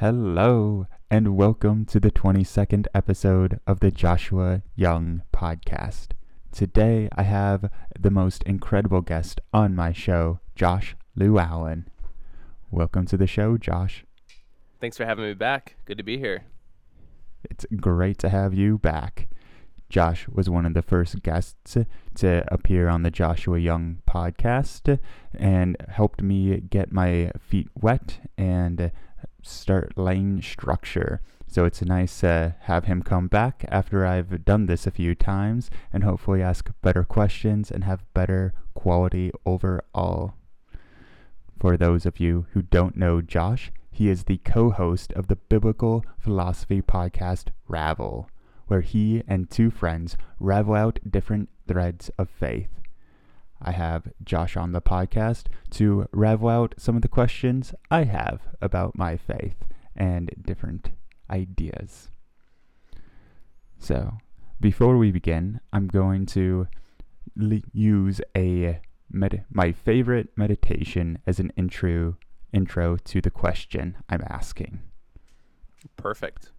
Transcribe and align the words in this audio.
Hello, 0.00 0.86
and 1.10 1.38
welcome 1.38 1.86
to 1.86 1.98
the 1.98 2.10
22nd 2.10 2.86
episode 2.94 3.60
of 3.66 3.80
the 3.80 3.90
Joshua 3.90 4.60
Young 4.74 5.22
podcast. 5.32 6.08
Today 6.52 7.08
I 7.16 7.22
have 7.22 7.70
the 7.98 8.10
most 8.10 8.42
incredible 8.42 9.00
guest 9.00 9.40
on 9.54 9.74
my 9.74 9.94
show, 9.94 10.40
Josh 10.54 10.94
Lieuallen. 11.18 11.86
Welcome 12.70 13.06
to 13.06 13.16
the 13.16 13.26
show, 13.26 13.56
Josh. 13.56 14.04
Thanks 14.82 14.98
for 14.98 15.06
having 15.06 15.24
me 15.24 15.32
back. 15.32 15.76
Good 15.86 15.96
to 15.96 16.04
be 16.04 16.18
here. 16.18 16.44
It's 17.48 17.64
great 17.80 18.18
to 18.18 18.28
have 18.28 18.52
you 18.52 18.76
back. 18.76 19.28
Josh 19.88 20.28
was 20.28 20.50
one 20.50 20.66
of 20.66 20.74
the 20.74 20.82
first 20.82 21.22
guests 21.22 21.78
to 22.16 22.44
appear 22.48 22.88
on 22.88 23.02
the 23.02 23.10
Joshua 23.10 23.58
Young 23.58 24.02
podcast 24.06 24.98
and 25.32 25.74
helped 25.88 26.20
me 26.20 26.60
get 26.60 26.92
my 26.92 27.30
feet 27.40 27.68
wet 27.80 28.18
and 28.36 28.90
start 29.46 29.96
laying 29.96 30.42
structure. 30.42 31.20
So 31.46 31.64
it's 31.64 31.82
nice 31.82 32.20
to 32.20 32.56
have 32.62 32.84
him 32.84 33.02
come 33.02 33.28
back 33.28 33.64
after 33.68 34.04
I've 34.04 34.44
done 34.44 34.66
this 34.66 34.86
a 34.86 34.90
few 34.90 35.14
times 35.14 35.70
and 35.92 36.04
hopefully 36.04 36.42
ask 36.42 36.70
better 36.82 37.04
questions 37.04 37.70
and 37.70 37.84
have 37.84 38.12
better 38.14 38.52
quality 38.74 39.30
overall. 39.44 40.34
For 41.58 41.76
those 41.76 42.04
of 42.04 42.20
you 42.20 42.46
who 42.52 42.62
don't 42.62 42.96
know 42.96 43.22
Josh, 43.22 43.72
he 43.90 44.10
is 44.10 44.24
the 44.24 44.38
co 44.38 44.70
host 44.70 45.12
of 45.14 45.28
the 45.28 45.36
biblical 45.36 46.04
philosophy 46.18 46.82
podcast 46.82 47.48
Ravel, 47.66 48.28
where 48.66 48.82
he 48.82 49.22
and 49.26 49.48
two 49.48 49.70
friends 49.70 50.18
ravel 50.38 50.74
out 50.74 50.98
different 51.08 51.48
threads 51.66 52.10
of 52.18 52.28
faith. 52.28 52.68
I 53.60 53.72
have 53.72 54.12
Josh 54.22 54.56
on 54.56 54.72
the 54.72 54.80
podcast 54.80 55.46
to 55.70 56.08
ravel 56.12 56.48
out 56.48 56.74
some 56.76 56.96
of 56.96 57.02
the 57.02 57.08
questions 57.08 57.74
I 57.90 58.04
have 58.04 58.40
about 58.60 58.96
my 58.96 59.16
faith 59.16 59.64
and 59.94 60.30
different 60.44 60.90
ideas. 61.30 62.10
So, 63.78 64.18
before 64.60 64.96
we 64.96 65.10
begin, 65.10 65.60
I'm 65.72 65.88
going 65.88 66.26
to 66.26 66.68
use 67.72 68.20
a 68.36 68.80
med- 69.10 69.44
my 69.50 69.72
favorite 69.72 70.28
meditation 70.36 71.18
as 71.26 71.38
an 71.38 71.52
intro 71.56 72.16
intro 72.52 72.96
to 72.96 73.20
the 73.20 73.30
question 73.30 73.96
I'm 74.08 74.22
asking. 74.28 74.80
Perfect. 75.96 76.52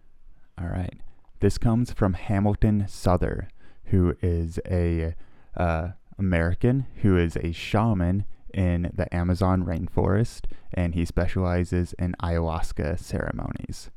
All 0.60 0.68
right. 0.68 1.00
This 1.40 1.58
comes 1.58 1.92
from 1.92 2.14
Hamilton 2.14 2.86
Souther, 2.88 3.48
who 3.84 4.16
is 4.22 4.58
a 4.66 5.14
uh, 5.56 5.88
American 6.18 6.86
who 7.02 7.16
is 7.16 7.36
a 7.36 7.52
shaman 7.52 8.24
in 8.52 8.90
the 8.94 9.12
Amazon 9.14 9.64
rainforest, 9.64 10.46
and 10.72 10.94
he 10.94 11.04
specializes 11.04 11.92
in 11.98 12.14
ayahuasca 12.22 12.98
ceremonies. 12.98 13.90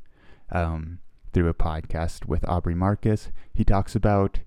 Um, 0.51 0.99
through 1.33 1.47
a 1.47 1.53
podcast 1.53 2.25
with 2.25 2.47
Aubrey 2.47 2.75
Marcus, 2.75 3.31
he 3.53 3.63
talks 3.63 3.95
about 3.95 4.39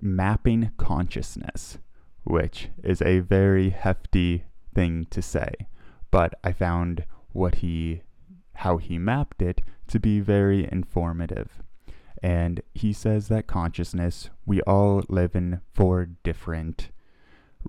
mapping 0.00 0.72
consciousness, 0.76 1.78
which 2.24 2.68
is 2.82 3.00
a 3.00 3.20
very 3.20 3.70
hefty 3.70 4.44
thing 4.74 5.06
to 5.10 5.22
say, 5.22 5.52
but 6.10 6.34
I 6.44 6.52
found 6.52 7.04
what 7.32 7.56
he 7.56 8.02
how 8.56 8.76
he 8.76 8.98
mapped 8.98 9.40
it 9.40 9.60
to 9.88 9.98
be 9.98 10.20
very 10.20 10.68
informative. 10.70 11.62
And 12.22 12.62
he 12.72 12.92
says 12.92 13.28
that 13.28 13.46
consciousness, 13.46 14.30
we 14.46 14.60
all 14.62 15.02
live 15.08 15.34
in 15.34 15.60
four 15.72 16.06
different 16.22 16.90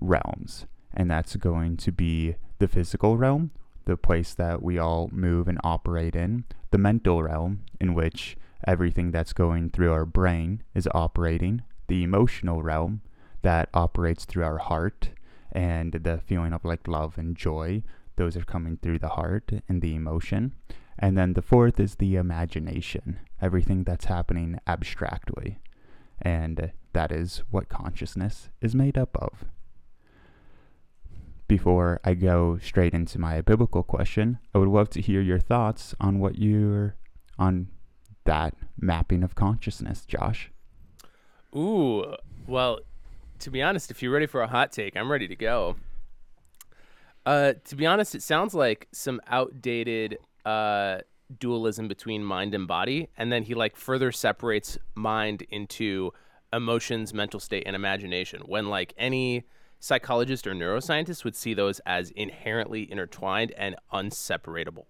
realms. 0.00 0.66
And 0.92 1.10
that's 1.10 1.34
going 1.36 1.76
to 1.78 1.90
be 1.92 2.36
the 2.60 2.68
physical 2.68 3.16
realm, 3.16 3.50
the 3.84 3.96
place 3.96 4.32
that 4.34 4.62
we 4.62 4.78
all 4.78 5.08
move 5.12 5.48
and 5.48 5.58
operate 5.64 6.14
in, 6.14 6.44
the 6.70 6.78
mental 6.78 7.22
realm, 7.22 7.62
in 7.80 7.94
which 7.94 8.36
everything 8.66 9.10
that's 9.10 9.32
going 9.32 9.70
through 9.70 9.92
our 9.92 10.06
brain 10.06 10.62
is 10.74 10.88
operating, 10.94 11.62
the 11.88 12.04
emotional 12.04 12.62
realm 12.62 13.02
that 13.42 13.68
operates 13.74 14.24
through 14.24 14.44
our 14.44 14.58
heart, 14.58 15.10
and 15.52 15.92
the 15.92 16.18
feeling 16.24 16.52
of 16.52 16.64
like 16.64 16.88
love 16.88 17.18
and 17.18 17.36
joy, 17.36 17.82
those 18.16 18.36
are 18.36 18.44
coming 18.44 18.76
through 18.76 18.98
the 18.98 19.10
heart 19.10 19.50
and 19.68 19.82
the 19.82 19.94
emotion. 19.94 20.54
And 20.98 21.18
then 21.18 21.32
the 21.32 21.42
fourth 21.42 21.80
is 21.80 21.96
the 21.96 22.16
imagination, 22.16 23.18
everything 23.40 23.84
that's 23.84 24.06
happening 24.06 24.58
abstractly. 24.66 25.58
And 26.22 26.72
that 26.92 27.10
is 27.10 27.42
what 27.50 27.68
consciousness 27.68 28.48
is 28.60 28.74
made 28.74 28.96
up 28.96 29.16
of. 29.20 29.44
Before 31.46 32.00
I 32.04 32.14
go 32.14 32.58
straight 32.58 32.94
into 32.94 33.18
my 33.18 33.40
biblical 33.42 33.82
question, 33.82 34.38
I 34.54 34.58
would 34.58 34.68
love 34.68 34.88
to 34.90 35.00
hear 35.00 35.20
your 35.20 35.40
thoughts 35.40 35.94
on 36.00 36.18
what 36.18 36.38
you're 36.38 36.96
on 37.38 37.68
that 38.24 38.54
mapping 38.80 39.22
of 39.22 39.34
consciousness, 39.34 40.06
Josh. 40.06 40.50
Ooh, 41.54 42.14
well, 42.46 42.80
to 43.40 43.50
be 43.50 43.60
honest, 43.60 43.90
if 43.90 44.02
you're 44.02 44.12
ready 44.12 44.26
for 44.26 44.40
a 44.40 44.46
hot 44.46 44.72
take, 44.72 44.96
I'm 44.96 45.10
ready 45.10 45.28
to 45.28 45.36
go. 45.36 45.76
Uh, 47.26 47.54
to 47.64 47.76
be 47.76 47.84
honest, 47.84 48.14
it 48.14 48.22
sounds 48.22 48.54
like 48.54 48.88
some 48.92 49.20
outdated 49.28 50.18
uh, 50.44 50.98
dualism 51.38 51.88
between 51.88 52.24
mind 52.24 52.54
and 52.54 52.66
body, 52.66 53.08
and 53.16 53.32
then 53.32 53.44
he 53.44 53.54
like 53.54 53.76
further 53.76 54.12
separates 54.12 54.78
mind 54.94 55.42
into 55.50 56.12
emotions, 56.52 57.12
mental 57.12 57.40
state, 57.40 57.64
and 57.66 57.74
imagination. 57.74 58.42
When 58.46 58.68
like 58.68 58.94
any 58.96 59.44
psychologist 59.80 60.46
or 60.46 60.54
neuroscientist 60.54 61.24
would 61.24 61.36
see 61.36 61.52
those 61.52 61.78
as 61.80 62.10
inherently 62.10 62.90
intertwined 62.90 63.52
and 63.52 63.76
unseparable. 63.92 64.86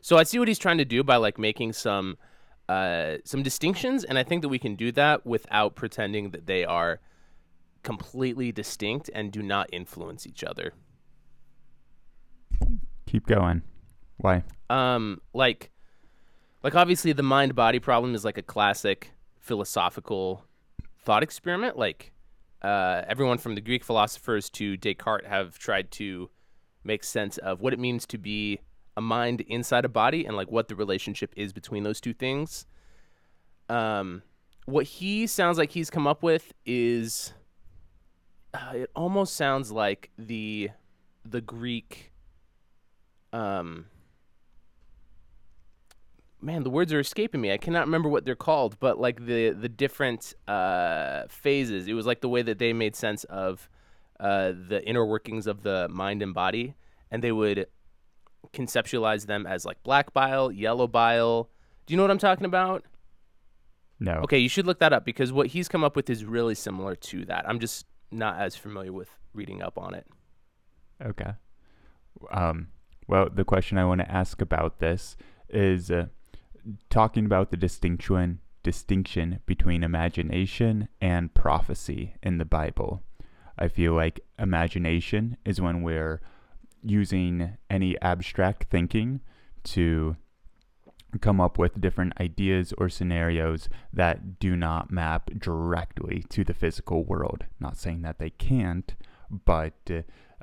So 0.00 0.18
I 0.18 0.24
see 0.24 0.40
what 0.40 0.48
he's 0.48 0.58
trying 0.58 0.78
to 0.78 0.84
do 0.84 1.04
by 1.04 1.16
like 1.16 1.38
making 1.38 1.74
some 1.74 2.16
uh, 2.68 3.18
some 3.24 3.42
distinctions, 3.42 4.04
and 4.04 4.18
I 4.18 4.24
think 4.24 4.42
that 4.42 4.48
we 4.48 4.58
can 4.58 4.74
do 4.74 4.92
that 4.92 5.26
without 5.26 5.74
pretending 5.74 6.30
that 6.30 6.46
they 6.46 6.64
are 6.64 7.00
completely 7.82 8.52
distinct 8.52 9.10
and 9.14 9.30
do 9.32 9.42
not 9.42 9.68
influence 9.72 10.26
each 10.26 10.42
other. 10.44 10.72
Keep 13.06 13.26
going. 13.26 13.62
Why? 14.22 14.44
Um, 14.70 15.20
like, 15.34 15.70
like 16.62 16.74
obviously 16.74 17.12
the 17.12 17.22
mind 17.22 17.54
body 17.54 17.78
problem 17.78 18.14
is 18.14 18.24
like 18.24 18.38
a 18.38 18.42
classic 18.42 19.10
philosophical 19.40 20.44
thought 21.04 21.22
experiment. 21.22 21.76
Like, 21.76 22.12
uh, 22.62 23.02
everyone 23.08 23.38
from 23.38 23.56
the 23.56 23.60
Greek 23.60 23.84
philosophers 23.84 24.48
to 24.50 24.76
Descartes 24.76 25.26
have 25.26 25.58
tried 25.58 25.90
to 25.92 26.30
make 26.84 27.04
sense 27.04 27.36
of 27.38 27.60
what 27.60 27.72
it 27.72 27.78
means 27.78 28.06
to 28.06 28.18
be 28.18 28.60
a 28.96 29.00
mind 29.00 29.40
inside 29.42 29.84
a 29.84 29.88
body 29.88 30.24
and 30.24 30.36
like 30.36 30.50
what 30.50 30.68
the 30.68 30.76
relationship 30.76 31.32
is 31.36 31.52
between 31.52 31.82
those 31.82 32.00
two 32.00 32.14
things. 32.14 32.66
Um, 33.68 34.22
what 34.66 34.84
he 34.84 35.26
sounds 35.26 35.58
like 35.58 35.70
he's 35.70 35.90
come 35.90 36.06
up 36.06 36.22
with 36.22 36.52
is 36.64 37.32
uh, 38.54 38.72
it 38.74 38.90
almost 38.94 39.34
sounds 39.34 39.72
like 39.72 40.10
the 40.16 40.70
the 41.24 41.40
Greek 41.40 42.12
um 43.32 43.86
man 46.42 46.62
the 46.62 46.70
words 46.70 46.92
are 46.92 47.00
escaping 47.00 47.40
me. 47.40 47.52
I 47.52 47.58
cannot 47.58 47.86
remember 47.86 48.08
what 48.08 48.24
they're 48.24 48.34
called 48.34 48.78
but 48.80 48.98
like 48.98 49.26
the 49.26 49.50
the 49.50 49.68
different 49.68 50.34
uh 50.48 51.24
phases. 51.28 51.88
It 51.88 51.94
was 51.94 52.06
like 52.06 52.20
the 52.20 52.28
way 52.28 52.42
that 52.42 52.58
they 52.58 52.72
made 52.72 52.96
sense 52.96 53.24
of 53.24 53.68
uh 54.20 54.52
the 54.68 54.82
inner 54.86 55.04
workings 55.04 55.46
of 55.46 55.62
the 55.62 55.88
mind 55.88 56.22
and 56.22 56.34
body 56.34 56.74
and 57.10 57.22
they 57.22 57.32
would 57.32 57.66
conceptualize 58.52 59.26
them 59.26 59.46
as 59.46 59.64
like 59.64 59.82
black 59.82 60.12
bile 60.12 60.50
yellow 60.50 60.86
bile. 60.86 61.48
Do 61.86 61.92
you 61.92 61.96
know 61.96 62.04
what 62.04 62.10
i'm 62.10 62.18
talking 62.18 62.46
about? 62.46 62.84
No. 64.00 64.14
okay 64.24 64.38
you 64.38 64.48
should 64.48 64.66
look 64.66 64.80
that 64.80 64.92
up 64.92 65.04
because 65.04 65.32
what 65.32 65.48
he's 65.48 65.68
come 65.68 65.84
up 65.84 65.94
with 65.94 66.10
is 66.10 66.24
really 66.24 66.54
similar 66.54 66.96
to 66.96 67.24
that. 67.26 67.48
I'm 67.48 67.60
just 67.60 67.86
not 68.10 68.38
as 68.38 68.56
familiar 68.56 68.92
with 68.92 69.10
reading 69.32 69.62
up 69.62 69.78
on 69.78 69.94
it. 69.94 70.06
Okay. 71.04 71.32
Um, 72.30 72.68
well, 73.08 73.28
the 73.32 73.44
question 73.44 73.78
I 73.78 73.84
want 73.84 74.00
to 74.00 74.10
ask 74.10 74.40
about 74.40 74.78
this 74.78 75.16
is 75.48 75.90
uh, 75.90 76.06
talking 76.90 77.26
about 77.26 77.50
the 77.50 77.56
distinction 77.56 78.40
distinction 78.62 79.40
between 79.44 79.82
imagination 79.82 80.88
and 81.00 81.34
prophecy 81.34 82.14
in 82.22 82.38
the 82.38 82.44
Bible. 82.44 83.02
I 83.58 83.68
feel 83.68 83.92
like 83.92 84.20
imagination 84.38 85.36
is 85.44 85.60
when 85.60 85.82
we're 85.82 86.20
using 86.82 87.56
any 87.68 88.00
abstract 88.00 88.70
thinking 88.70 89.20
to 89.64 90.16
come 91.20 91.40
up 91.40 91.58
with 91.58 91.80
different 91.80 92.14
ideas 92.20 92.72
or 92.78 92.88
scenarios 92.88 93.68
that 93.92 94.38
do 94.38 94.56
not 94.56 94.90
map 94.90 95.30
directly 95.38 96.24
to 96.30 96.42
the 96.42 96.54
physical 96.54 97.04
world. 97.04 97.44
Not 97.60 97.76
saying 97.76 98.02
that 98.02 98.18
they 98.18 98.30
can't, 98.30 98.94
but 99.28 99.90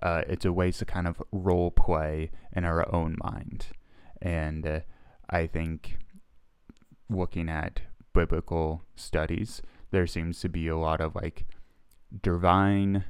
uh, 0.01 0.21
it's 0.27 0.45
a 0.45 0.53
way 0.53 0.71
to 0.71 0.85
kind 0.85 1.07
of 1.07 1.21
role 1.31 1.71
play 1.71 2.31
in 2.55 2.65
our 2.65 2.93
own 2.93 3.17
mind. 3.23 3.67
And 4.21 4.67
uh, 4.67 4.79
I 5.29 5.47
think 5.47 5.97
looking 7.09 7.49
at 7.49 7.81
biblical 8.13 8.83
studies, 8.95 9.61
there 9.91 10.07
seems 10.07 10.39
to 10.41 10.49
be 10.49 10.67
a 10.67 10.77
lot 10.77 11.01
of 11.01 11.15
like 11.15 11.45
divine 12.21 13.05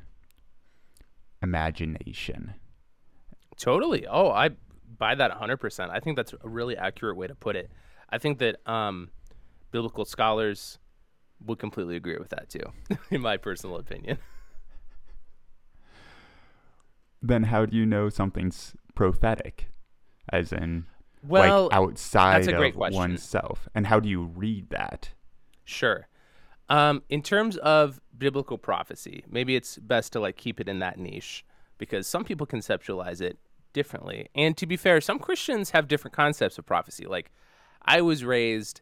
imagination. 1.41 2.55
Totally. 3.57 4.07
Oh, 4.07 4.29
I 4.31 4.51
buy 4.97 5.15
that 5.15 5.31
100%. 5.31 5.89
I 5.89 5.99
think 5.99 6.15
that's 6.15 6.33
a 6.33 6.47
really 6.47 6.77
accurate 6.77 7.17
way 7.17 7.27
to 7.27 7.35
put 7.35 7.55
it. 7.55 7.69
I 8.09 8.17
think 8.17 8.39
that 8.39 8.57
um, 8.69 9.09
biblical 9.71 10.05
scholars 10.05 10.79
would 11.45 11.59
completely 11.59 11.95
agree 11.95 12.17
with 12.17 12.29
that 12.29 12.49
too, 12.49 12.63
in 13.11 13.21
my 13.21 13.37
personal 13.37 13.77
opinion. 13.77 14.17
Then 17.21 17.43
how 17.43 17.65
do 17.65 17.75
you 17.75 17.85
know 17.85 18.09
something's 18.09 18.75
prophetic? 18.95 19.67
As 20.31 20.53
in 20.53 20.85
Well, 21.23 21.63
like 21.65 21.73
outside 21.73 22.43
that's 22.43 22.47
a 22.47 22.53
great 22.53 22.73
of 22.73 22.77
question. 22.77 22.97
oneself. 22.97 23.67
And 23.75 23.87
how 23.87 23.99
do 23.99 24.09
you 24.09 24.23
read 24.23 24.69
that? 24.69 25.09
Sure. 25.65 26.07
Um, 26.69 27.03
in 27.09 27.21
terms 27.21 27.57
of 27.57 27.99
biblical 28.17 28.57
prophecy, 28.57 29.23
maybe 29.29 29.55
it's 29.55 29.77
best 29.77 30.13
to 30.13 30.19
like 30.19 30.37
keep 30.37 30.59
it 30.59 30.69
in 30.69 30.79
that 30.79 30.97
niche 30.97 31.43
because 31.77 32.07
some 32.07 32.23
people 32.23 32.45
conceptualize 32.45 33.21
it 33.21 33.37
differently. 33.73 34.29
And 34.35 34.55
to 34.57 34.65
be 34.65 34.77
fair, 34.77 35.01
some 35.01 35.19
Christians 35.19 35.71
have 35.71 35.87
different 35.87 36.15
concepts 36.15 36.57
of 36.57 36.65
prophecy. 36.65 37.05
Like 37.05 37.31
I 37.83 38.01
was 38.01 38.23
raised 38.23 38.81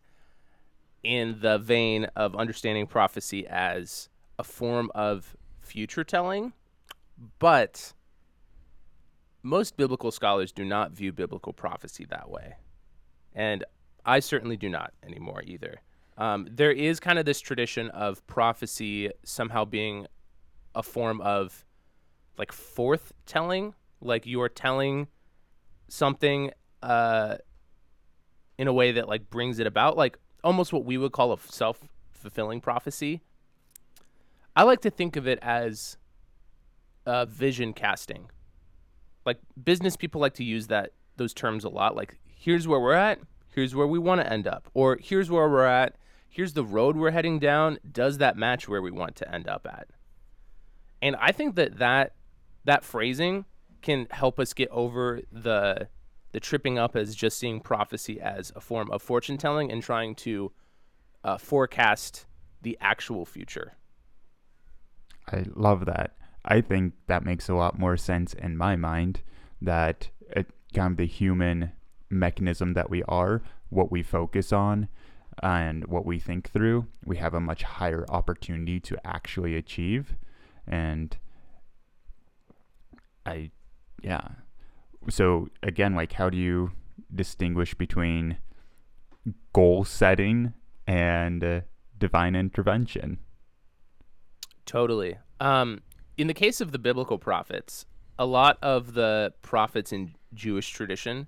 in 1.04 1.40
the 1.42 1.58
vein 1.58 2.06
of 2.16 2.36
understanding 2.36 2.88
prophecy 2.88 3.48
as 3.48 4.10
a 4.38 4.44
form 4.44 4.92
of 4.94 5.36
future 5.62 6.04
telling, 6.04 6.54
but 7.40 7.94
most 9.44 9.78
biblical 9.78 10.12
scholars 10.12 10.52
do 10.52 10.66
not 10.66 10.92
view 10.92 11.12
biblical 11.12 11.54
prophecy 11.54 12.06
that 12.10 12.30
way. 12.30 12.56
And 13.34 13.64
I 14.06 14.20
certainly 14.20 14.58
do 14.58 14.70
not 14.70 14.94
anymore 15.04 15.44
either. 15.46 15.82
Um, 16.18 16.48
there 16.50 16.72
is 16.72 17.00
kind 17.00 17.20
of 17.20 17.26
this 17.26 17.40
tradition 17.40 17.90
of 17.90 18.26
prophecy 18.26 19.12
somehow 19.24 19.66
being 19.66 20.08
a 20.74 20.82
form 20.82 21.22
of 21.22 21.66
like 22.38 22.52
forth 22.52 23.14
telling, 23.26 23.76
like 24.02 24.26
you're 24.26 24.50
telling 24.50 25.08
something 25.88 26.52
uh, 26.82 27.38
in 28.58 28.68
a 28.68 28.74
way 28.74 28.92
that 28.94 29.08
like 29.08 29.30
brings 29.30 29.60
it 29.60 29.68
about, 29.68 29.98
like 29.98 30.18
almost 30.44 30.74
what 30.74 30.86
we 30.86 30.98
would 30.98 31.12
call 31.12 31.34
a 31.34 31.38
self 31.40 31.80
fulfilling 32.12 32.62
prophecy. 32.62 33.22
I 34.56 34.64
like 34.64 34.82
to 34.82 34.90
think 34.90 35.16
of 35.16 35.28
it 35.28 35.38
as 35.42 35.98
uh, 37.06 37.26
vision 37.26 37.74
casting. 37.74 38.30
Like 39.28 39.38
business 39.64 39.96
people 39.96 40.20
like 40.20 40.34
to 40.36 40.44
use 40.44 40.68
that 40.68 40.94
those 41.18 41.34
terms 41.34 41.64
a 41.64 41.70
lot. 41.70 41.96
Like 41.96 42.18
here's 42.26 42.68
where 42.68 42.80
we're 42.80 42.94
at, 42.94 43.20
here's 43.54 43.76
where 43.76 43.86
we 43.86 44.00
want 44.00 44.22
to 44.22 44.34
end 44.34 44.48
up, 44.48 44.70
or 44.74 44.98
here's 45.00 45.30
where 45.30 45.48
we're 45.48 45.66
at, 45.66 45.96
here's 46.28 46.54
the 46.54 46.64
road 46.64 46.96
we're 46.96 47.12
heading 47.12 47.38
down. 47.38 47.78
Does 47.92 48.18
that 48.18 48.38
match 48.38 48.68
where 48.68 48.82
we 48.82 48.90
want 48.90 49.16
to 49.18 49.32
end 49.32 49.48
up 49.48 49.68
at? 49.70 49.90
And 51.02 51.16
I 51.18 51.32
think 51.32 51.56
that 51.56 51.78
that 51.78 52.14
that 52.66 52.84
phrasing 52.84 53.46
can 53.82 54.08
help 54.10 54.40
us 54.40 54.54
get 54.54 54.70
over 54.70 55.22
the 55.32 55.88
the 56.32 56.40
tripping 56.40 56.78
up 56.78 56.96
as 56.96 57.16
just 57.16 57.38
seeing 57.38 57.60
prophecy 57.60 58.20
as 58.20 58.52
a 58.56 58.62
form 58.62 58.90
of 58.92 59.02
fortune 59.02 59.38
telling 59.38 59.72
and 59.72 59.84
trying 59.84 60.16
to 60.16 60.52
uh, 61.24 61.38
forecast 61.38 62.26
the 62.62 62.78
actual 62.82 63.26
future. 63.26 63.74
I 65.32 65.46
love 65.56 65.86
that. 65.86 66.17
I 66.48 66.62
think 66.62 66.94
that 67.08 67.26
makes 67.26 67.50
a 67.50 67.54
lot 67.54 67.78
more 67.78 67.98
sense 67.98 68.34
in 68.34 68.56
my 68.56 68.76
mind 68.76 69.22
that 69.62 70.10
it 70.30 70.48
kind 70.74 70.92
of 70.92 70.98
the 70.98 71.06
human 71.06 71.74
mechanism 72.10 72.74
that 72.74 72.90
we 72.90 73.04
are, 73.04 73.42
what 73.70 73.92
we 73.92 74.02
focus 74.02 74.54
on, 74.54 74.88
and 75.44 75.86
what 75.88 76.06
we 76.06 76.20
think 76.20 76.50
through, 76.50 76.88
we 77.06 77.18
have 77.18 77.34
a 77.34 77.40
much 77.40 77.64
higher 77.64 78.06
opportunity 78.10 78.80
to 78.80 78.98
actually 79.06 79.56
achieve. 79.56 80.16
And 80.66 81.16
I, 83.26 83.52
yeah. 84.02 84.28
So 85.10 85.50
again, 85.62 85.96
like, 85.96 86.14
how 86.14 86.30
do 86.30 86.38
you 86.38 86.72
distinguish 87.14 87.74
between 87.74 88.38
goal 89.54 89.84
setting 89.84 90.54
and 90.88 91.44
uh, 91.44 91.62
divine 91.98 92.36
intervention? 92.36 93.20
Totally. 94.66 95.18
Um, 95.40 95.82
in 96.18 96.28
the 96.28 96.34
case 96.34 96.60
of 96.62 96.72
the 96.72 96.80
biblical 96.80 97.18
prophets, 97.18 97.86
a 98.20 98.26
lot 98.26 98.58
of 98.62 98.94
the 98.94 99.34
prophets 99.42 99.92
in 99.92 100.16
Jewish 100.34 100.72
tradition 100.72 101.28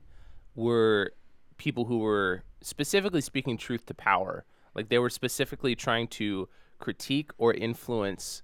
were 0.56 1.14
people 1.58 1.86
who 1.86 2.00
were 2.00 2.44
specifically 2.62 3.22
speaking 3.22 3.58
truth 3.58 3.86
to 3.86 3.94
power. 3.94 4.46
Like 4.74 4.90
they 4.90 5.00
were 5.00 5.10
specifically 5.10 5.76
trying 5.76 6.08
to 6.10 6.50
critique 6.80 7.32
or 7.38 7.54
influence 7.54 8.42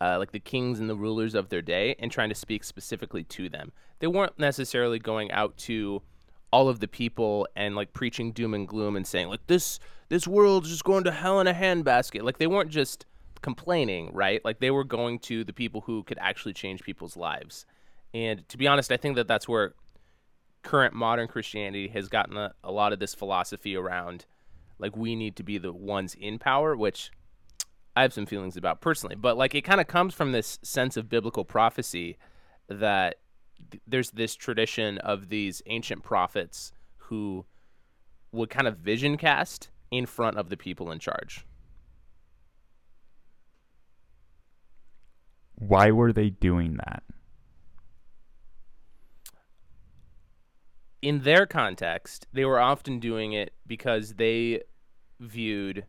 uh, 0.00 0.16
like 0.18 0.30
the 0.30 0.38
kings 0.38 0.78
and 0.78 0.88
the 0.88 0.94
rulers 0.94 1.34
of 1.34 1.48
their 1.48 1.62
day 1.62 1.96
and 1.98 2.12
trying 2.12 2.28
to 2.28 2.34
speak 2.34 2.62
specifically 2.62 3.24
to 3.24 3.48
them. 3.48 3.72
They 3.98 4.06
weren't 4.06 4.38
necessarily 4.38 4.98
going 4.98 5.32
out 5.32 5.56
to 5.58 6.02
all 6.52 6.68
of 6.68 6.80
the 6.80 6.88
people 6.88 7.48
and 7.56 7.74
like 7.74 7.92
preaching 7.92 8.32
doom 8.32 8.54
and 8.54 8.66
gloom 8.66 8.96
and 8.96 9.06
saying 9.06 9.28
like 9.28 9.46
this 9.48 9.78
this 10.08 10.26
world's 10.26 10.70
just 10.70 10.84
going 10.84 11.04
to 11.04 11.10
hell 11.10 11.40
in 11.40 11.46
a 11.46 11.52
handbasket. 11.52 12.22
Like 12.22 12.38
they 12.38 12.46
weren't 12.46 12.70
just 12.70 13.04
complaining, 13.42 14.10
right? 14.12 14.44
Like 14.44 14.60
they 14.60 14.70
were 14.70 14.84
going 14.84 15.18
to 15.20 15.44
the 15.44 15.52
people 15.52 15.82
who 15.82 16.02
could 16.02 16.18
actually 16.20 16.54
change 16.54 16.82
people's 16.82 17.16
lives. 17.16 17.66
And 18.14 18.48
to 18.48 18.58
be 18.58 18.66
honest, 18.66 18.90
I 18.90 18.96
think 18.96 19.16
that 19.16 19.28
that's 19.28 19.48
where 19.48 19.74
current 20.62 20.94
modern 20.94 21.28
Christianity 21.28 21.88
has 21.88 22.08
gotten 22.08 22.36
a, 22.36 22.54
a 22.64 22.72
lot 22.72 22.92
of 22.92 22.98
this 22.98 23.14
philosophy 23.14 23.76
around 23.76 24.26
like 24.78 24.96
we 24.96 25.16
need 25.16 25.36
to 25.36 25.42
be 25.42 25.58
the 25.58 25.72
ones 25.72 26.14
in 26.14 26.38
power, 26.38 26.76
which 26.76 27.10
I 27.96 28.02
have 28.02 28.12
some 28.12 28.26
feelings 28.26 28.56
about 28.56 28.80
personally, 28.80 29.16
but 29.16 29.36
like 29.36 29.54
it 29.54 29.62
kind 29.62 29.80
of 29.80 29.86
comes 29.86 30.14
from 30.14 30.32
this 30.32 30.58
sense 30.62 30.96
of 30.96 31.08
biblical 31.08 31.44
prophecy 31.44 32.16
that 32.68 33.16
th- 33.70 33.82
there's 33.86 34.12
this 34.12 34.36
tradition 34.36 34.98
of 34.98 35.28
these 35.28 35.62
ancient 35.66 36.04
prophets 36.04 36.72
who 36.96 37.44
would 38.30 38.50
kind 38.50 38.68
of 38.68 38.78
vision 38.78 39.16
cast 39.16 39.70
in 39.90 40.06
front 40.06 40.36
of 40.36 40.48
the 40.48 40.56
people 40.56 40.92
in 40.92 40.98
charge. 40.98 41.44
Why 45.58 45.90
were 45.90 46.12
they 46.12 46.30
doing 46.30 46.76
that? 46.76 47.02
in 51.02 51.20
their 51.20 51.46
context, 51.46 52.26
they 52.32 52.44
were 52.44 52.58
often 52.58 52.98
doing 52.98 53.32
it 53.32 53.52
because 53.66 54.14
they 54.14 54.62
viewed 55.20 55.84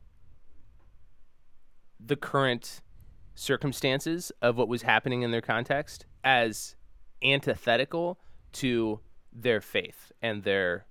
the 2.00 2.16
current 2.16 2.81
circumstances 3.36 4.31
of 4.42 4.57
what 4.57 4.68
was 4.68 4.83
happening 4.83 5.21
in 5.21 5.31
their 5.31 5.42
context 5.42 6.06
as 6.24 6.75
antithetical 7.24 8.19
to 8.51 9.00
their 9.33 9.62
faith 9.62 10.12
and 10.22 10.44
their 10.44 10.86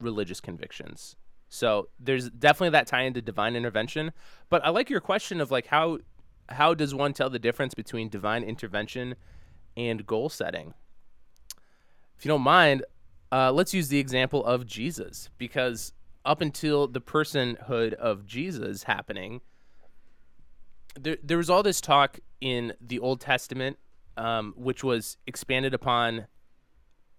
religious 0.00 0.40
convictions. 0.40 1.16
So 1.48 1.88
there's 1.98 2.30
definitely 2.30 2.70
that 2.70 2.86
tie 2.86 3.02
into 3.02 3.20
divine 3.20 3.56
intervention, 3.56 4.12
but 4.48 4.64
I 4.64 4.70
like 4.70 4.90
your 4.90 5.00
question 5.00 5.40
of 5.40 5.50
like 5.50 5.66
how 5.66 5.98
how 6.48 6.74
does 6.74 6.94
one 6.94 7.12
tell 7.12 7.30
the 7.30 7.38
difference 7.38 7.74
between 7.74 8.08
divine 8.08 8.42
intervention 8.42 9.14
and 9.76 10.06
goal 10.06 10.28
setting? 10.28 10.74
If 12.18 12.24
you 12.24 12.28
don't 12.28 12.42
mind, 12.42 12.84
uh, 13.30 13.52
let's 13.52 13.72
use 13.72 13.88
the 13.88 13.98
example 13.98 14.44
of 14.44 14.66
Jesus, 14.66 15.30
because 15.38 15.92
up 16.24 16.40
until 16.40 16.86
the 16.86 17.00
personhood 17.00 17.94
of 17.94 18.26
Jesus 18.26 18.84
happening, 18.84 19.40
there, 20.94 21.16
there 21.22 21.38
was 21.38 21.48
all 21.48 21.62
this 21.62 21.80
talk 21.80 22.20
in 22.40 22.74
the 22.80 22.98
Old 22.98 23.20
Testament, 23.20 23.78
um, 24.16 24.54
which 24.56 24.84
was 24.84 25.16
expanded 25.26 25.72
upon 25.74 26.26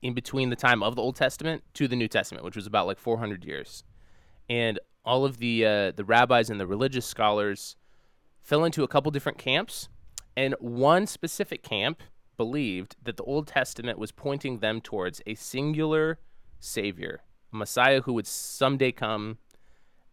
in 0.01 0.13
between 0.13 0.49
the 0.49 0.55
time 0.55 0.83
of 0.83 0.95
the 0.95 1.01
Old 1.01 1.15
Testament 1.15 1.63
to 1.73 1.87
the 1.87 1.95
New 1.95 2.07
Testament, 2.07 2.45
which 2.45 2.55
was 2.55 2.67
about 2.67 2.85
like 2.85 2.99
400 2.99 3.43
years. 3.43 3.83
And 4.49 4.79
all 5.05 5.25
of 5.25 5.37
the 5.37 5.65
uh, 5.65 5.91
the 5.91 6.03
rabbis 6.05 6.49
and 6.49 6.59
the 6.59 6.67
religious 6.67 7.05
scholars 7.05 7.75
fell 8.43 8.65
into 8.65 8.83
a 8.83 8.87
couple 8.87 9.09
different 9.09 9.37
camps, 9.37 9.89
and 10.35 10.53
one 10.59 11.07
specific 11.07 11.63
camp 11.63 12.03
believed 12.37 12.95
that 13.01 13.17
the 13.17 13.23
Old 13.23 13.47
Testament 13.47 13.97
was 13.97 14.11
pointing 14.11 14.59
them 14.59 14.81
towards 14.81 15.21
a 15.25 15.35
singular 15.35 16.19
savior, 16.59 17.21
a 17.51 17.55
Messiah 17.55 18.01
who 18.01 18.13
would 18.13 18.27
someday 18.27 18.91
come, 18.91 19.37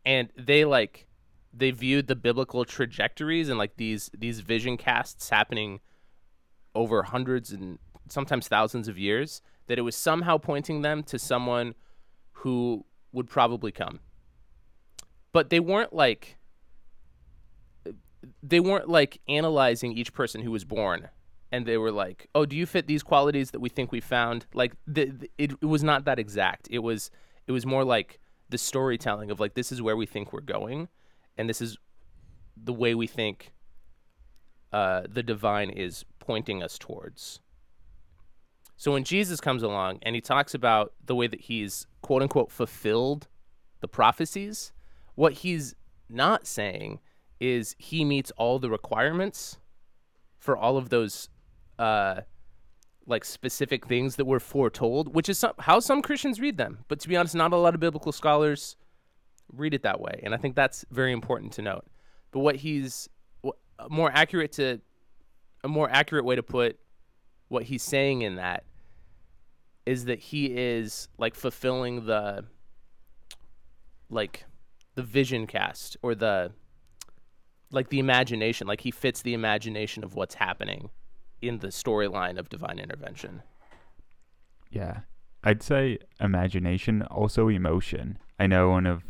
and 0.07 0.31
they 0.37 0.65
like 0.65 1.07
they 1.53 1.73
viewed 1.73 2.07
the 2.07 2.17
biblical 2.17 2.65
trajectories 2.65 3.49
and 3.49 3.59
like 3.59 3.77
these 3.77 4.11
these 4.17 4.41
vision 4.41 4.77
casts 4.77 5.31
happening 5.31 5.81
over 6.75 7.03
hundreds 7.03 7.51
and 7.51 7.79
sometimes 8.09 8.47
thousands 8.47 8.87
of 8.87 8.97
years 8.97 9.43
that 9.67 9.79
it 9.79 9.83
was 9.83 9.97
somehow 9.97 10.39
pointing 10.39 10.83
them 10.83 11.03
to 11.03 11.19
someone 11.19 11.75
who 12.33 12.85
would 13.13 13.29
probably 13.29 13.73
come. 13.73 14.01
But 15.33 15.51
they 15.51 15.61
weren't 15.61 15.93
like 15.93 16.37
they 18.43 18.61
weren't 18.61 18.89
like 18.89 19.21
analyzing 19.29 19.93
each 19.93 20.12
person 20.12 20.43
who 20.43 20.50
was 20.50 20.65
born 20.65 21.09
and 21.53 21.67
they 21.67 21.77
were 21.77 21.91
like, 21.91 22.29
"Oh, 22.35 22.47
do 22.47 22.57
you 22.57 22.67
fit 22.67 22.87
these 22.87 23.03
qualities 23.03 23.50
that 23.50 23.61
we 23.61 23.69
think 23.69 23.93
we 23.93 24.00
found?" 24.00 24.47
Like 24.55 24.75
the, 24.87 25.07
the, 25.07 25.31
it, 25.39 25.53
it 25.61 25.67
was 25.67 25.83
not 25.83 26.05
that 26.05 26.19
exact. 26.19 26.69
It 26.71 26.81
was 26.81 27.11
it 27.47 27.53
was 27.53 27.67
more 27.67 27.85
like 27.85 28.19
the 28.49 28.59
storytelling 28.59 29.31
of 29.31 29.41
like 29.41 29.55
this 29.55 29.73
is 29.73 29.83
where 29.83 29.97
we 29.97 30.07
think 30.07 30.33
we're 30.33 30.41
going, 30.41 30.89
and 31.37 31.49
this 31.49 31.61
is 31.61 31.77
the 32.57 32.73
way 32.73 32.95
we 32.95 33.07
think 33.07 33.53
uh, 34.73 35.03
the 35.09 35.23
divine 35.23 35.71
is 35.71 36.05
pointing 36.19 36.62
us 36.62 36.79
towards. 36.79 37.41
So 38.77 38.93
when 38.93 39.05
Jesus 39.05 39.41
comes 39.41 39.62
along 39.62 39.99
and 40.03 40.15
he 40.15 40.21
talks 40.21 40.55
about 40.55 40.95
the 41.05 41.15
way 41.15 41.27
that 41.27 41.43
he's 41.43 41.87
quote 42.03 42.23
unquote 42.23 42.50
fulfilled 42.50 43.29
the 43.81 43.89
prophecies, 43.89 44.73
what 45.17 45.35
he's 45.35 45.75
not 46.09 46.47
saying 46.47 47.00
is 47.41 47.75
he 47.79 48.05
meets 48.05 48.31
all 48.37 48.59
the 48.59 48.71
requirements 48.71 49.59
for 50.39 50.57
all 50.57 50.77
of 50.77 50.91
those 50.91 51.29
uh 51.79 52.21
like 53.07 53.25
specific 53.25 53.87
things 53.87 54.17
that 54.17 54.25
were 54.27 54.39
foretold, 54.39 55.15
which 55.15 55.29
is 55.29 55.39
some, 55.39 55.53
how 55.59 55.81
some 55.81 56.01
Christians 56.01 56.39
read 56.39 56.57
them. 56.57 56.85
But 56.87 57.01
to 57.01 57.09
be 57.09 57.17
honest, 57.17 57.35
not 57.35 57.53
a 57.53 57.57
lot 57.57 57.75
of 57.75 57.81
biblical 57.81 58.13
scholars 58.13 58.77
read 59.53 59.75
it 59.75 59.83
that 59.83 60.01
way, 60.01 60.21
and 60.23 60.33
I 60.33 60.37
think 60.37 60.55
that's 60.55 60.85
very 60.91 61.13
important 61.13 61.53
to 61.55 61.63
note. 61.63 61.87
But 62.31 62.41
what 62.41 62.57
he's 62.57 63.09
more 63.89 64.11
accurate 64.13 64.53
to 64.53 64.81
a 65.65 65.69
more 65.69 65.91
accurate 65.91 66.25
way 66.25 66.37
to 66.37 66.43
put 66.43 66.79
what 67.49 67.65
he's 67.65 67.83
saying 67.83 68.23
in 68.23 68.37
that 68.37 68.65
is 69.87 70.05
that 70.05 70.19
he 70.19 70.47
is 70.47 71.09
like 71.19 71.35
fulfilling 71.35 72.07
the 72.07 72.45
like 74.09 74.45
the 74.95 75.03
vision 75.03 75.47
cast 75.47 75.97
or 76.03 76.15
the 76.15 76.53
like 77.71 77.89
the 77.89 77.99
imagination 77.99 78.67
like 78.67 78.81
he 78.81 78.91
fits 78.91 79.23
the 79.23 79.35
imagination 79.35 80.05
of 80.05 80.15
what's 80.15 80.35
happening 80.35 80.91
in 81.41 81.59
the 81.59 81.69
storyline 81.69 82.39
of 82.39 82.49
divine 82.49 82.79
intervention. 82.79 83.43
Yeah. 84.71 85.00
I'd 85.43 85.62
say 85.62 85.99
imagination 86.21 87.03
also 87.03 87.49
emotion. 87.49 88.19
I 88.39 88.47
know 88.47 88.71
one 88.71 88.87
of 88.87 89.05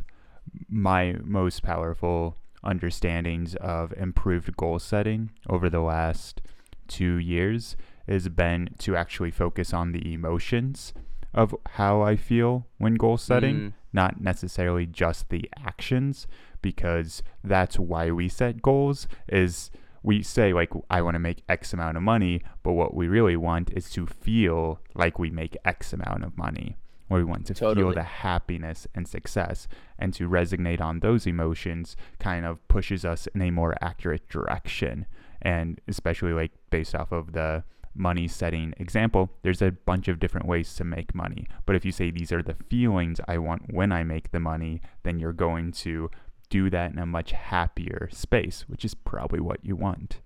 my 0.68 1.16
most 1.24 1.62
powerful 1.62 2.36
understandings 2.62 3.54
of 3.56 3.92
improved 3.94 4.56
goal 4.56 4.78
setting 4.78 5.30
over 5.48 5.68
the 5.68 5.80
last 5.80 6.40
two 6.88 7.16
years 7.16 7.76
has 8.06 8.28
been 8.28 8.68
to 8.78 8.96
actually 8.96 9.30
focus 9.30 9.72
on 9.72 9.92
the 9.92 10.12
emotions 10.12 10.92
of 11.32 11.54
how 11.70 12.02
I 12.02 12.16
feel 12.16 12.66
when 12.78 12.94
goal 12.94 13.16
setting, 13.16 13.56
mm. 13.56 13.72
not 13.92 14.20
necessarily 14.20 14.86
just 14.86 15.28
the 15.28 15.48
actions, 15.64 16.26
because 16.62 17.22
that's 17.42 17.78
why 17.78 18.10
we 18.10 18.28
set 18.28 18.62
goals 18.62 19.08
is 19.28 19.70
we 20.02 20.22
say 20.22 20.52
like 20.52 20.70
I 20.88 21.02
want 21.02 21.14
to 21.14 21.18
make 21.18 21.42
X 21.48 21.72
amount 21.72 21.96
of 21.96 22.02
money, 22.02 22.42
but 22.62 22.72
what 22.72 22.94
we 22.94 23.08
really 23.08 23.36
want 23.36 23.70
is 23.72 23.90
to 23.90 24.06
feel 24.06 24.80
like 24.94 25.18
we 25.18 25.30
make 25.30 25.56
X 25.64 25.92
amount 25.92 26.24
of 26.24 26.36
money. 26.36 26.76
Or 27.08 27.18
we 27.18 27.24
want 27.24 27.44
to 27.46 27.54
totally. 27.54 27.84
feel 27.86 27.92
the 27.92 28.04
happiness 28.04 28.86
and 28.94 29.06
success. 29.08 29.66
And 29.98 30.14
to 30.14 30.28
resonate 30.28 30.80
on 30.80 31.00
those 31.00 31.26
emotions 31.26 31.96
kind 32.20 32.46
of 32.46 32.66
pushes 32.68 33.04
us 33.04 33.26
in 33.34 33.42
a 33.42 33.50
more 33.50 33.74
accurate 33.82 34.28
direction. 34.28 35.06
And 35.42 35.80
especially 35.88 36.32
like 36.32 36.52
based 36.70 36.94
off 36.94 37.10
of 37.10 37.32
the 37.32 37.64
money 37.94 38.28
setting 38.28 38.74
example, 38.78 39.30
there's 39.42 39.62
a 39.62 39.72
bunch 39.72 40.08
of 40.08 40.20
different 40.20 40.46
ways 40.46 40.74
to 40.74 40.84
make 40.84 41.14
money. 41.14 41.46
But 41.66 41.76
if 41.76 41.84
you 41.84 41.92
say 41.92 42.10
these 42.10 42.32
are 42.32 42.42
the 42.42 42.56
feelings 42.68 43.20
I 43.26 43.38
want 43.38 43.72
when 43.72 43.92
I 43.92 44.04
make 44.04 44.30
the 44.30 44.40
money, 44.40 44.80
then 45.02 45.18
you're 45.18 45.32
going 45.32 45.72
to 45.72 46.10
do 46.48 46.70
that 46.70 46.92
in 46.92 46.98
a 46.98 47.06
much 47.06 47.32
happier 47.32 48.08
space, 48.12 48.64
which 48.68 48.84
is 48.84 48.94
probably 48.94 49.40
what 49.40 49.64
you 49.64 49.76
want. 49.76 50.20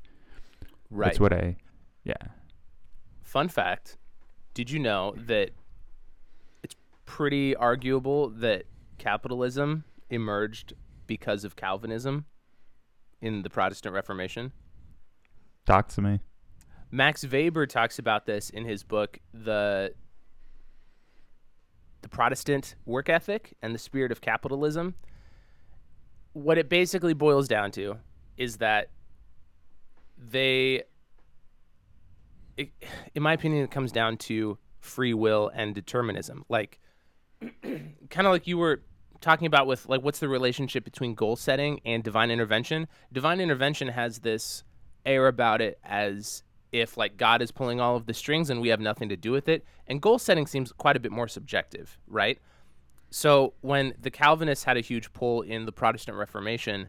Right. 0.91 1.07
That's 1.07 1.21
what 1.21 1.33
I, 1.33 1.57
yeah. 2.05 2.15
Fun 3.23 3.49
fact 3.49 3.97
Did 4.55 4.71
you 4.71 4.79
know 4.79 5.15
that 5.17 5.51
it's 6.63 6.77
pretty 7.05 7.57
arguable 7.57 8.31
that 8.31 8.65
capitalism 8.99 9.85
emerged 10.11 10.75
because 11.07 11.45
of 11.45 11.57
Calvinism 11.57 12.27
in 13.21 13.43
the 13.43 13.51
Protestant 13.51 13.95
Reformation? 13.95 14.53
Talk 15.67 15.89
to 15.89 16.03
me. 16.03 16.21
Max 16.95 17.27
Weber 17.27 17.67
talks 17.67 17.99
about 17.99 18.25
this 18.25 18.51
in 18.51 18.65
his 18.65 18.85
book, 18.85 19.19
the 19.33 19.93
the 22.03 22.09
Protestant 22.09 22.77
work 22.87 23.09
ethic 23.09 23.57
and 23.61 23.75
the 23.75 23.81
spirit 23.81 24.13
of 24.13 24.21
capitalism. 24.21 24.95
What 26.35 26.57
it 26.57 26.69
basically 26.69 27.13
boils 27.13 27.49
down 27.49 27.73
to 27.73 27.97
is 28.37 28.59
that 28.59 28.91
they, 30.17 30.85
it, 32.57 32.71
in 33.13 33.25
my 33.25 33.33
opinion, 33.33 33.65
it 33.65 33.73
comes 33.73 33.91
down 33.91 34.17
to 34.19 34.59
free 34.79 35.15
will 35.15 35.51
and 35.53 35.75
determinism. 35.75 36.45
Like, 36.49 36.79
kind 37.63 37.97
of 38.19 38.27
like 38.27 38.47
you 38.47 38.57
were 38.57 38.83
talking 39.21 39.49
about 39.49 39.67
with 39.67 39.89
like 39.89 40.03
what's 40.03 40.21
the 40.21 40.29
relationship 40.29 40.85
between 40.85 41.17
goal 41.17 41.35
setting 41.35 41.81
and 41.85 42.05
divine 42.05 42.31
intervention 42.31 42.87
divine 43.11 43.41
intervention 43.41 43.89
has 43.89 44.19
this 44.19 44.65
air 45.07 45.29
about 45.29 45.63
it 45.63 45.79
as 45.83 46.43
if 46.75 46.97
like 46.97 47.17
God 47.17 47.41
is 47.41 47.53
pulling 47.53 47.81
all 47.81 47.95
of 47.95 48.07
the 48.07 48.13
strings 48.13 48.51
and 48.51 48.61
we 48.61 48.69
have 48.69 48.81
nothing 48.81 49.09
to 49.09 49.17
do 49.17 49.31
with 49.31 49.49
it. 49.49 49.65
And 49.87 50.03
goal 50.03 50.19
setting 50.19 50.47
seems 50.47 50.73
quite 50.73 50.97
a 50.97 51.01
bit 51.01 51.13
more 51.13 51.29
subjective, 51.29 51.99
right? 52.09 52.41
So 53.11 53.55
when 53.61 53.95
the 54.01 54.11
Calvinists 54.11 54.65
had 54.65 54.77
a 54.77 54.81
huge 54.81 55.13
pull 55.13 55.43
in 55.43 55.67
the 55.67 55.73
Protestant 55.73 56.19
Reformation, 56.19 56.89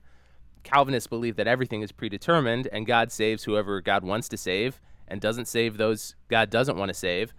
Calvinists 0.64 1.06
believe 1.06 1.36
that 1.36 1.46
everything 1.46 1.84
is 1.84 1.92
predetermined 1.92 2.68
and 2.72 2.88
God 2.88 3.12
saves 3.12 3.44
whoever 3.44 3.80
God 3.80 4.04
wants 4.04 4.28
to 4.30 4.38
save 4.38 4.82
and 5.08 5.22
doesn't 5.22 5.48
save 5.48 5.78
those 5.78 6.16
God 6.30 6.50
doesn't 6.50 6.78
want 6.78 6.90
to 6.90 6.96
save. 6.96 7.36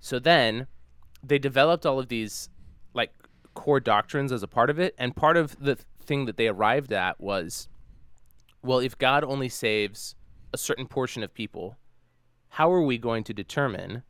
So 0.00 0.18
then 0.18 0.68
they 1.22 1.38
developed 1.38 1.84
all 1.84 1.98
of 1.98 2.08
these 2.08 2.48
like 2.94 3.12
core 3.52 3.80
doctrines 3.80 4.32
as 4.32 4.42
a 4.42 4.48
part 4.48 4.70
of 4.70 4.78
it 4.78 4.94
and 4.96 5.14
part 5.14 5.36
of 5.36 5.62
the 5.62 5.76
thing 6.02 6.24
that 6.24 6.38
they 6.38 6.48
arrived 6.48 6.90
at 6.90 7.20
was 7.20 7.68
well 8.62 8.78
if 8.78 8.96
God 8.96 9.22
only 9.22 9.50
saves 9.50 10.16
a 10.54 10.58
certain 10.58 10.86
portion 10.86 11.22
of 11.22 11.34
people 11.34 11.76
how 12.56 12.70
are 12.70 12.82
we 12.82 12.98
going 12.98 13.24
to 13.24 13.32
determine 13.32 14.02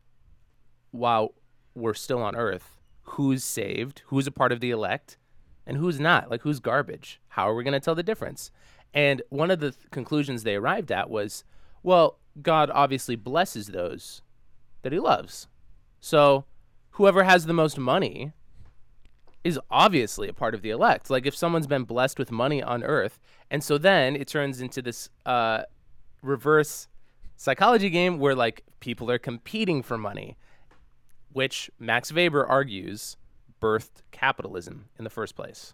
while 0.91 1.33
we're 1.73 1.93
still 1.93 2.21
on 2.21 2.35
earth 2.35 2.81
who's 3.03 3.41
saved, 3.41 4.01
who's 4.07 4.27
a 4.27 4.31
part 4.31 4.51
of 4.51 4.59
the 4.59 4.69
elect, 4.69 5.17
and 5.65 5.77
who's 5.77 5.97
not? 5.97 6.29
Like 6.29 6.41
who's 6.41 6.59
garbage? 6.59 7.21
How 7.29 7.49
are 7.49 7.55
we 7.55 7.63
going 7.63 7.73
to 7.73 7.79
tell 7.79 7.95
the 7.95 8.03
difference? 8.03 8.51
And 8.93 9.21
one 9.29 9.49
of 9.49 9.61
the 9.61 9.71
th- 9.71 9.89
conclusions 9.91 10.43
they 10.43 10.55
arrived 10.55 10.91
at 10.91 11.09
was, 11.09 11.45
well, 11.83 12.19
God 12.41 12.69
obviously 12.73 13.15
blesses 13.15 13.67
those 13.67 14.21
that 14.81 14.91
he 14.91 14.99
loves. 14.99 15.47
So 16.01 16.43
whoever 16.91 17.23
has 17.23 17.45
the 17.45 17.53
most 17.53 17.77
money 17.77 18.33
is 19.45 19.57
obviously 19.71 20.27
a 20.27 20.33
part 20.33 20.53
of 20.53 20.61
the 20.61 20.69
elect. 20.69 21.09
Like 21.09 21.25
if 21.25 21.33
someone's 21.33 21.67
been 21.67 21.85
blessed 21.85 22.19
with 22.19 22.29
money 22.29 22.61
on 22.61 22.83
earth, 22.83 23.21
and 23.49 23.63
so 23.63 23.77
then 23.77 24.17
it 24.17 24.27
turns 24.27 24.59
into 24.59 24.81
this 24.81 25.09
uh, 25.25 25.63
reverse 26.21 26.89
psychology 27.35 27.89
game 27.89 28.19
where 28.19 28.35
like 28.35 28.63
people 28.79 29.09
are 29.09 29.19
competing 29.19 29.81
for 29.81 29.97
money, 29.97 30.37
which 31.31 31.69
Max 31.79 32.13
Weber 32.13 32.45
argues 32.45 33.17
birthed 33.61 34.01
capitalism 34.11 34.89
in 34.97 35.03
the 35.03 35.09
first 35.09 35.35
place. 35.35 35.73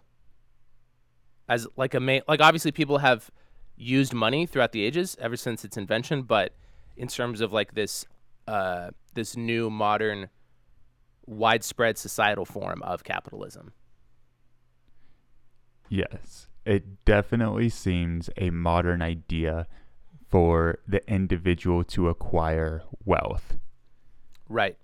As 1.48 1.66
like 1.76 1.94
a 1.94 2.00
ma- 2.00 2.20
like 2.28 2.40
obviously 2.40 2.72
people 2.72 2.98
have 2.98 3.30
used 3.76 4.12
money 4.12 4.46
throughout 4.46 4.72
the 4.72 4.84
ages 4.84 5.16
ever 5.20 5.36
since 5.36 5.64
its 5.64 5.76
invention, 5.76 6.22
but 6.22 6.54
in 6.96 7.08
terms 7.08 7.40
of 7.40 7.52
like 7.52 7.74
this 7.74 8.04
uh, 8.46 8.90
this 9.14 9.36
new 9.36 9.70
modern 9.70 10.28
widespread 11.26 11.96
societal 11.96 12.44
form 12.44 12.82
of 12.82 13.04
capitalism. 13.04 13.72
Yes, 15.88 16.48
it 16.64 17.04
definitely 17.04 17.68
seems 17.68 18.30
a 18.36 18.50
modern 18.50 19.02
idea 19.02 19.66
for 20.30 20.78
the 20.86 21.06
individual 21.10 21.82
to 21.84 22.08
acquire 22.08 22.82
wealth. 23.04 23.56
Right. 24.48 24.76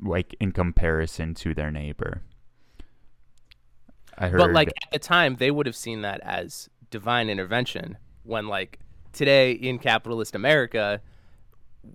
Like 0.00 0.34
in 0.40 0.52
comparison 0.52 1.34
to 1.34 1.54
their 1.54 1.70
neighbor. 1.70 2.22
I 4.18 4.28
heard 4.28 4.38
But 4.38 4.52
like 4.52 4.68
at 4.68 4.90
the 4.92 4.98
time 4.98 5.36
they 5.36 5.50
would 5.50 5.66
have 5.66 5.76
seen 5.76 6.02
that 6.02 6.20
as 6.20 6.68
divine 6.90 7.30
intervention 7.30 7.96
when 8.24 8.48
like 8.48 8.80
today 9.12 9.52
in 9.52 9.78
capitalist 9.78 10.34
America 10.34 11.00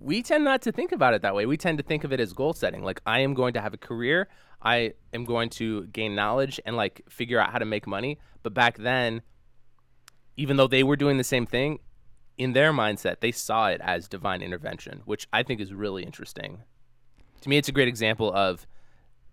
we 0.00 0.22
tend 0.22 0.44
not 0.44 0.60
to 0.62 0.72
think 0.72 0.92
about 0.92 1.14
it 1.14 1.22
that 1.22 1.34
way. 1.34 1.46
We 1.46 1.56
tend 1.56 1.78
to 1.78 1.84
think 1.84 2.04
of 2.04 2.12
it 2.12 2.20
as 2.20 2.34
goal 2.34 2.52
setting. 2.52 2.82
Like 2.82 3.00
I 3.06 3.20
am 3.20 3.32
going 3.32 3.54
to 3.54 3.60
have 3.60 3.72
a 3.72 3.78
career, 3.78 4.28
I 4.60 4.92
am 5.14 5.24
going 5.24 5.48
to 5.50 5.86
gain 5.86 6.14
knowledge 6.14 6.60
and 6.66 6.76
like 6.76 7.02
figure 7.08 7.40
out 7.40 7.52
how 7.52 7.58
to 7.58 7.64
make 7.64 7.86
money. 7.86 8.18
But 8.42 8.54
back 8.54 8.78
then 8.78 9.22
even 10.36 10.56
though 10.56 10.66
they 10.68 10.82
were 10.82 10.96
doing 10.96 11.18
the 11.18 11.24
same 11.24 11.46
thing, 11.46 11.80
in 12.38 12.52
their 12.52 12.72
mindset, 12.72 13.20
they 13.20 13.32
saw 13.32 13.66
it 13.66 13.80
as 13.82 14.08
divine 14.08 14.42
intervention, 14.42 15.02
which 15.04 15.26
I 15.32 15.42
think 15.42 15.60
is 15.60 15.74
really 15.74 16.04
interesting. 16.04 16.62
To 17.40 17.48
me, 17.48 17.58
it's 17.58 17.68
a 17.68 17.72
great 17.72 17.88
example 17.88 18.32
of 18.32 18.66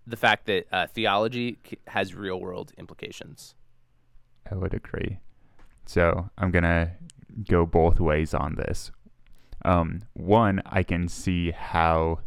the 0.08 0.18
fact 0.18 0.48
that 0.48 0.66
uh, 0.72 0.88
theology 0.88 1.60
has 1.88 2.14
real 2.14 2.40
world 2.40 2.74
implications. 2.78 3.56
I 4.52 4.56
would 4.56 4.74
agree. 4.74 5.20
So 5.86 6.30
I'm 6.38 6.52
going 6.52 6.64
to 6.64 6.92
go 7.48 7.66
both 7.66 8.00
ways 8.00 8.34
on 8.34 8.56
this. 8.56 8.92
Um, 9.64 10.02
one, 10.14 10.62
I 10.66 10.84
can 10.84 11.08
see 11.08 11.52
how 11.52 12.20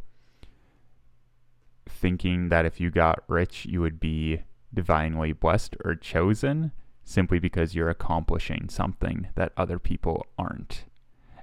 thinking 1.88 2.48
that 2.48 2.64
if 2.64 2.80
you 2.80 2.90
got 2.90 3.22
rich, 3.28 3.64
you 3.66 3.80
would 3.80 4.00
be 4.00 4.42
divinely 4.72 5.32
blessed 5.32 5.76
or 5.84 5.94
chosen 5.94 6.72
simply 7.08 7.38
because 7.38 7.74
you're 7.74 7.88
accomplishing 7.88 8.68
something 8.68 9.28
that 9.34 9.50
other 9.56 9.78
people 9.78 10.26
aren't. 10.38 10.84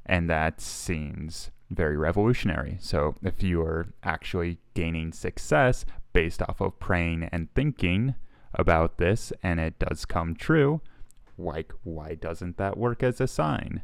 And 0.05 0.29
that 0.29 0.61
seems 0.61 1.49
very 1.71 1.97
revolutionary. 1.97 2.77
So 2.79 3.15
if 3.23 3.41
you 3.41 3.63
are 3.63 3.87
actually 4.03 4.59
gaining 4.75 5.11
success 5.11 5.83
based 6.13 6.43
off 6.43 6.61
of 6.61 6.79
praying 6.79 7.29
and 7.31 7.51
thinking 7.55 8.13
about 8.53 8.99
this 8.99 9.33
and 9.41 9.59
it 9.59 9.79
does 9.79 10.05
come 10.05 10.35
true, 10.35 10.81
like 11.35 11.73
why 11.83 12.13
doesn't 12.13 12.57
that 12.57 12.77
work 12.77 13.01
as 13.01 13.19
a 13.19 13.27
sign? 13.27 13.81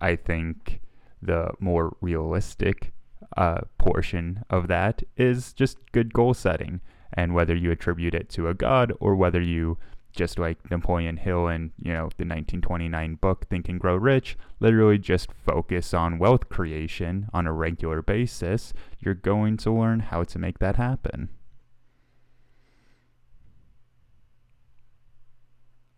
I 0.00 0.16
think 0.16 0.80
the 1.22 1.52
more 1.60 1.96
realistic 2.00 2.92
uh, 3.36 3.60
portion 3.78 4.42
of 4.50 4.66
that 4.66 5.04
is 5.16 5.52
just 5.52 5.78
good 5.92 6.12
goal 6.12 6.34
setting 6.34 6.80
and 7.12 7.34
whether 7.34 7.54
you 7.54 7.70
attribute 7.70 8.14
it 8.14 8.28
to 8.30 8.48
a 8.48 8.54
god 8.54 8.92
or 8.98 9.14
whether 9.14 9.40
you 9.40 9.78
just 10.12 10.38
like 10.38 10.70
Napoleon 10.70 11.16
Hill 11.16 11.48
and, 11.48 11.70
you 11.80 11.92
know, 11.92 12.10
the 12.16 12.26
1929 12.26 13.14
book 13.16 13.46
Think 13.48 13.68
and 13.68 13.80
Grow 13.80 13.96
Rich, 13.96 14.36
literally 14.58 14.98
just 14.98 15.32
focus 15.32 15.94
on 15.94 16.18
wealth 16.18 16.48
creation 16.48 17.28
on 17.32 17.46
a 17.46 17.52
regular 17.52 18.02
basis, 18.02 18.72
you're 18.98 19.14
going 19.14 19.56
to 19.58 19.72
learn 19.72 20.00
how 20.00 20.24
to 20.24 20.38
make 20.38 20.58
that 20.58 20.76
happen. 20.76 21.30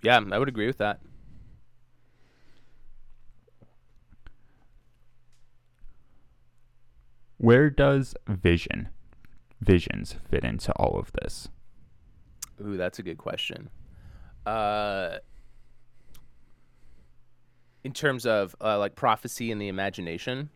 Yeah, 0.02 0.20
I 0.32 0.38
would 0.38 0.48
agree 0.48 0.66
with 0.66 0.78
that. 0.78 1.00
Where 7.38 7.70
does 7.70 8.14
vision, 8.28 8.88
visions 9.60 10.16
fit 10.30 10.44
into 10.44 10.72
all 10.74 10.98
of 10.98 11.10
this? 11.12 11.48
Ooh, 12.64 12.76
that's 12.76 13.00
a 13.00 13.02
good 13.02 13.18
question. 13.18 13.68
Uh, 14.46 15.18
in 17.84 17.92
terms 17.92 18.26
of 18.26 18.54
uh, 18.60 18.78
like 18.78 18.94
prophecy 18.94 19.50
and 19.50 19.60
the 19.60 19.68
imagination. 19.68 20.50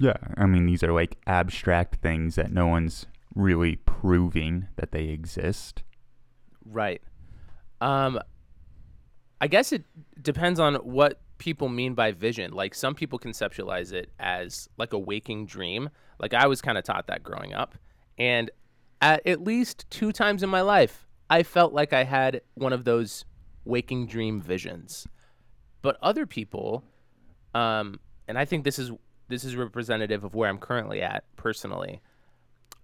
Yeah, 0.00 0.16
I 0.36 0.46
mean 0.46 0.66
these 0.66 0.82
are 0.82 0.92
like 0.92 1.16
abstract 1.26 1.96
things 1.96 2.34
that 2.34 2.52
no 2.52 2.66
one's 2.66 3.06
really 3.34 3.76
proving 3.76 4.68
that 4.76 4.92
they 4.92 5.04
exist. 5.04 5.82
Right. 6.64 7.02
Um 7.80 8.20
I 9.40 9.48
guess 9.48 9.72
it 9.72 9.84
depends 10.22 10.58
on 10.60 10.76
what 10.76 11.20
people 11.38 11.68
mean 11.68 11.94
by 11.94 12.12
vision. 12.12 12.52
Like 12.52 12.74
some 12.74 12.94
people 12.94 13.18
conceptualize 13.18 13.92
it 13.92 14.10
as 14.18 14.68
like 14.78 14.92
a 14.92 14.98
waking 14.98 15.46
dream. 15.46 15.90
Like 16.18 16.34
I 16.34 16.46
was 16.46 16.62
kind 16.62 16.78
of 16.78 16.84
taught 16.84 17.06
that 17.08 17.22
growing 17.22 17.52
up. 17.52 17.74
And 18.18 18.50
at, 19.02 19.26
at 19.26 19.42
least 19.42 19.86
two 19.90 20.12
times 20.12 20.42
in 20.42 20.48
my 20.48 20.62
life, 20.62 21.05
I 21.28 21.42
felt 21.42 21.72
like 21.72 21.92
I 21.92 22.04
had 22.04 22.42
one 22.54 22.72
of 22.72 22.84
those 22.84 23.24
waking 23.64 24.06
dream 24.06 24.40
visions. 24.40 25.06
But 25.82 25.98
other 26.02 26.26
people, 26.26 26.84
um, 27.54 28.00
and 28.28 28.38
I 28.38 28.44
think 28.44 28.64
this 28.64 28.78
is 28.78 28.90
this 29.28 29.44
is 29.44 29.56
representative 29.56 30.22
of 30.24 30.34
where 30.34 30.48
I'm 30.48 30.58
currently 30.58 31.02
at 31.02 31.24
personally. 31.36 32.00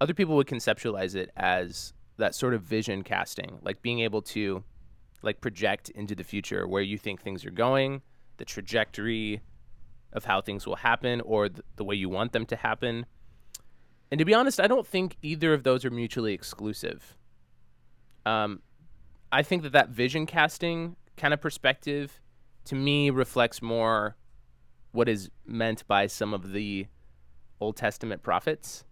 Other 0.00 0.14
people 0.14 0.34
would 0.37 0.49
conceptualize 0.49 1.14
it 1.14 1.30
as 1.37 1.92
that 2.16 2.34
sort 2.34 2.54
of 2.54 2.62
vision 2.62 3.02
casting, 3.02 3.58
like 3.62 3.80
being 3.80 4.00
able 4.00 4.22
to 4.22 4.64
like 5.22 5.40
project 5.40 5.90
into 5.90 6.16
the 6.16 6.25
future 6.25 6.66
where 6.66 6.82
you 6.82 6.99
think 6.99 7.22
things 7.22 7.44
are 7.44 7.52
going, 7.52 8.02
the 8.38 8.44
trajectory 8.44 9.40
of 10.12 10.25
how 10.25 10.40
things 10.40 10.66
will 10.66 10.76
happen 10.76 11.20
or 11.20 11.49
th- 11.49 11.62
the 11.76 11.84
way 11.84 11.94
you 11.94 12.08
want 12.08 12.32
them 12.32 12.44
to 12.46 12.56
happen. 12.56 13.06
And 14.11 14.18
to 14.18 14.25
be 14.25 14.34
honest, 14.34 14.61
I 14.61 14.66
don't 14.66 14.87
think 14.87 15.16
either 15.22 15.54
of 15.54 15.62
those 15.62 15.84
are 15.84 15.90
mutually 15.90 16.34
exclusive. 16.34 17.16
Um, 18.24 18.60
I 19.30 19.42
think 19.42 19.62
that 19.62 19.72
that 19.72 19.88
vision 19.90 20.26
casting 20.26 20.96
kind 21.16 21.34
of 21.34 21.40
perspective 21.40 22.20
to 22.66 22.74
me 22.74 23.10
reflects 23.10 23.60
more 23.62 24.16
what 24.92 25.08
is 25.08 25.30
meant 25.46 25.86
by 25.86 26.06
some 26.06 26.34
of 26.34 26.52
the 26.52 26.86
Old 27.60 27.76
Testament 27.76 28.22
prophets. 28.22 28.84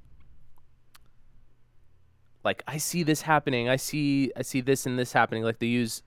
Like 2.43 2.63
I 2.67 2.79
see 2.79 3.03
this 3.03 3.23
happening, 3.23 3.69
I 3.69 3.77
see 3.77 4.33
I 4.37 4.43
see 4.43 4.61
this 4.63 4.87
and 4.87 4.99
this 4.99 5.13
happening. 5.13 5.43
Like 5.45 5.59
they 5.59 5.67
use 5.67 6.03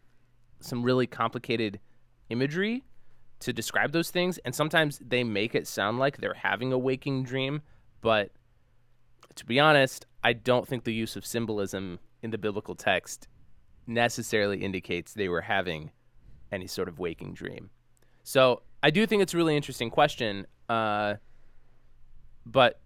some 0.59 0.81
really 0.81 1.05
complicated 1.05 1.79
imagery 2.29 2.83
to 3.41 3.53
describe 3.53 3.91
those 3.91 4.09
things 4.09 4.39
and 4.39 4.55
sometimes 4.55 4.99
they 5.05 5.23
make 5.23 5.53
it 5.53 5.67
sound 5.67 5.99
like 5.99 6.17
they're 6.17 6.33
having 6.33 6.73
a 6.73 6.77
waking 6.77 7.23
dream, 7.23 7.61
but 8.01 8.31
to 9.35 9.45
be 9.45 9.59
honest, 9.59 10.05
I 10.23 10.33
don't 10.33 10.67
think 10.67 10.83
the 10.83 10.93
use 10.93 11.15
of 11.15 11.25
symbolism 11.25 11.99
in 12.23 12.31
the 12.31 12.37
biblical 12.37 12.73
text 12.73 13.27
necessarily 13.85 14.63
indicates 14.63 15.13
they 15.13 15.27
were 15.27 15.41
having 15.41 15.91
any 16.51 16.65
sort 16.65 16.87
of 16.87 16.97
waking 16.97 17.33
dream. 17.33 17.69
So 18.23 18.63
I 18.81 18.89
do 18.89 19.05
think 19.05 19.21
it's 19.21 19.33
a 19.33 19.37
really 19.37 19.55
interesting 19.55 19.89
question, 19.89 20.47
uh, 20.69 21.15
but 22.45 22.79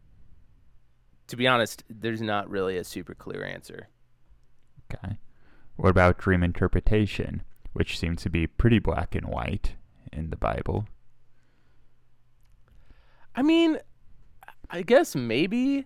to 1.28 1.36
be 1.36 1.48
honest, 1.48 1.84
there's 1.90 2.22
not 2.22 2.50
really 2.50 2.78
a 2.78 2.84
super 2.84 3.14
clear 3.14 3.44
answer. 3.44 3.90
Okay. 4.92 5.18
What 5.76 5.90
about 5.90 6.18
dream 6.18 6.44
interpretation, 6.44 7.44
which 7.74 8.00
seems 8.00 8.24
to 8.24 8.30
be 8.30 8.48
pretty 8.48 8.80
black 8.80 9.14
and 9.14 9.28
white 9.28 9.76
in 10.12 10.32
the 10.32 10.38
Bible? 10.38 10.88
I 13.36 13.44
mean, 13.44 13.78
I 14.72 14.82
guess 14.82 15.16
maybe. 15.16 15.86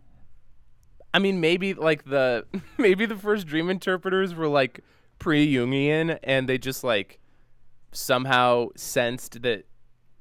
I 1.13 1.19
mean, 1.19 1.39
maybe 1.39 1.73
like 1.73 2.05
the 2.05 2.45
maybe 2.77 3.05
the 3.05 3.15
first 3.15 3.47
dream 3.47 3.69
interpreters 3.69 4.33
were 4.33 4.47
like 4.47 4.81
pre-Jungian, 5.19 6.19
and 6.23 6.47
they 6.47 6.57
just 6.57 6.83
like 6.83 7.19
somehow 7.91 8.69
sensed 8.75 9.41
that 9.41 9.65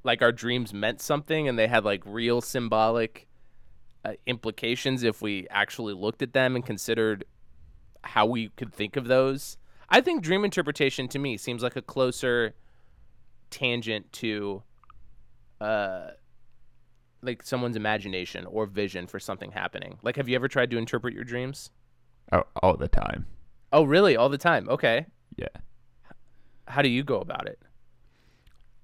like 0.02 0.22
our 0.22 0.32
dreams 0.32 0.72
meant 0.72 1.00
something, 1.00 1.48
and 1.48 1.58
they 1.58 1.68
had 1.68 1.84
like 1.84 2.02
real 2.04 2.40
symbolic 2.40 3.28
uh, 4.04 4.12
implications 4.26 5.02
if 5.02 5.22
we 5.22 5.46
actually 5.50 5.94
looked 5.94 6.22
at 6.22 6.32
them 6.32 6.56
and 6.56 6.64
considered 6.64 7.24
how 8.02 8.26
we 8.26 8.48
could 8.50 8.72
think 8.72 8.96
of 8.96 9.06
those. 9.06 9.56
I 9.88 10.00
think 10.00 10.22
dream 10.22 10.44
interpretation 10.44 11.08
to 11.08 11.18
me 11.18 11.36
seems 11.36 11.62
like 11.62 11.76
a 11.76 11.82
closer 11.82 12.54
tangent 13.50 14.12
to 14.12 14.62
uh 15.60 16.10
like 17.22 17.42
someone's 17.42 17.76
imagination 17.76 18.46
or 18.46 18.66
vision 18.66 19.06
for 19.06 19.18
something 19.18 19.52
happening. 19.52 19.98
Like 20.02 20.16
have 20.16 20.28
you 20.28 20.34
ever 20.36 20.48
tried 20.48 20.70
to 20.70 20.78
interpret 20.78 21.14
your 21.14 21.24
dreams? 21.24 21.70
Oh, 22.32 22.44
all 22.62 22.76
the 22.76 22.88
time. 22.88 23.26
Oh, 23.72 23.84
really? 23.84 24.16
All 24.16 24.28
the 24.28 24.38
time. 24.38 24.68
Okay. 24.68 25.06
Yeah. 25.36 25.48
How 26.66 26.82
do 26.82 26.88
you 26.88 27.02
go 27.04 27.20
about 27.20 27.46
it? 27.48 27.60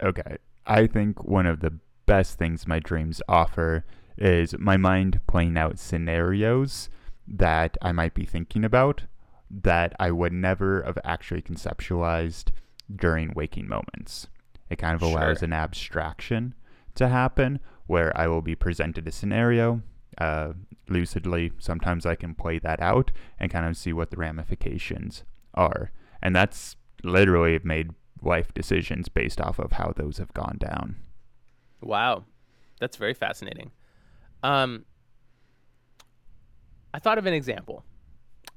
Okay. 0.02 0.36
I 0.66 0.86
think 0.86 1.22
one 1.24 1.46
of 1.46 1.60
the 1.60 1.78
best 2.06 2.38
things 2.38 2.66
my 2.66 2.78
dreams 2.80 3.22
offer 3.28 3.84
is 4.18 4.56
my 4.58 4.76
mind 4.76 5.20
playing 5.26 5.56
out 5.56 5.78
scenarios 5.78 6.88
that 7.28 7.76
I 7.82 7.92
might 7.92 8.14
be 8.14 8.24
thinking 8.24 8.64
about 8.64 9.04
that 9.50 9.94
I 10.00 10.10
would 10.10 10.32
never 10.32 10.82
have 10.82 10.98
actually 11.04 11.42
conceptualized 11.42 12.46
during 12.94 13.32
waking 13.34 13.68
moments. 13.68 14.28
It 14.70 14.76
kind 14.76 14.94
of 14.94 15.02
allows 15.02 15.38
Sure. 15.38 15.44
an 15.46 15.52
abstraction 15.52 16.54
to 16.96 17.08
happen 17.08 17.60
where 17.86 18.16
I 18.18 18.26
will 18.26 18.42
be 18.42 18.54
presented 18.54 19.06
a 19.06 19.12
scenario 19.12 19.82
uh, 20.18 20.52
lucidly. 20.88 21.52
Sometimes 21.58 22.04
I 22.06 22.14
can 22.14 22.34
play 22.34 22.58
that 22.58 22.80
out 22.80 23.12
and 23.38 23.50
kind 23.50 23.66
of 23.66 23.76
see 23.76 23.92
what 23.92 24.10
the 24.10 24.16
ramifications 24.16 25.24
are. 25.54 25.90
And 26.22 26.34
that's 26.34 26.76
literally 27.02 27.58
made 27.62 27.90
life 28.22 28.52
decisions 28.54 29.08
based 29.08 29.40
off 29.40 29.58
of 29.58 29.72
how 29.72 29.92
those 29.96 30.18
have 30.18 30.32
gone 30.34 30.56
down. 30.58 30.96
Wow. 31.80 32.24
That's 32.80 32.96
very 32.96 33.14
fascinating. 33.14 33.70
Um 34.42 34.84
I 36.92 36.98
thought 36.98 37.18
of 37.18 37.26
an 37.26 37.34
example. 37.34 37.84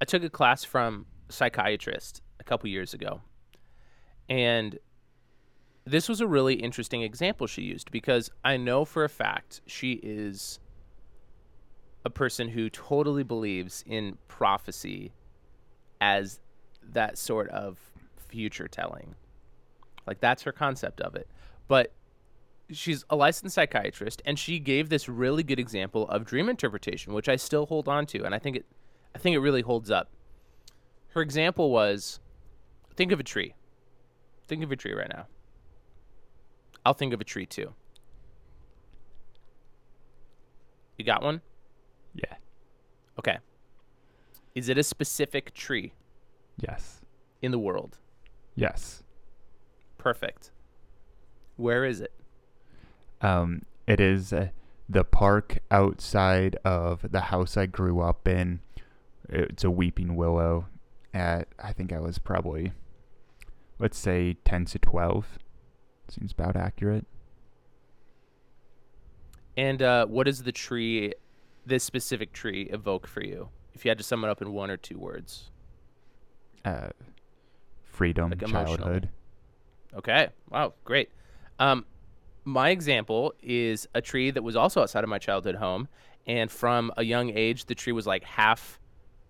I 0.02 0.06
took 0.06 0.24
a 0.24 0.30
class 0.30 0.64
from 0.64 1.06
a 1.28 1.34
psychiatrist 1.34 2.22
a 2.40 2.44
couple 2.44 2.70
years 2.70 2.94
ago. 2.94 3.22
And 4.30 4.80
this 5.86 6.08
was 6.08 6.22
a 6.22 6.28
really 6.28 6.56
interesting 6.56 7.02
example 7.02 7.48
she 7.48 7.64
used 7.64 7.92
because 7.92 8.30
I 8.44 8.58
know 8.58 8.86
for 8.86 9.04
a 9.04 9.10
fact 9.10 9.62
she 9.66 9.94
is 9.94 10.60
a 12.06 12.10
person 12.10 12.50
who 12.50 12.70
totally 12.70 13.24
believes 13.24 13.84
in 13.88 14.18
prophecy 14.28 15.12
as 16.00 16.40
that 16.92 17.18
sort 17.18 17.50
of 17.50 17.78
future 18.30 18.68
telling. 18.68 19.16
Like 20.08 20.20
that's 20.20 20.44
her 20.44 20.52
concept 20.52 21.02
of 21.02 21.16
it. 21.16 21.28
But 21.68 21.92
she's 22.72 23.04
a 23.10 23.16
licensed 23.16 23.56
psychiatrist 23.56 24.22
and 24.26 24.38
she 24.38 24.60
gave 24.60 24.90
this 24.90 25.10
really 25.10 25.44
good 25.44 25.60
example 25.60 26.08
of 26.10 26.26
dream 26.26 26.50
interpretation, 26.50 27.14
which 27.14 27.30
I 27.30 27.36
still 27.36 27.66
hold 27.66 27.88
on 27.88 28.06
to 28.08 28.24
and 28.24 28.34
I 28.34 28.40
think 28.40 28.56
it 28.56 28.66
I 29.14 29.18
think 29.18 29.36
it 29.36 29.40
really 29.40 29.62
holds 29.62 29.90
up. 29.90 30.10
Her 31.10 31.22
example 31.22 31.72
was 31.72 32.20
think 32.96 33.12
of 33.12 33.20
a 33.20 33.24
tree. 33.24 33.56
Think 34.48 34.64
of 34.64 34.72
a 34.72 34.76
tree 34.76 34.94
right 34.94 35.10
now. 35.10 35.26
I'll 36.90 36.96
think 36.96 37.14
of 37.14 37.22
a 37.22 37.24
tree 37.24 37.46
too. 37.46 37.72
You 40.98 41.06
got 41.06 41.22
one? 41.22 41.42
Yeah. 42.16 42.34
Okay. 43.20 43.38
Is 44.56 44.70
it 44.70 44.78
a 44.80 44.82
specific 44.82 45.54
tree 45.54 45.94
Yes. 46.58 47.02
in 47.44 47.52
the 47.52 47.60
world? 47.60 48.00
Yes. 48.56 49.04
Perfect. 50.00 50.50
Where 51.58 51.86
is 51.86 52.02
it? 52.02 52.12
Um, 53.22 53.62
it 53.86 54.00
is 54.00 54.34
uh, 54.34 54.48
the 54.90 55.04
park 55.04 55.60
outside 55.70 56.56
of 56.66 57.12
the 57.12 57.22
house 57.22 57.56
I 57.56 57.68
grew 57.68 58.00
up 58.02 58.28
in. 58.28 58.62
It's 59.30 59.64
a 59.64 59.70
weeping 59.70 60.16
willow. 60.16 60.66
At 61.14 61.50
I 61.64 61.72
think 61.72 61.94
I 61.94 62.00
was 62.00 62.18
probably, 62.18 62.72
let's 63.78 64.00
say, 64.00 64.38
ten 64.44 64.66
to 64.66 64.80
twelve. 64.80 65.38
Seems 66.10 66.32
about 66.32 66.56
accurate. 66.56 67.06
And 69.56 69.82
uh, 69.82 70.06
what 70.06 70.26
does 70.26 70.44
the 70.44 70.52
tree, 70.52 71.14
this 71.66 71.84
specific 71.84 72.34
tree, 72.34 72.70
evoke 72.72 73.08
for 73.08 73.24
you? 73.24 73.50
If 73.74 73.86
you 73.86 73.90
had 73.90 73.98
to 73.98 74.04
sum 74.04 74.24
it 74.24 74.30
up 74.30 74.42
in 74.42 74.54
one 74.54 74.72
or 74.72 74.78
two 74.78 74.98
words. 74.98 75.52
Uh, 76.66 76.90
freedom, 77.84 78.30
Like 78.30 78.46
childhood. 78.46 79.10
Okay. 79.96 80.30
Wow. 80.50 80.74
Great. 80.84 81.10
Um, 81.60 81.86
my 82.46 82.70
example 82.70 83.34
is 83.42 83.88
a 83.94 84.02
tree 84.02 84.32
that 84.32 84.44
was 84.44 84.56
also 84.56 84.82
outside 84.82 85.04
of 85.04 85.10
my 85.10 85.20
childhood 85.20 85.56
home, 85.56 85.88
and 86.26 86.52
from 86.52 86.92
a 86.98 87.04
young 87.04 87.30
age, 87.30 87.66
the 87.66 87.76
tree 87.76 87.94
was 87.94 88.08
like 88.08 88.24
half 88.24 88.80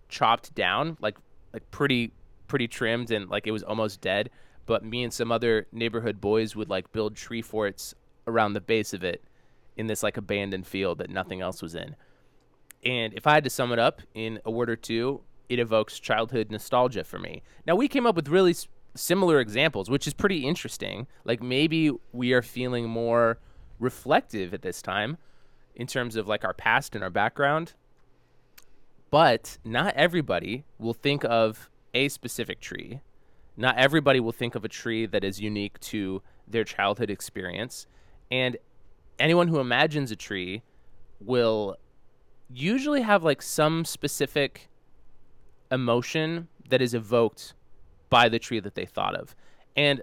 chopped 0.08 0.54
down, 0.54 0.96
like 1.00 1.16
like 1.52 1.68
pretty 1.70 2.12
pretty 2.46 2.68
trimmed, 2.68 3.10
and 3.10 3.28
like 3.28 3.46
it 3.46 3.52
was 3.52 3.62
almost 3.62 4.00
dead. 4.00 4.30
But 4.66 4.84
me 4.84 5.02
and 5.02 5.12
some 5.12 5.32
other 5.32 5.66
neighborhood 5.72 6.20
boys 6.20 6.54
would 6.54 6.68
like 6.68 6.92
build 6.92 7.16
tree 7.16 7.42
forts 7.42 7.94
around 8.26 8.52
the 8.52 8.60
base 8.60 8.92
of 8.94 9.02
it 9.02 9.22
in 9.76 9.86
this 9.86 10.02
like 10.02 10.16
abandoned 10.16 10.66
field 10.66 10.98
that 10.98 11.10
nothing 11.10 11.40
else 11.40 11.62
was 11.62 11.74
in. 11.74 11.96
And 12.84 13.12
if 13.14 13.26
I 13.26 13.34
had 13.34 13.44
to 13.44 13.50
sum 13.50 13.72
it 13.72 13.78
up 13.78 14.02
in 14.14 14.40
a 14.44 14.50
word 14.50 14.70
or 14.70 14.76
two, 14.76 15.20
it 15.48 15.58
evokes 15.58 15.98
childhood 15.98 16.50
nostalgia 16.50 17.04
for 17.04 17.18
me. 17.18 17.42
Now, 17.66 17.74
we 17.74 17.88
came 17.88 18.06
up 18.06 18.14
with 18.14 18.28
really 18.28 18.52
s- 18.52 18.68
similar 18.94 19.40
examples, 19.40 19.90
which 19.90 20.06
is 20.06 20.14
pretty 20.14 20.46
interesting. 20.46 21.06
Like 21.24 21.42
maybe 21.42 21.90
we 22.12 22.32
are 22.32 22.42
feeling 22.42 22.88
more 22.88 23.38
reflective 23.78 24.54
at 24.54 24.62
this 24.62 24.80
time 24.80 25.18
in 25.74 25.86
terms 25.86 26.16
of 26.16 26.28
like 26.28 26.44
our 26.44 26.54
past 26.54 26.94
and 26.94 27.02
our 27.02 27.10
background. 27.10 27.72
But 29.10 29.58
not 29.64 29.94
everybody 29.94 30.64
will 30.78 30.94
think 30.94 31.24
of 31.24 31.68
a 31.92 32.08
specific 32.08 32.60
tree. 32.60 33.00
Not 33.56 33.76
everybody 33.76 34.20
will 34.20 34.32
think 34.32 34.54
of 34.54 34.64
a 34.64 34.68
tree 34.68 35.06
that 35.06 35.24
is 35.24 35.40
unique 35.40 35.78
to 35.80 36.22
their 36.46 36.64
childhood 36.64 37.10
experience. 37.10 37.86
And 38.30 38.56
anyone 39.18 39.48
who 39.48 39.60
imagines 39.60 40.10
a 40.10 40.16
tree 40.16 40.62
will 41.20 41.76
usually 42.52 43.02
have 43.02 43.22
like 43.22 43.42
some 43.42 43.84
specific 43.84 44.68
emotion 45.70 46.48
that 46.68 46.82
is 46.82 46.94
evoked 46.94 47.54
by 48.08 48.28
the 48.28 48.38
tree 48.38 48.60
that 48.60 48.74
they 48.74 48.86
thought 48.86 49.14
of. 49.14 49.36
And 49.76 50.02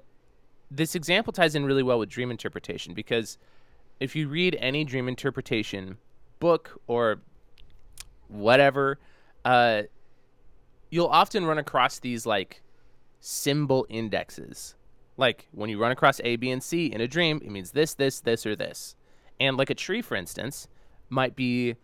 this 0.69 0.95
example 0.95 1.33
ties 1.33 1.55
in 1.55 1.65
really 1.65 1.83
well 1.83 1.99
with 1.99 2.09
dream 2.09 2.31
interpretation 2.31 2.93
because 2.93 3.37
if 3.99 4.15
you 4.15 4.27
read 4.27 4.55
any 4.59 4.83
dream 4.83 5.07
interpretation 5.07 5.97
book 6.39 6.79
or 6.87 7.19
whatever, 8.27 8.99
uh, 9.45 9.83
you'll 10.89 11.07
often 11.07 11.45
run 11.45 11.57
across 11.57 11.99
these 11.99 12.25
like 12.25 12.61
symbol 13.19 13.85
indexes. 13.89 14.75
Like 15.17 15.47
when 15.51 15.69
you 15.69 15.79
run 15.79 15.91
across 15.91 16.21
A, 16.23 16.35
B, 16.35 16.51
and 16.51 16.61
C 16.61 16.87
in 16.87 17.01
a 17.01 17.07
dream, 17.07 17.41
it 17.43 17.51
means 17.51 17.71
this, 17.71 17.93
this, 17.93 18.19
this, 18.19 18.45
or 18.45 18.55
this. 18.55 18.95
And 19.39 19.57
like 19.57 19.69
a 19.69 19.75
tree, 19.75 20.01
for 20.01 20.15
instance, 20.15 20.67
might 21.09 21.35
be 21.35 21.75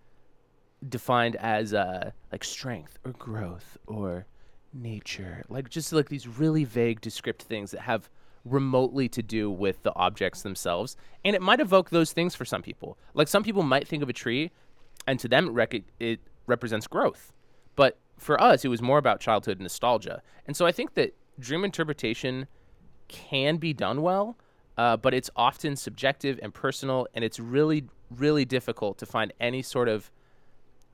defined 0.88 1.36
as 1.38 1.74
uh, 1.74 2.12
like 2.32 2.44
strength 2.44 3.00
or 3.04 3.12
growth 3.14 3.78
or 3.88 4.26
nature, 4.74 5.44
like 5.50 5.70
just 5.70 5.94
like 5.94 6.10
these 6.10 6.28
really 6.28 6.64
vague, 6.64 7.02
descriptive 7.02 7.48
things 7.48 7.72
that 7.72 7.82
have 7.82 8.10
remotely 8.46 9.08
to 9.08 9.24
do 9.24 9.50
with 9.50 9.82
the 9.84 9.96
objects 9.96 10.42
themselves. 10.42 10.98
And 11.24 11.36
it 11.36 11.42
might 11.42 11.60
evoke 11.60 11.90
those 11.90 12.12
things 12.12 12.36
for 12.36 12.46
some 12.46 12.62
people. 12.62 12.98
Like 13.14 13.28
some 13.28 13.44
people 13.44 13.64
might 13.64 13.88
think 13.88 14.04
of 14.04 14.10
a 14.10 14.14
tree, 14.14 14.52
and 15.08 15.20
to 15.20 15.28
them, 15.28 15.48
it, 15.48 15.52
rec- 15.52 15.84
it 16.00 16.20
represents 16.48 16.88
growth. 16.88 17.32
But 17.76 17.98
for 18.18 18.42
us, 18.42 18.66
it 18.66 18.70
was 18.70 18.82
more 18.82 18.98
about 18.98 19.20
childhood 19.20 19.60
nostalgia. 19.60 20.22
And 20.46 20.56
so 20.56 20.66
I 20.66 20.72
think 20.72 20.96
that 20.96 21.16
dream 21.40 21.64
interpretation 21.66 22.48
can 23.08 23.58
be 23.58 23.74
done 23.74 24.02
well, 24.02 24.38
uh, 24.78 24.98
but 24.98 25.14
it's 25.14 25.30
often 25.36 25.76
subjective 25.76 26.40
and 26.42 26.54
personal, 26.54 27.08
and 27.14 27.24
it's 27.24 27.40
really, 27.40 27.86
really 28.10 28.46
difficult 28.46 28.98
to 28.98 29.06
find 29.06 29.34
any 29.40 29.62
sort 29.62 29.88
of 29.88 30.12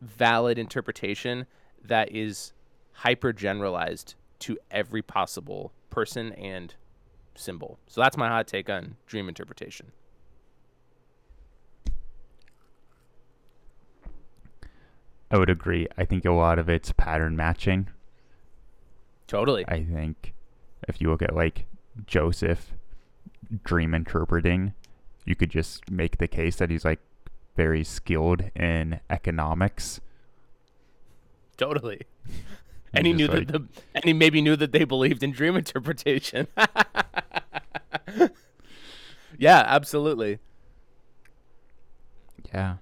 valid 0.01 0.57
interpretation 0.57 1.45
that 1.83 2.11
is 2.11 2.53
hyper 2.93 3.31
generalized 3.31 4.15
to 4.39 4.57
every 4.71 5.01
possible 5.01 5.71
person 5.89 6.33
and 6.33 6.75
symbol. 7.35 7.79
So 7.87 8.01
that's 8.01 8.17
my 8.17 8.27
hot 8.27 8.47
take 8.47 8.69
on 8.69 8.95
dream 9.07 9.29
interpretation. 9.29 9.91
I 15.31 15.37
would 15.37 15.49
agree. 15.49 15.87
I 15.97 16.05
think 16.05 16.25
a 16.25 16.31
lot 16.31 16.57
of 16.57 16.69
it's 16.69 16.91
pattern 16.91 17.35
matching. 17.35 17.87
Totally. 19.29 19.63
I 19.67 19.83
think 19.83 20.33
if 20.87 20.99
you 20.99 21.11
look 21.11 21.21
at 21.21 21.35
like 21.35 21.67
Joseph 22.07 22.73
dream 23.63 23.93
interpreting, 23.93 24.73
you 25.23 25.35
could 25.35 25.51
just 25.51 25.89
make 25.91 26.17
the 26.17 26.27
case 26.27 26.55
that 26.55 26.71
he's 26.71 26.83
like 26.83 26.99
very 27.55 27.83
skilled 27.83 28.49
in 28.55 28.99
economics. 29.09 30.01
Totally. 31.55 32.01
And 32.91 33.05
he 33.05 33.13
knew 33.13 33.27
like- 33.27 33.45
that 33.49 33.53
the 33.53 33.67
and 33.93 34.03
he 34.03 34.13
maybe 34.13 34.41
knew 34.41 34.55
that 34.55 34.71
they 34.71 34.83
believed 34.83 35.21
in 35.21 35.31
dream 35.31 35.55
interpretation. 35.55 36.47
yeah, 39.37 39.63
absolutely. 39.67 40.39
Yeah. 42.51 42.77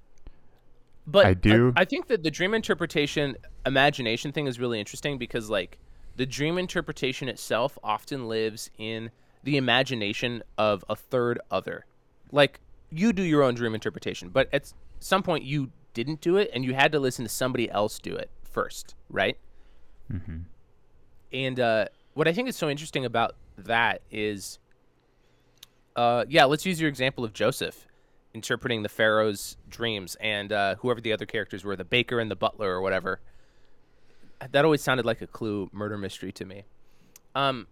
But 1.06 1.26
I 1.26 1.34
do- 1.34 1.74
I, 1.76 1.84
think 1.84 2.08
that 2.08 2.24
the 2.24 2.32
dream 2.32 2.54
interpretation 2.54 3.36
imagination 3.66 4.32
thing 4.32 4.48
is 4.48 4.62
really 4.62 4.80
interesting 4.80 5.18
because 5.18 5.50
like 5.50 5.78
the 6.18 6.26
dream 6.26 6.58
interpretation 6.58 7.30
itself 7.30 7.78
often 7.84 8.28
lives 8.28 8.70
in 8.78 9.12
the 9.44 9.56
imagination 9.56 10.44
of 10.58 10.84
a 10.90 10.96
third 10.96 11.40
other. 11.50 11.86
Like 12.32 12.60
you 12.92 13.14
do 13.14 13.24
your 13.24 13.44
own 13.44 13.54
dream 13.56 13.74
interpretation, 13.74 14.30
but 14.30 14.50
at 14.52 14.74
some 15.00 15.24
point 15.24 15.44
you 15.44 15.72
didn't 15.94 16.22
do 16.22 16.38
it 16.38 16.50
and 16.54 16.66
you 16.66 16.74
had 16.74 16.92
to 16.92 17.00
listen 17.00 17.24
to 17.24 17.30
somebody 17.30 17.70
else 17.72 18.00
do 18.00 18.16
it 18.16 18.30
first, 18.44 18.96
right? 19.10 19.38
hmm 20.12 20.40
And 21.32 21.60
uh, 21.60 21.86
what 22.14 22.28
I 22.28 22.34
think 22.34 22.50
is 22.50 22.56
so 22.56 22.70
interesting 22.70 23.06
about 23.06 23.36
that 23.58 24.02
is, 24.12 24.60
uh, 25.96 26.26
yeah, 26.28 26.46
let's 26.46 26.66
use 26.66 26.82
your 26.82 26.90
example 26.90 27.24
of 27.24 27.34
Joseph 27.34 27.88
interpreting 28.34 28.84
the 28.84 28.90
Pharaoh's 28.90 29.58
dreams 29.70 30.16
and 30.20 30.52
uh, 30.52 30.76
whoever 30.76 31.02
the 31.02 31.14
other 31.14 31.26
characters 31.26 31.64
were, 31.64 31.76
the 31.76 31.86
baker 31.86 32.20
and 32.20 32.30
the 32.30 32.36
butler 32.36 32.72
or 32.72 32.82
whatever. 32.82 33.20
That 34.52 34.66
always 34.66 34.82
sounded 34.82 35.06
like 35.06 35.22
a 35.22 35.28
clue 35.28 35.70
murder 35.74 35.98
mystery 35.98 36.32
to 36.34 36.46
me. 36.46 36.64
Um, 37.36 37.68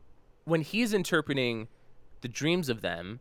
when 0.46 0.62
he's 0.62 0.94
interpreting 0.94 1.68
the 2.22 2.28
dreams 2.28 2.70
of 2.70 2.82
them, 2.82 3.20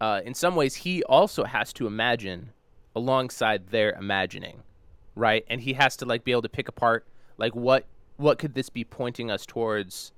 uh, 0.00 0.20
in 0.24 0.34
some 0.34 0.56
ways, 0.56 0.76
he 0.76 1.02
also 1.04 1.44
has 1.44 1.72
to 1.74 1.86
imagine 1.86 2.52
alongside 2.96 3.68
their 3.68 3.92
imagining, 3.92 4.62
right? 5.14 5.44
And 5.48 5.60
he 5.60 5.74
has 5.74 5.96
to 5.98 6.06
like 6.06 6.24
be 6.24 6.32
able 6.32 6.42
to 6.42 6.48
pick 6.48 6.68
apart 6.68 7.06
like 7.40 7.54
what 7.54 7.86
what 8.16 8.38
could 8.38 8.54
this 8.54 8.68
be 8.68 8.84
pointing 8.84 9.30
us 9.30 9.46
towards 9.46 10.12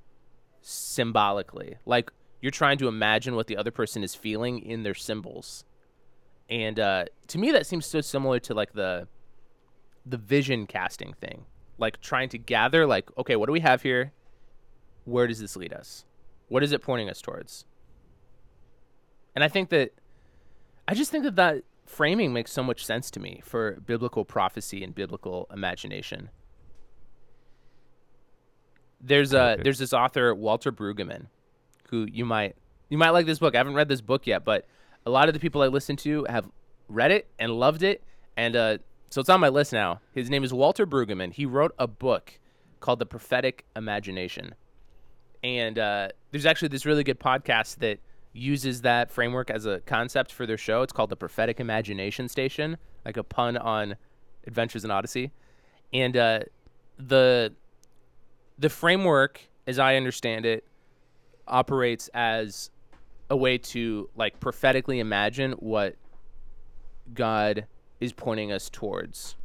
symbolically? 0.61 1.77
Like 1.87 2.11
you're 2.41 2.51
trying 2.51 2.79
to 2.79 2.89
imagine 2.89 3.37
what 3.37 3.47
the 3.47 3.57
other 3.57 3.71
person 3.71 4.03
is 4.03 4.15
feeling 4.15 4.59
in 4.59 4.83
their 4.83 4.95
symbols, 4.95 5.65
and 6.51 6.79
uh, 6.81 7.05
to 7.29 7.39
me 7.39 7.53
that 7.53 7.67
seems 7.67 7.87
so 7.87 8.01
similar 8.01 8.41
to 8.41 8.55
like 8.55 8.73
the 8.73 9.07
the 10.05 10.17
vision 10.17 10.67
casting 10.67 11.13
thing, 11.13 11.47
like 11.83 12.01
trying 12.01 12.31
to 12.31 12.39
gather 12.39 12.87
like 12.87 13.11
okay, 13.19 13.37
what 13.37 13.47
do 13.47 13.53
we 13.53 13.61
have 13.61 13.83
here? 13.83 14.13
Where 15.05 15.27
does 15.27 15.41
this 15.41 15.57
lead 15.57 15.75
us? 15.75 16.07
What 16.49 16.63
is 16.63 16.73
it 16.73 16.81
pointing 16.81 17.11
us 17.11 17.21
towards? 17.21 17.67
And 19.35 19.45
I 19.45 19.49
think 19.49 19.69
that 19.69 19.93
I 20.89 20.95
just 20.95 21.11
think 21.11 21.25
that 21.25 21.37
that 21.37 21.65
framing 21.87 22.33
makes 22.33 22.51
so 22.51 22.63
much 22.63 22.85
sense 22.87 23.11
to 23.11 23.21
me 23.21 23.43
for 23.45 23.81
biblical 23.87 24.25
prophecy 24.25 24.83
and 24.83 24.95
biblical 24.95 25.47
imagination. 25.53 26.31
There's 29.01 29.35
a 29.35 29.59
there's 29.63 29.79
this 29.79 29.93
author 29.93 30.35
Walter 30.35 30.71
Brueggemann, 30.73 31.27
who 31.91 32.07
you 32.11 32.25
might 32.25 32.57
you 32.89 32.99
might 32.99 33.11
like 33.11 33.27
this 33.27 33.39
book. 33.39 33.55
I 33.55 33.59
haven't 33.59 33.75
read 33.75 33.89
this 33.89 34.01
book 34.01 34.27
yet, 34.27 34.45
but 34.45 34.67
a 35.05 35.11
lot 35.11 35.29
of 35.29 35.35
the 35.35 35.41
people 35.41 35.63
I 35.63 35.67
listen 35.67 35.97
to 35.97 36.25
have 36.29 36.49
read 36.89 37.11
it 37.11 37.27
and 37.39 37.53
loved 37.53 37.83
it, 37.83 38.03
and 38.37 38.55
uh, 38.55 38.79
so 39.13 39.21
it's 39.21 39.29
on 39.29 39.41
my 39.41 39.51
list 39.51 39.75
now. 39.75 40.01
His 40.15 40.31
name 40.31 40.43
is 40.43 40.55
Walter 40.55 40.87
Brueggemann. 40.87 41.35
He 41.35 41.45
wrote 41.45 41.75
a 41.79 41.87
book 41.87 42.39
called 42.81 42.99
The 42.99 43.05
Prophetic 43.05 43.67
Imagination, 43.77 44.55
and 45.45 45.79
uh, 45.79 46.09
there's 46.31 46.47
actually 46.47 46.69
this 46.69 46.87
really 46.87 47.05
good 47.05 47.21
podcast 47.21 47.77
that 47.81 47.99
uses 48.33 48.81
that 48.81 49.11
framework 49.11 49.51
as 49.51 49.67
a 49.67 49.81
concept 49.81 50.33
for 50.33 50.47
their 50.47 50.57
show. 50.57 50.81
It's 50.81 50.95
called 50.95 51.11
the 51.11 51.17
Prophetic 51.17 51.61
Imagination 51.61 52.27
Station, 52.27 52.79
like 53.05 53.19
a 53.19 53.23
pun 53.23 53.59
on 53.59 53.97
Adventures 54.47 54.83
in 54.83 54.91
Odyssey, 54.91 55.31
and 55.93 56.17
uh, 56.17 56.41
the 56.97 57.53
the 58.59 58.71
framework, 58.71 59.43
as 59.67 59.79
I 59.79 59.97
understand 59.97 60.47
it, 60.47 60.65
operates 61.47 62.09
as 62.15 62.71
a 63.29 63.37
way 63.37 63.59
to 63.59 64.09
like 64.17 64.41
prophetically 64.41 65.01
imagine 65.01 65.53
what 65.53 65.97
God 67.13 67.67
is 68.03 68.13
pointing 68.13 68.51
us 68.51 68.69
towards. 68.69 69.37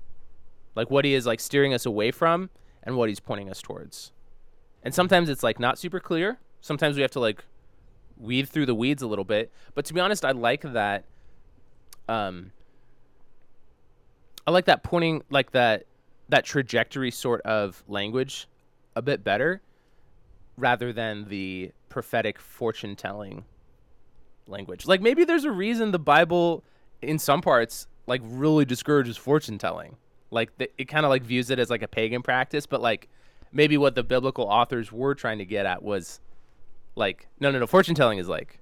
Like 0.75 0.89
what 0.89 1.05
he 1.05 1.13
is 1.13 1.27
like 1.27 1.39
steering 1.39 1.75
us 1.75 1.85
away 1.85 2.09
from 2.09 2.49
and 2.81 2.97
what 2.97 3.07
he's 3.07 3.19
pointing 3.19 3.51
us 3.51 3.61
towards. 3.61 4.11
And 4.81 4.93
sometimes 4.93 5.29
it's 5.29 5.43
like 5.43 5.59
not 5.59 5.77
super 5.77 5.99
clear. 5.99 6.39
Sometimes 6.59 6.95
we 6.95 7.03
have 7.03 7.11
to 7.11 7.19
like 7.19 7.43
weed 8.17 8.49
through 8.49 8.65
the 8.65 8.73
weeds 8.73 9.03
a 9.03 9.07
little 9.07 9.23
bit. 9.23 9.51
But 9.75 9.85
to 9.85 9.93
be 9.93 9.99
honest, 9.99 10.25
I 10.25 10.31
like 10.31 10.61
that 10.73 11.05
um 12.09 12.51
I 14.47 14.51
like 14.51 14.65
that 14.65 14.83
pointing 14.83 15.23
like 15.29 15.51
that 15.51 15.85
that 16.29 16.43
trajectory 16.43 17.11
sort 17.11 17.41
of 17.41 17.83
language 17.87 18.47
a 18.95 19.03
bit 19.03 19.23
better 19.23 19.61
rather 20.57 20.91
than 20.91 21.29
the 21.29 21.71
prophetic 21.89 22.39
fortune 22.39 22.95
telling 22.95 23.45
language. 24.47 24.87
Like 24.87 25.01
maybe 25.01 25.25
there's 25.25 25.43
a 25.43 25.51
reason 25.51 25.91
the 25.91 25.99
Bible 25.99 26.63
in 27.03 27.19
some 27.19 27.41
parts 27.41 27.87
like 28.07 28.21
really 28.23 28.65
discourages 28.65 29.17
fortune 29.17 29.57
telling. 29.57 29.97
Like 30.31 30.57
the, 30.57 30.69
it 30.77 30.85
kind 30.85 31.05
of 31.05 31.09
like 31.09 31.23
views 31.23 31.49
it 31.49 31.59
as 31.59 31.69
like 31.69 31.83
a 31.83 31.87
pagan 31.87 32.23
practice, 32.23 32.65
but 32.65 32.81
like 32.81 33.07
maybe 33.51 33.77
what 33.77 33.95
the 33.95 34.03
biblical 34.03 34.45
authors 34.45 34.91
were 34.91 35.13
trying 35.13 35.37
to 35.37 35.45
get 35.45 35.65
at 35.65 35.83
was 35.83 36.19
like 36.95 37.27
no 37.39 37.51
no 37.51 37.59
no 37.59 37.67
fortune 37.67 37.95
telling 37.95 38.17
is 38.17 38.27
like 38.27 38.59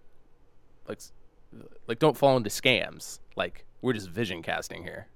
like 0.87 0.99
like 1.87 1.99
don't 1.99 2.17
fall 2.17 2.35
into 2.35 2.49
scams. 2.49 3.19
Like 3.35 3.65
we're 3.81 3.93
just 3.93 4.09
vision 4.09 4.41
casting 4.41 4.83
here. 4.83 5.07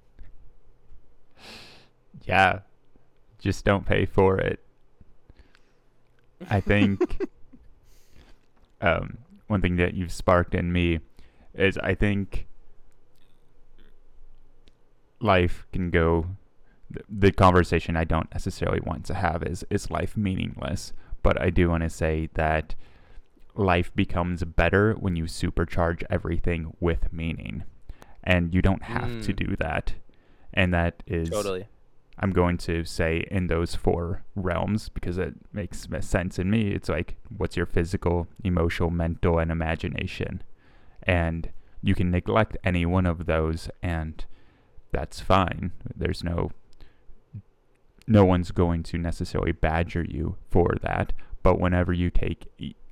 Yeah. 2.24 2.60
Just 3.38 3.64
don't 3.64 3.86
pay 3.86 4.06
for 4.06 4.38
it. 4.38 4.60
I 6.48 6.60
think 6.60 7.22
um, 8.80 9.18
one 9.46 9.60
thing 9.60 9.76
that 9.76 9.94
you've 9.94 10.12
sparked 10.12 10.54
in 10.54 10.72
me 10.72 11.00
is 11.54 11.78
I 11.78 11.94
think 11.94 12.46
life 15.20 15.66
can 15.72 15.90
go 15.90 16.26
the 17.08 17.30
conversation 17.30 17.96
I 17.96 18.04
don't 18.04 18.32
necessarily 18.32 18.80
want 18.80 19.04
to 19.06 19.14
have 19.14 19.42
is 19.42 19.64
is 19.70 19.90
life 19.90 20.16
meaningless, 20.16 20.92
but 21.22 21.40
I 21.40 21.50
do 21.50 21.68
want 21.68 21.82
to 21.82 21.90
say 21.90 22.28
that 22.34 22.74
life 23.54 23.94
becomes 23.94 24.44
better 24.44 24.94
when 24.94 25.16
you 25.16 25.24
supercharge 25.24 26.02
everything 26.10 26.76
with 26.80 27.12
meaning. 27.12 27.64
And 28.22 28.54
you 28.54 28.62
don't 28.62 28.82
have 28.82 29.08
mm. 29.08 29.24
to 29.24 29.32
do 29.32 29.56
that. 29.56 29.94
And 30.52 30.74
that 30.74 31.02
is 31.06 31.30
Totally. 31.30 31.68
I'm 32.18 32.32
going 32.32 32.58
to 32.58 32.84
say 32.84 33.24
in 33.30 33.46
those 33.46 33.74
four 33.74 34.24
realms 34.34 34.90
because 34.90 35.16
it 35.16 35.34
makes 35.52 35.88
sense 36.00 36.38
in 36.38 36.50
me. 36.50 36.72
It's 36.72 36.88
like 36.88 37.16
what's 37.34 37.56
your 37.56 37.66
physical, 37.66 38.28
emotional, 38.44 38.90
mental 38.90 39.38
and 39.38 39.50
imagination. 39.50 40.42
And 41.04 41.50
you 41.82 41.94
can 41.94 42.10
neglect 42.10 42.58
any 42.62 42.84
one 42.84 43.06
of 43.06 43.24
those 43.24 43.70
and 43.82 44.24
that's 44.92 45.20
fine. 45.20 45.72
There's 45.94 46.24
no 46.24 46.50
no 48.06 48.24
one's 48.24 48.50
going 48.50 48.82
to 48.82 48.98
necessarily 48.98 49.52
badger 49.52 50.02
you 50.02 50.36
for 50.50 50.74
that. 50.82 51.12
But 51.42 51.60
whenever 51.60 51.92
you 51.92 52.10
take 52.10 52.48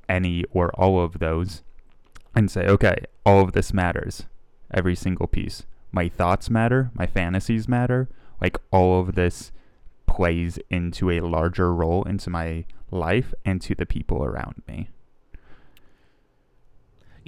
any 0.09 0.45
or 0.53 0.71
all 0.81 1.03
of 1.03 1.19
those 1.19 1.63
and 2.35 2.51
say, 2.51 2.67
okay, 2.67 2.99
all 3.27 3.41
of 3.41 3.53
this 3.53 3.73
matters, 3.73 4.27
every 4.73 4.95
single 4.95 5.27
piece. 5.27 5.65
My 5.91 6.09
thoughts 6.09 6.49
matter, 6.49 6.91
my 6.95 7.07
fantasies 7.07 7.67
matter, 7.67 8.09
like 8.41 8.59
all 8.71 9.01
of 9.01 9.17
this 9.17 9.51
plays 10.07 10.59
into 10.71 11.11
a 11.11 11.21
larger 11.21 11.75
role 11.75 12.05
into 12.05 12.31
my 12.31 12.65
life 12.91 13.35
and 13.45 13.61
to 13.63 13.75
the 13.75 13.87
people 13.87 14.25
around 14.25 14.63
me. 14.69 14.89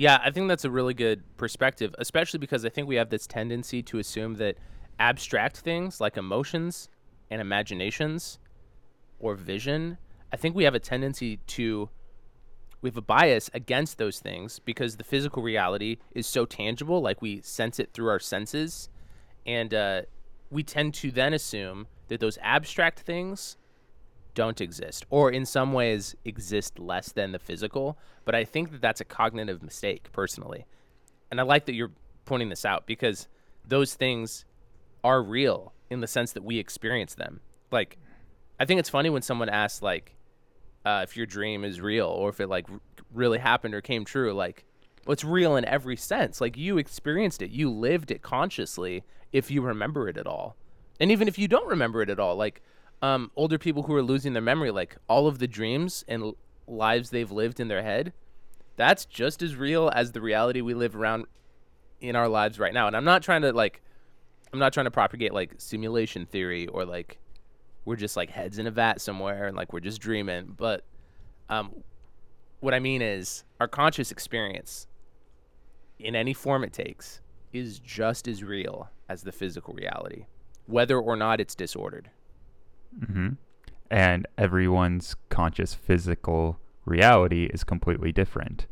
Yeah, 0.01 0.19
I 0.25 0.31
think 0.31 0.49
that's 0.49 0.65
a 0.65 0.71
really 0.71 0.95
good 0.95 1.23
perspective, 1.37 1.95
especially 1.99 2.39
because 2.39 2.65
I 2.65 2.71
think 2.71 2.89
we 2.89 2.97
have 2.97 3.11
this 3.11 3.27
tendency 3.27 3.83
to 3.83 3.99
assume 3.99 4.37
that 4.37 4.57
abstract 4.99 5.59
things 5.59 6.01
like 6.01 6.17
emotions 6.17 6.89
and 7.31 7.39
imaginations 7.39 8.39
or 9.19 9.35
vision, 9.35 9.99
I 10.33 10.39
think 10.39 10.57
we 10.57 10.65
have 10.65 10.75
a 10.75 10.79
tendency 10.79 11.37
to 11.49 11.91
we 12.81 12.89
have 12.89 12.97
a 12.97 13.03
bias 13.03 13.51
against 13.53 13.99
those 13.99 14.21
things 14.21 14.59
because 14.59 14.97
the 14.97 15.05
physical 15.05 15.43
reality 15.43 15.99
is 16.15 16.27
so 16.27 16.47
tangible, 16.47 17.03
like 17.03 17.21
we 17.21 17.43
sense 17.43 17.79
it 17.79 17.91
through 17.93 18.09
our 18.09 18.19
senses, 18.19 18.89
and 19.45 19.75
uh, 19.75 20.01
we 20.51 20.63
tend 20.63 20.95
to 20.95 21.11
then 21.11 21.35
assume 21.35 21.89
that 22.09 22.21
those 22.21 22.39
abstract 22.41 23.01
things 23.01 23.59
don't 24.35 24.61
exist 24.61 25.05
or 25.11 25.31
in 25.31 25.45
some 25.45 25.73
ways 25.73 26.15
exist 26.25 26.79
less 26.79 27.13
than 27.13 27.33
the 27.33 27.39
physical 27.39 27.99
but 28.25 28.35
i 28.35 28.45
think 28.45 28.71
that 28.71 28.81
that's 28.81 29.01
a 29.01 29.05
cognitive 29.05 29.63
mistake 29.63 30.11
personally. 30.13 30.67
And 31.31 31.41
i 31.41 31.43
like 31.43 31.67
that 31.67 31.75
you're 31.75 31.93
pointing 32.25 32.49
this 32.49 32.65
out 32.65 32.87
because 32.87 33.29
those 33.67 33.95
things 33.95 34.45
are 35.03 35.23
real 35.23 35.73
in 35.89 36.01
the 36.01 36.07
sense 36.07 36.33
that 36.33 36.45
we 36.45 36.59
experience 36.59 37.15
them. 37.15 37.41
Like 37.71 37.99
i 38.59 38.65
think 38.65 38.81
it's 38.81 38.91
funny 38.91 39.11
when 39.11 39.23
someone 39.23 39.49
asks 39.49 39.83
like 39.83 40.17
uh, 40.85 41.05
if 41.07 41.15
your 41.15 41.27
dream 41.27 41.63
is 41.63 41.79
real 41.79 42.07
or 42.07 42.31
if 42.31 42.41
it 42.41 42.49
like 42.49 42.67
r- 42.71 42.81
really 43.13 43.39
happened 43.39 43.75
or 43.75 43.83
came 43.83 44.03
true 44.05 44.33
like 44.33 44.65
well, 45.07 45.15
it's 45.15 45.25
real 45.25 45.57
in 45.57 45.65
every 45.65 45.97
sense. 45.97 46.41
Like 46.41 46.57
you 46.57 46.79
experienced 46.79 47.43
it. 47.43 47.51
You 47.51 47.71
lived 47.71 48.11
it 48.11 48.23
consciously 48.23 49.03
if 49.33 49.51
you 49.51 49.63
remember 49.63 50.09
it 50.09 50.17
at 50.17 50.27
all. 50.27 50.57
And 51.01 51.11
even 51.11 51.29
if 51.29 51.39
you 51.39 51.49
don't 51.49 51.67
remember 51.67 52.03
it 52.03 52.11
at 52.11 52.21
all, 52.21 52.37
like 52.37 52.63
um, 53.03 53.31
older 53.37 53.59
people 53.59 53.85
who 53.85 53.95
are 53.95 54.03
losing 54.03 54.33
their 54.33 54.43
memory, 54.43 54.71
like 54.71 54.97
all 55.09 55.27
of 55.27 55.39
the 55.39 55.49
dreams 55.49 56.05
and 56.09 56.35
lives 56.67 57.11
they've 57.11 57.31
lived 57.31 57.61
in 57.61 57.69
their 57.69 57.83
head, 57.83 58.13
that's 58.77 59.05
just 59.05 59.43
as 59.43 59.57
real 59.57 59.91
as 59.95 60.13
the 60.13 60.21
reality 60.21 60.61
we 60.61 60.75
live 60.75 60.95
around 60.97 61.27
in 62.01 62.17
our 62.17 62.29
lives 62.29 62.59
right 62.59 62.75
now. 62.75 62.87
And 62.87 62.97
I'm 62.97 63.05
not 63.05 63.23
trying 63.23 63.43
to 63.43 63.53
like, 63.53 63.83
I'm 64.53 64.59
not 64.59 64.73
trying 64.73 64.85
to 64.85 64.91
propagate 64.91 65.33
like 65.33 65.55
simulation 65.59 66.27
theory 66.27 66.67
or 66.67 66.85
like 66.85 67.19
we're 67.85 67.97
just 67.97 68.17
like 68.17 68.31
heads 68.31 68.59
in 68.59 68.67
a 68.67 68.71
vat 68.71 69.01
somewhere 69.01 69.47
and 69.47 69.57
like 69.57 69.73
we're 69.73 69.81
just 69.81 70.01
dreaming. 70.01 70.55
But 70.57 70.85
um, 71.49 71.83
what 72.61 72.75
I 72.75 72.79
mean 72.79 73.03
is 73.03 73.45
our 73.59 73.69
conscious 73.69 74.11
experience 74.11 74.87
in 75.99 76.15
any 76.15 76.33
form 76.33 76.65
it 76.65 76.73
takes 76.73 77.21
is 77.53 77.79
just 77.79 78.29
as 78.29 78.45
real 78.45 78.91
as 79.09 79.23
the 79.23 79.33
physical 79.33 79.75
reality, 79.75 80.27
whether 80.67 80.99
or 80.99 81.17
not 81.17 81.41
it's 81.41 81.55
disordered. 81.55 82.11
Mm-hmm. 82.99 83.29
And 83.91 84.27
everyone's 84.39 85.17
conscious 85.29 85.75
physical 85.75 86.59
reality 86.85 87.47
is 87.47 87.65
completely 87.65 88.13
different. 88.13 88.67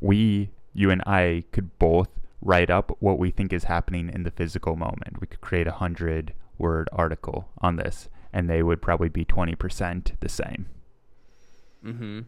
We, 0.00 0.50
you 0.74 0.90
and 0.90 1.02
I, 1.06 1.44
could 1.52 1.78
both 1.78 2.08
write 2.42 2.70
up 2.70 2.96
what 3.00 3.18
we 3.18 3.30
think 3.30 3.52
is 3.52 3.64
happening 3.64 4.10
in 4.12 4.22
the 4.22 4.30
physical 4.30 4.76
moment. 4.76 5.20
We 5.20 5.26
could 5.26 5.40
create 5.40 5.66
a 5.66 5.72
hundred 5.72 6.34
word 6.58 6.88
article 6.92 7.48
on 7.58 7.76
this, 7.76 8.08
and 8.32 8.48
they 8.48 8.62
would 8.62 8.82
probably 8.82 9.08
be 9.08 9.24
20% 9.24 10.12
the 10.20 10.28
same. 10.28 10.66
Mm 11.84 12.24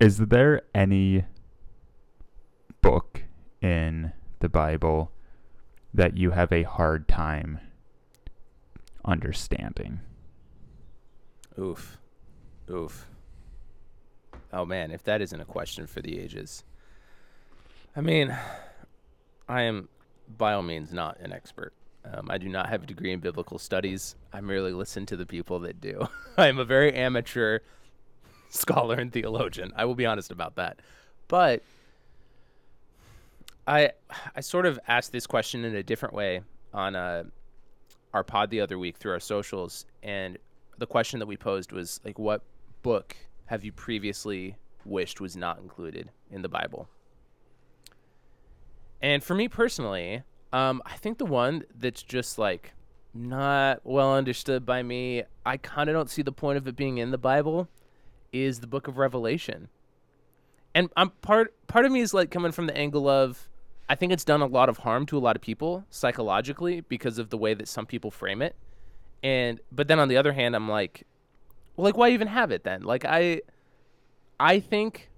Is 0.00 0.16
there 0.16 0.62
any 0.74 1.26
book 2.80 3.24
in 3.60 4.14
the 4.38 4.48
Bible 4.48 5.12
that 5.92 6.16
you 6.16 6.30
have 6.30 6.50
a 6.50 6.62
hard 6.62 7.06
time 7.06 7.60
understanding? 9.04 10.00
Oof. 11.58 11.98
Oof. 12.70 13.06
Oh 14.54 14.64
man, 14.64 14.90
if 14.90 15.04
that 15.04 15.20
isn't 15.20 15.38
a 15.38 15.44
question 15.44 15.86
for 15.86 16.00
the 16.00 16.18
ages. 16.18 16.64
I 17.94 18.00
mean, 18.00 18.34
I 19.50 19.62
am 19.62 19.90
by 20.38 20.54
all 20.54 20.62
means 20.62 20.94
not 20.94 21.20
an 21.20 21.30
expert. 21.30 21.74
Um, 22.06 22.30
I 22.30 22.38
do 22.38 22.48
not 22.48 22.70
have 22.70 22.84
a 22.84 22.86
degree 22.86 23.12
in 23.12 23.20
biblical 23.20 23.58
studies. 23.58 24.16
I 24.32 24.40
merely 24.40 24.72
listen 24.72 25.04
to 25.06 25.16
the 25.16 25.26
people 25.26 25.58
that 25.60 25.78
do. 25.78 26.08
I 26.38 26.48
am 26.48 26.58
a 26.58 26.64
very 26.64 26.94
amateur 26.94 27.58
scholar 28.50 28.96
and 28.96 29.12
theologian. 29.12 29.72
I 29.74 29.86
will 29.86 29.94
be 29.94 30.06
honest 30.06 30.30
about 30.30 30.56
that. 30.56 30.80
But 31.28 31.62
I 33.66 33.92
I 34.36 34.40
sort 34.40 34.66
of 34.66 34.78
asked 34.86 35.12
this 35.12 35.26
question 35.26 35.64
in 35.64 35.74
a 35.74 35.82
different 35.82 36.14
way 36.14 36.42
on 36.74 36.94
uh, 36.94 37.24
our 38.12 38.24
pod 38.24 38.50
the 38.50 38.60
other 38.60 38.78
week 38.78 38.96
through 38.98 39.12
our 39.12 39.20
socials, 39.20 39.86
and 40.02 40.36
the 40.78 40.86
question 40.86 41.18
that 41.20 41.26
we 41.26 41.36
posed 41.36 41.72
was 41.72 42.00
like, 42.04 42.18
what 42.18 42.42
book 42.82 43.16
have 43.46 43.64
you 43.64 43.72
previously 43.72 44.56
wished 44.84 45.20
was 45.20 45.36
not 45.36 45.58
included 45.58 46.10
in 46.30 46.42
the 46.42 46.48
Bible? 46.48 46.88
And 49.02 49.22
for 49.22 49.34
me 49.34 49.48
personally, 49.48 50.22
um, 50.52 50.82
I 50.84 50.96
think 50.96 51.18
the 51.18 51.26
one 51.26 51.64
that's 51.74 52.02
just 52.02 52.38
like 52.38 52.72
not 53.14 53.80
well 53.84 54.14
understood 54.14 54.64
by 54.66 54.82
me, 54.82 55.24
I 55.44 55.56
kind 55.56 55.88
of 55.88 55.94
don't 55.94 56.10
see 56.10 56.22
the 56.22 56.32
point 56.32 56.58
of 56.58 56.66
it 56.66 56.76
being 56.76 56.98
in 56.98 57.10
the 57.10 57.18
Bible, 57.18 57.68
is 58.32 58.60
the 58.60 58.66
book 58.66 58.88
of 58.88 58.98
Revelation. 58.98 59.68
And 60.74 60.88
I'm 60.96 61.10
part 61.10 61.54
part 61.66 61.84
of 61.84 61.92
me 61.92 62.00
is 62.00 62.14
like 62.14 62.30
coming 62.30 62.52
from 62.52 62.66
the 62.66 62.76
angle 62.76 63.08
of 63.08 63.48
I 63.88 63.96
think 63.96 64.12
it's 64.12 64.24
done 64.24 64.40
a 64.40 64.46
lot 64.46 64.68
of 64.68 64.78
harm 64.78 65.04
to 65.06 65.18
a 65.18 65.20
lot 65.20 65.34
of 65.34 65.42
people 65.42 65.84
psychologically 65.90 66.80
because 66.80 67.18
of 67.18 67.30
the 67.30 67.36
way 67.36 67.54
that 67.54 67.66
some 67.66 67.86
people 67.86 68.10
frame 68.10 68.40
it. 68.40 68.54
And 69.22 69.60
but 69.72 69.88
then 69.88 69.98
on 69.98 70.08
the 70.08 70.16
other 70.16 70.32
hand, 70.32 70.54
I'm 70.54 70.68
like, 70.68 71.04
well, 71.76 71.84
like 71.84 71.96
why 71.96 72.10
even 72.10 72.28
have 72.28 72.50
it 72.52 72.62
then? 72.62 72.82
Like 72.82 73.04
I, 73.04 73.42
I 74.38 74.60
think 74.60 75.10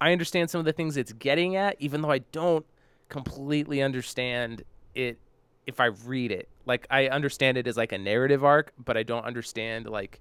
I 0.00 0.12
understand 0.12 0.50
some 0.50 0.58
of 0.58 0.64
the 0.64 0.72
things 0.72 0.96
it's 0.96 1.12
getting 1.12 1.56
at, 1.56 1.76
even 1.78 2.02
though 2.02 2.10
I 2.10 2.18
don't 2.18 2.66
completely 3.08 3.82
understand 3.82 4.62
it 4.94 5.18
if 5.66 5.80
I 5.80 5.86
read 5.86 6.32
it. 6.32 6.48
Like 6.66 6.86
I 6.90 7.08
understand 7.08 7.56
it 7.56 7.66
as 7.66 7.76
like 7.76 7.92
a 7.92 7.98
narrative 7.98 8.44
arc, 8.44 8.72
but 8.82 8.96
I 8.96 9.04
don't 9.04 9.24
understand 9.24 9.86
like 9.88 10.20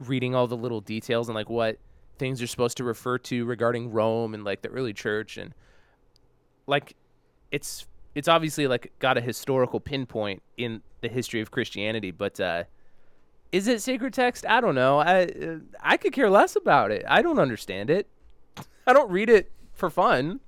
reading 0.00 0.34
all 0.34 0.46
the 0.46 0.56
little 0.56 0.80
details 0.80 1.28
and 1.28 1.34
like 1.34 1.48
what 1.48 1.78
things 2.18 2.42
are 2.42 2.46
supposed 2.46 2.76
to 2.78 2.84
refer 2.84 3.18
to 3.18 3.44
regarding 3.44 3.90
Rome 3.90 4.34
and 4.34 4.44
like 4.44 4.62
the 4.62 4.68
early 4.68 4.92
church 4.92 5.36
and 5.36 5.54
like 6.66 6.96
it's 7.50 7.86
it's 8.14 8.28
obviously 8.28 8.66
like 8.66 8.92
got 8.98 9.16
a 9.16 9.20
historical 9.20 9.80
pinpoint 9.80 10.42
in 10.56 10.82
the 11.00 11.08
history 11.08 11.40
of 11.40 11.50
Christianity, 11.50 12.10
but 12.10 12.40
uh 12.40 12.64
is 13.52 13.66
it 13.66 13.82
sacred 13.82 14.14
text? 14.14 14.46
I 14.46 14.60
don't 14.60 14.74
know. 14.74 15.00
I 15.00 15.58
I 15.80 15.96
could 15.96 16.12
care 16.12 16.30
less 16.30 16.56
about 16.56 16.90
it. 16.90 17.04
I 17.08 17.22
don't 17.22 17.38
understand 17.38 17.90
it. 17.90 18.08
I 18.86 18.92
don't 18.92 19.10
read 19.10 19.28
it 19.28 19.50
for 19.72 19.90
fun. 19.90 20.40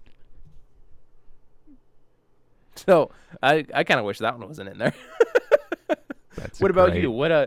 So 2.74 3.10
I 3.42 3.66
I 3.74 3.84
kind 3.84 3.98
of 4.00 4.06
wish 4.06 4.18
that 4.18 4.38
one 4.38 4.48
wasn't 4.48 4.68
in 4.68 4.78
there. 4.78 4.94
What 6.58 6.70
about 6.70 6.90
great. 6.90 7.02
you? 7.02 7.10
What 7.10 7.30
uh, 7.30 7.46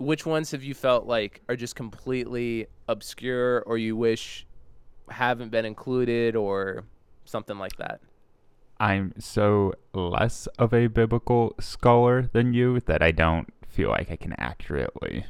which 0.00 0.24
ones 0.24 0.50
have 0.50 0.64
you 0.64 0.72
felt 0.74 1.06
like 1.06 1.42
are 1.48 1.56
just 1.56 1.76
completely 1.76 2.66
obscure, 2.88 3.62
or 3.66 3.76
you 3.76 3.94
wish 3.94 4.46
haven't 5.10 5.50
been 5.50 5.66
included, 5.66 6.34
or 6.34 6.84
something 7.26 7.58
like 7.58 7.76
that? 7.76 8.00
I'm 8.78 9.12
so 9.18 9.74
less 9.92 10.46
of 10.58 10.72
a 10.72 10.86
biblical 10.86 11.54
scholar 11.60 12.30
than 12.32 12.54
you 12.54 12.80
that 12.86 13.02
I 13.02 13.10
don't 13.10 13.52
feel 13.68 13.90
like 13.90 14.10
I 14.10 14.16
can 14.16 14.32
accurately 14.38 15.26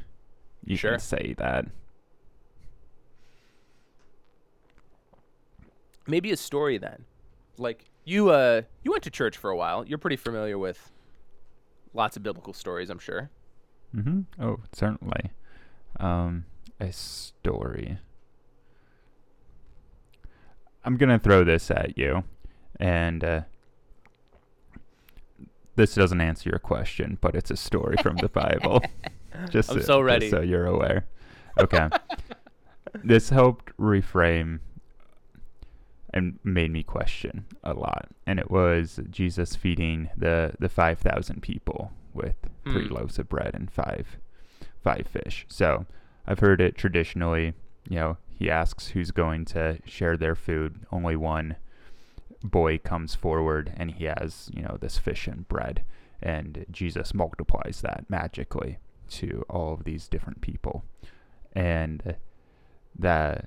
you 0.63 0.77
Sure. 0.77 0.91
can 0.91 0.99
say 0.99 1.35
that. 1.37 1.65
Maybe 6.07 6.31
a 6.31 6.37
story 6.37 6.77
then. 6.77 7.05
Like 7.57 7.85
you 8.05 8.29
uh 8.29 8.61
you 8.83 8.91
went 8.91 9.03
to 9.03 9.09
church 9.09 9.37
for 9.37 9.49
a 9.49 9.57
while. 9.57 9.85
You're 9.85 9.97
pretty 9.97 10.15
familiar 10.15 10.57
with 10.57 10.91
lots 11.93 12.15
of 12.15 12.23
biblical 12.23 12.53
stories, 12.53 12.89
I'm 12.89 12.99
sure. 12.99 13.29
Hmm 13.93 14.21
Oh, 14.39 14.59
certainly. 14.73 15.31
Um, 15.99 16.45
a 16.79 16.91
story. 16.91 17.99
I'm 20.83 20.97
gonna 20.97 21.19
throw 21.19 21.43
this 21.43 21.69
at 21.69 21.97
you, 21.97 22.23
and 22.79 23.23
uh, 23.23 23.41
this 25.75 25.93
doesn't 25.93 26.21
answer 26.21 26.49
your 26.49 26.59
question, 26.59 27.17
but 27.21 27.35
it's 27.35 27.51
a 27.51 27.57
story 27.57 27.97
from 28.01 28.17
the 28.17 28.29
Bible. 28.29 28.81
just 29.49 29.69
I'm 29.69 29.81
so, 29.81 30.01
so 30.01 30.19
just 30.19 30.31
so 30.31 30.41
you're 30.41 30.65
aware. 30.65 31.05
Okay. 31.59 31.89
this 33.03 33.29
helped 33.29 33.77
reframe 33.77 34.59
and 36.13 36.39
made 36.43 36.71
me 36.71 36.83
question 36.83 37.45
a 37.63 37.73
lot, 37.73 38.09
and 38.25 38.39
it 38.39 38.49
was 38.49 38.99
Jesus 39.09 39.55
feeding 39.55 40.09
the 40.17 40.53
the 40.59 40.69
five 40.69 40.99
thousand 40.99 41.41
people 41.41 41.91
with 42.13 42.35
three 42.63 42.87
Hmm. 42.87 42.93
loaves 42.93 43.17
of 43.19 43.29
bread 43.29 43.51
and 43.53 43.71
five 43.71 44.17
five 44.83 45.07
fish. 45.07 45.45
So 45.47 45.85
I've 46.27 46.39
heard 46.39 46.61
it 46.61 46.75
traditionally. 46.75 47.53
You 47.89 47.95
know, 47.95 48.17
he 48.29 48.49
asks 48.49 48.89
who's 48.89 49.11
going 49.11 49.45
to 49.45 49.79
share 49.85 50.17
their 50.17 50.35
food. 50.35 50.85
Only 50.91 51.15
one 51.15 51.55
boy 52.43 52.79
comes 52.79 53.13
forward, 53.15 53.73
and 53.77 53.91
he 53.91 54.05
has 54.05 54.49
you 54.53 54.61
know 54.63 54.77
this 54.79 54.97
fish 54.97 55.27
and 55.27 55.47
bread, 55.47 55.83
and 56.21 56.65
Jesus 56.71 57.13
multiplies 57.13 57.81
that 57.81 58.05
magically 58.09 58.79
to 59.09 59.43
all 59.49 59.73
of 59.73 59.83
these 59.83 60.07
different 60.07 60.41
people, 60.41 60.83
and 61.53 62.15
the 62.97 63.43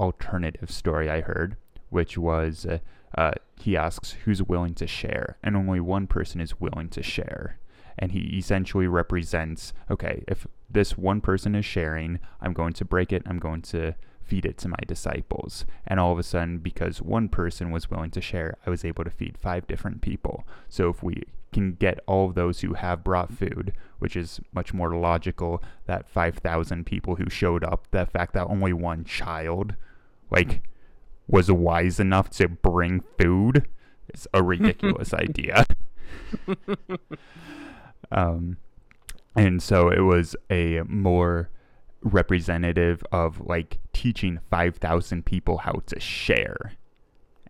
alternative 0.00 0.70
story 0.70 1.08
I 1.08 1.20
heard, 1.20 1.56
which 1.90 2.18
was 2.18 2.66
uh, 2.66 2.78
uh, 3.16 3.32
he 3.62 3.76
asks 3.76 4.12
who's 4.24 4.42
willing 4.42 4.74
to 4.74 4.86
share, 4.86 5.38
and 5.42 5.56
only 5.56 5.80
one 5.80 6.06
person 6.06 6.40
is 6.40 6.60
willing 6.60 6.88
to 6.90 7.02
share. 7.02 7.58
And 7.98 8.12
he 8.12 8.38
essentially 8.38 8.86
represents 8.86 9.72
okay, 9.90 10.22
if 10.28 10.46
this 10.70 10.96
one 10.96 11.20
person 11.20 11.54
is 11.54 11.64
sharing, 11.64 12.20
I'm 12.40 12.52
going 12.52 12.72
to 12.74 12.84
break 12.84 13.12
it, 13.12 13.22
I'm 13.26 13.38
going 13.38 13.62
to 13.62 13.94
feed 14.28 14.44
it 14.44 14.58
to 14.58 14.68
my 14.68 14.78
disciples. 14.86 15.64
And 15.86 15.98
all 15.98 16.12
of 16.12 16.18
a 16.18 16.22
sudden, 16.22 16.58
because 16.58 17.00
one 17.00 17.28
person 17.28 17.70
was 17.70 17.90
willing 17.90 18.10
to 18.12 18.20
share, 18.20 18.56
I 18.66 18.70
was 18.70 18.84
able 18.84 19.04
to 19.04 19.10
feed 19.10 19.38
five 19.38 19.66
different 19.66 20.02
people. 20.02 20.46
So 20.68 20.90
if 20.90 21.02
we 21.02 21.22
can 21.52 21.72
get 21.72 22.00
all 22.06 22.28
of 22.28 22.34
those 22.34 22.60
who 22.60 22.74
have 22.74 23.02
brought 23.02 23.32
food, 23.32 23.72
which 23.98 24.16
is 24.16 24.38
much 24.52 24.74
more 24.74 24.94
logical, 24.94 25.62
that 25.86 26.08
5,000 26.08 26.84
people 26.84 27.16
who 27.16 27.30
showed 27.30 27.64
up, 27.64 27.88
the 27.90 28.06
fact 28.06 28.34
that 28.34 28.46
only 28.46 28.74
one 28.74 29.04
child, 29.04 29.74
like, 30.30 30.62
was 31.28 31.50
wise 31.50 32.00
enough 32.00 32.30
to 32.30 32.48
bring 32.48 33.02
food 33.18 33.68
is 34.12 34.26
a 34.34 34.42
ridiculous 34.42 35.12
idea. 35.14 35.64
um, 38.10 38.56
and 39.36 39.62
so 39.62 39.88
it 39.90 40.00
was 40.00 40.34
a 40.50 40.80
more 40.86 41.50
representative 42.02 43.02
of 43.12 43.40
like 43.40 43.78
teaching 43.92 44.38
5,000 44.50 45.24
people 45.24 45.58
how 45.58 45.82
to 45.86 46.00
share. 46.00 46.72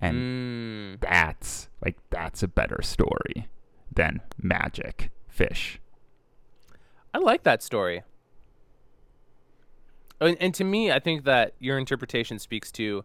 And 0.01 0.17
Mm, 0.17 1.01
that's 1.01 1.69
like 1.85 1.97
that's 2.11 2.43
a 2.43 2.49
better 2.49 2.81
story 2.83 3.49
than 3.93 4.21
magic 4.41 5.11
fish. 5.29 5.81
I 7.13 7.19
like 7.19 7.43
that 7.43 7.63
story. 7.63 8.03
And, 10.21 10.37
and 10.41 10.55
to 10.55 10.65
me, 10.65 10.91
I 10.93 10.99
think 10.99 11.25
that 11.25 11.55
your 11.59 11.79
interpretation 11.79 12.39
speaks 12.39 12.71
to 12.73 13.05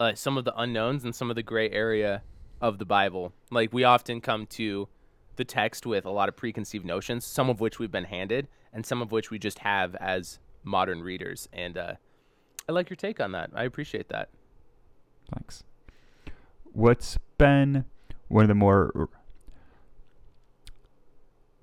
uh, 0.00 0.14
some 0.14 0.36
of 0.36 0.44
the 0.44 0.54
unknowns 0.56 1.04
and 1.04 1.14
some 1.14 1.30
of 1.30 1.36
the 1.36 1.42
gray 1.42 1.70
area 1.70 2.22
of 2.60 2.78
the 2.78 2.84
Bible. 2.84 3.32
Like 3.50 3.72
we 3.72 3.84
often 3.84 4.20
come 4.20 4.46
to 4.46 4.88
the 5.36 5.44
text 5.44 5.86
with 5.86 6.04
a 6.04 6.10
lot 6.10 6.28
of 6.28 6.36
preconceived 6.36 6.84
notions, 6.84 7.24
some 7.24 7.50
of 7.50 7.60
which 7.60 7.78
we've 7.78 7.90
been 7.90 8.04
handed, 8.04 8.48
and 8.72 8.86
some 8.86 9.02
of 9.02 9.12
which 9.12 9.30
we 9.30 9.38
just 9.38 9.60
have 9.60 9.94
as 9.96 10.38
modern 10.62 11.02
readers. 11.02 11.48
And 11.52 11.76
uh, 11.76 11.94
I 12.68 12.72
like 12.72 12.88
your 12.90 12.96
take 12.96 13.20
on 13.20 13.32
that. 13.32 13.50
I 13.54 13.64
appreciate 13.64 14.08
that. 14.08 14.30
Thanks. 15.32 15.64
What's 16.72 17.18
been 17.38 17.84
one 18.28 18.44
of 18.44 18.48
the 18.48 18.54
more 18.54 19.08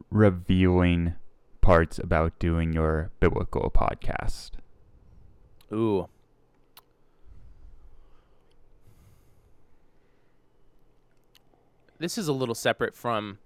revealing 0.09 1.15
parts 1.61 1.99
about 1.99 2.37
doing 2.39 2.73
your 2.73 3.11
biblical 3.19 3.71
podcast? 3.73 4.51
Ooh. 5.71 6.07
This 12.01 12.17
is 12.17 12.27
a 12.27 12.33
little 12.33 12.55
separate 12.55 12.95
from 12.95 13.37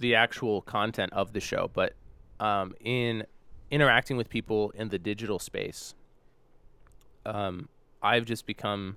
the 0.00 0.16
actual 0.16 0.60
content 0.60 1.12
of 1.12 1.32
the 1.32 1.38
show, 1.38 1.70
but 1.72 1.92
um, 2.40 2.74
in 2.80 3.22
interacting 3.70 4.16
with 4.16 4.28
people 4.28 4.72
in 4.74 4.88
the 4.88 4.98
digital 4.98 5.38
space, 5.38 5.94
um, 7.24 7.68
I've 8.02 8.24
just 8.24 8.44
become 8.44 8.96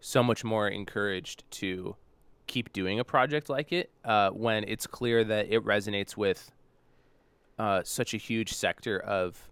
so 0.00 0.22
much 0.22 0.44
more 0.44 0.68
encouraged 0.68 1.50
to 1.52 1.96
keep 2.46 2.74
doing 2.74 3.00
a 3.00 3.04
project 3.04 3.48
like 3.48 3.72
it 3.72 3.90
uh, 4.04 4.28
when 4.32 4.64
it's 4.64 4.86
clear 4.86 5.24
that 5.24 5.48
it 5.48 5.64
resonates 5.64 6.14
with 6.14 6.50
uh, 7.58 7.80
such 7.84 8.12
a 8.12 8.18
huge 8.18 8.52
sector 8.52 9.00
of 9.00 9.48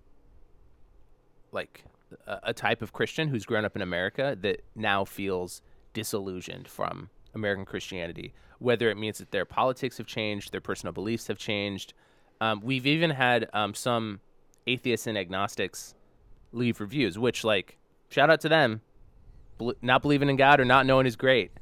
like 1.52 1.84
a, 2.26 2.40
a 2.42 2.52
type 2.52 2.82
of 2.82 2.92
Christian 2.92 3.28
who's 3.28 3.46
grown 3.46 3.64
up 3.64 3.76
in 3.76 3.80
America 3.80 4.36
that 4.42 4.60
now 4.76 5.06
feels 5.06 5.62
disillusioned 5.94 6.68
from 6.68 7.08
American 7.34 7.64
Christianity, 7.64 8.32
whether 8.58 8.90
it 8.90 8.96
means 8.96 9.18
that 9.18 9.30
their 9.30 9.44
politics 9.44 9.98
have 9.98 10.06
changed, 10.06 10.52
their 10.52 10.60
personal 10.60 10.92
beliefs 10.92 11.26
have 11.28 11.38
changed. 11.38 11.94
Um, 12.40 12.60
we've 12.62 12.86
even 12.86 13.10
had 13.10 13.48
um, 13.52 13.74
some 13.74 14.20
atheists 14.66 15.06
and 15.06 15.16
agnostics 15.16 15.94
leave 16.52 16.80
reviews, 16.80 17.18
which, 17.18 17.44
like, 17.44 17.78
shout 18.08 18.30
out 18.30 18.40
to 18.40 18.48
them. 18.48 18.80
Bel- 19.58 19.74
not 19.82 20.02
believing 20.02 20.28
in 20.28 20.36
God 20.36 20.60
or 20.60 20.64
not 20.64 20.86
knowing 20.86 21.06
is 21.06 21.16
great. 21.16 21.52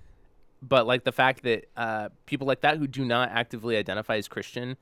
But, 0.62 0.86
like, 0.86 1.04
the 1.04 1.12
fact 1.12 1.42
that 1.44 1.66
uh, 1.76 2.08
people 2.26 2.46
like 2.46 2.60
that 2.62 2.76
who 2.76 2.86
do 2.86 3.04
not 3.04 3.30
actively 3.30 3.76
identify 3.76 4.16
as 4.16 4.28
Christian 4.28 4.76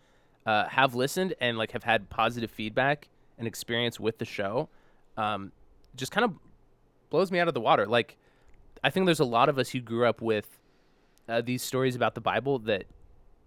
uh, 0.46 0.66
have 0.68 0.94
listened 0.94 1.34
and, 1.40 1.58
like, 1.58 1.72
have 1.72 1.84
had 1.84 2.10
positive 2.10 2.50
feedback 2.50 3.08
and 3.38 3.46
experience 3.46 4.00
with 4.00 4.18
the 4.18 4.24
show 4.24 4.68
um, 5.16 5.52
just 5.94 6.10
kind 6.10 6.24
of 6.24 6.34
blows 7.10 7.30
me 7.30 7.38
out 7.38 7.48
of 7.48 7.54
the 7.54 7.60
water. 7.60 7.86
Like, 7.86 8.16
I 8.82 8.90
think 8.90 9.06
there's 9.06 9.20
a 9.20 9.24
lot 9.24 9.48
of 9.48 9.58
us 9.58 9.70
who 9.70 9.80
grew 9.80 10.06
up 10.06 10.20
with 10.20 10.57
uh, 11.28 11.40
these 11.40 11.62
stories 11.62 11.96
about 11.96 12.14
the 12.14 12.20
Bible 12.20 12.58
that 12.60 12.84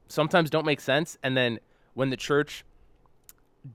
sometimes 0.08 0.50
don't 0.50 0.66
make 0.66 0.82
sense, 0.82 1.18
and 1.24 1.36
then 1.36 1.60
when 1.94 2.10
the 2.10 2.18
church 2.18 2.64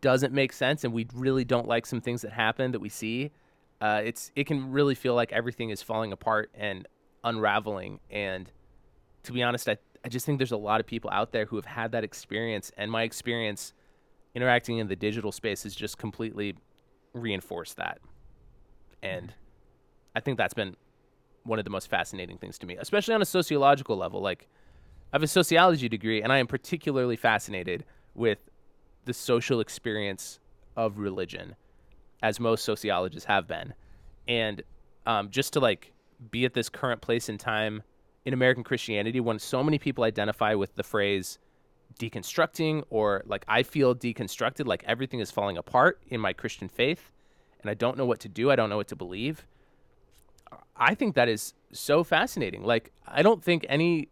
doesn't 0.01 0.33
make 0.33 0.53
sense 0.53 0.85
and 0.85 0.93
we 0.93 1.07
really 1.15 1.45
don't 1.45 1.69
like 1.69 1.87
some 1.87 2.01
things 2.01 2.23
that 2.23 2.33
happen 2.33 2.73
that 2.73 2.81
we 2.81 2.89
see, 2.89 3.31
uh, 3.81 4.03
it's 4.05 4.33
it 4.35 4.47
can 4.47 4.73
really 4.73 4.95
feel 4.95 5.15
like 5.15 5.33
everything 5.33 5.71
is 5.71 5.83
falling 5.83 6.13
apart 6.13 6.51
and 6.55 6.89
unraveling. 7.25 8.01
And 8.11 8.51
to 9.25 9.33
be 9.33 9.43
honest, 9.43 9.69
I 9.69 9.77
I 10.05 10.09
just 10.09 10.25
think 10.25 10.39
there's 10.39 10.53
a 10.53 10.57
lot 10.57 10.81
of 10.81 10.87
people 10.87 11.11
out 11.11 11.33
there 11.33 11.47
who 11.47 11.57
have 11.57 11.67
had 11.67 11.93
that 11.93 12.05
experience, 12.05 12.71
and 12.77 12.91
my 12.91 13.03
experience 13.03 13.73
interacting 14.35 14.79
in 14.79 14.87
the 14.87 14.97
digital 14.97 15.33
space 15.33 15.63
has 15.65 15.75
just 15.75 15.99
completely 15.99 16.55
reinforced 17.13 17.77
that. 17.77 17.99
And 19.03 19.33
I 20.15 20.21
think 20.21 20.39
that's 20.39 20.55
been 20.55 20.77
one 21.47 21.59
of 21.59 21.65
the 21.65 21.71
most 21.71 21.89
fascinating 21.89 22.39
things 22.39 22.59
to 22.59 22.67
me, 22.67 22.77
especially 22.77 23.15
on 23.15 23.23
a 23.23 23.27
sociological 23.27 23.97
level. 23.97 24.21
Like, 24.21 24.49
I 25.13 25.17
have 25.17 25.23
a 25.23 25.29
sociology 25.29 25.89
degree, 25.89 26.23
and 26.23 26.33
I 26.33 26.39
am 26.39 26.47
particularly 26.47 27.17
fascinated 27.17 27.85
with 28.15 28.39
the 29.05 29.15
social 29.15 29.61
experience 29.61 30.41
of 30.77 30.99
religion, 30.99 31.55
as 32.23 32.41
most 32.41 32.65
sociologists 32.65 33.27
have 33.27 33.47
been. 33.47 33.75
And 34.29 34.63
um, 35.07 35.31
just 35.31 35.53
to 35.55 35.61
like 35.61 35.93
be 36.31 36.45
at 36.45 36.55
this 36.55 36.69
current 36.69 37.01
place 37.01 37.29
in 37.29 37.39
time 37.39 37.83
in 38.25 38.35
American 38.35 38.65
Christianity 38.65 39.21
when 39.21 39.39
so 39.39 39.63
many 39.63 39.79
people 39.79 40.05
identify 40.05 40.55
with 40.55 40.75
the 40.75 40.83
phrase 40.83 41.39
deconstructing 41.99 42.83
or 42.91 43.23
like 43.27 43.45
I 43.49 43.63
feel 43.63 43.95
deconstructed, 43.95 44.67
like 44.67 44.83
everything 44.85 45.21
is 45.21 45.31
falling 45.31 45.57
apart 45.57 46.03
in 46.09 46.21
my 46.21 46.33
Christian 46.33 46.69
faith 46.69 47.13
and 47.61 47.71
I 47.71 47.75
don't 47.75 47.97
know 47.97 48.07
what 48.07 48.21
to 48.21 48.29
do, 48.29 48.51
I 48.51 48.57
don't 48.57 48.69
know 48.69 48.77
what 48.77 48.89
to 48.89 48.97
believe. 48.97 49.47
I 50.77 50.95
think 50.95 51.15
that 51.15 51.29
is 51.29 51.55
so 51.73 52.05
fascinating. 52.05 52.63
Like 52.63 52.93
I 53.07 53.23
don't 53.23 53.43
think 53.43 53.65
any 53.69 54.09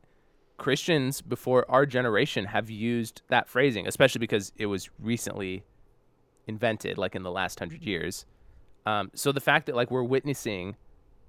Christians 0.56 1.20
before 1.20 1.64
our 1.68 1.86
generation 1.86 2.46
have 2.46 2.70
used 2.70 3.22
that 3.28 3.48
phrasing, 3.48 3.86
especially 3.86 4.20
because 4.20 4.52
it 4.56 4.66
was 4.66 4.88
recently 4.98 5.64
invented, 6.46 6.98
like 6.98 7.14
in 7.14 7.22
the 7.22 7.30
last 7.30 7.58
hundred 7.58 7.82
years. 7.82 8.24
Um, 8.86 9.10
so 9.14 9.32
the 9.32 9.40
fact 9.40 9.66
that 9.66 9.74
like 9.74 9.90
we're 9.90 10.04
witnessing 10.04 10.76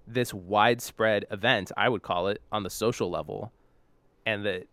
this 0.08 0.34
widespread 0.34 1.26
event, 1.32 1.72
I 1.76 1.89
would 1.89 2.03
call 2.03 2.28
it, 2.28 2.41
on 2.51 2.64
the 2.64 2.70
social 2.70 3.10
level, 3.10 3.51
and 4.26 4.45
that 4.45 4.68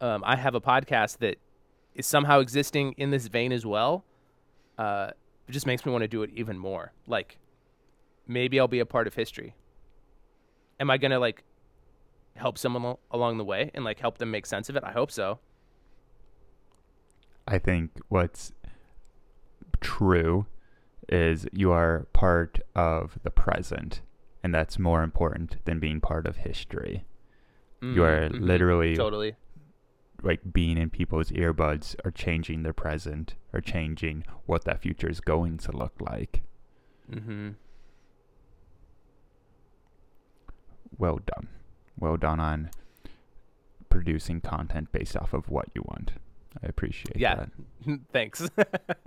um, 0.00 0.22
I 0.26 0.36
have 0.36 0.54
a 0.54 0.60
podcast 0.60 1.18
that 1.18 1.36
is 1.94 2.06
somehow 2.06 2.40
existing 2.40 2.94
in 2.96 3.10
this 3.10 3.28
vein 3.28 3.52
as 3.52 3.64
well. 3.64 4.04
Uh, 4.78 5.10
it 5.48 5.52
just 5.52 5.66
makes 5.66 5.84
me 5.84 5.92
want 5.92 6.02
to 6.02 6.08
do 6.08 6.22
it 6.22 6.30
even 6.34 6.58
more. 6.58 6.92
Like, 7.06 7.38
maybe 8.30 8.58
I'll 8.60 8.68
be 8.68 8.78
a 8.80 8.86
part 8.86 9.06
of 9.06 9.14
history. 9.14 9.54
Am 10.78 10.88
I 10.90 10.96
gonna 10.98 11.18
like 11.18 11.42
help 12.36 12.56
someone 12.56 12.84
al- 12.84 13.00
along 13.10 13.38
the 13.38 13.44
way 13.44 13.70
and 13.74 13.84
like 13.84 13.98
help 14.00 14.18
them 14.18 14.30
make 14.30 14.46
sense 14.46 14.68
of 14.68 14.76
it? 14.76 14.84
I 14.84 14.92
hope 14.92 15.10
so. 15.10 15.40
I 17.46 17.58
think 17.58 17.90
what's 18.08 18.52
true 19.80 20.46
is 21.08 21.46
you 21.52 21.72
are 21.72 22.06
part 22.12 22.60
of 22.76 23.18
the 23.24 23.30
present, 23.30 24.02
and 24.44 24.54
that's 24.54 24.78
more 24.78 25.02
important 25.02 25.56
than 25.64 25.80
being 25.80 26.00
part 26.00 26.26
of 26.26 26.36
history. 26.38 27.04
You 27.82 28.04
are 28.04 28.28
Mhm, 28.28 28.40
literally 28.42 28.94
totally. 28.94 29.36
like 30.22 30.52
being 30.52 30.76
in 30.76 30.90
people's 30.90 31.30
earbuds 31.30 31.96
or 32.04 32.10
changing 32.10 32.62
their 32.62 32.74
present 32.74 33.34
or 33.54 33.60
changing 33.62 34.22
what 34.44 34.64
that 34.64 34.82
future 34.82 35.08
is 35.08 35.20
going 35.20 35.56
to 35.58 35.72
look 35.72 35.94
like. 35.98 36.42
Mm-hmm. 37.10 37.50
Well 41.00 41.18
done. 41.26 41.48
Well 41.98 42.16
done 42.16 42.38
on 42.40 42.70
producing 43.88 44.40
content 44.40 44.92
based 44.92 45.16
off 45.16 45.32
of 45.32 45.48
what 45.48 45.66
you 45.74 45.82
want. 45.86 46.12
I 46.62 46.66
appreciate 46.68 47.16
Yeah. 47.16 47.36
that. 47.86 48.00
Thanks. 48.12 48.48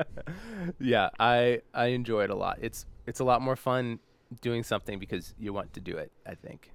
yeah, 0.80 1.10
I 1.20 1.62
I 1.74 1.88
enjoy 1.88 2.24
it 2.24 2.30
a 2.30 2.36
lot. 2.36 2.58
It's 2.62 2.86
it's 3.06 3.20
a 3.20 3.24
lot 3.24 3.42
more 3.42 3.56
fun 3.56 4.00
doing 4.42 4.64
something 4.64 4.98
because 5.00 5.34
you 5.38 5.54
want 5.54 5.74
to 5.74 5.80
do 5.80 5.96
it. 5.98 6.12
I 6.26 6.36
think. 6.36 6.72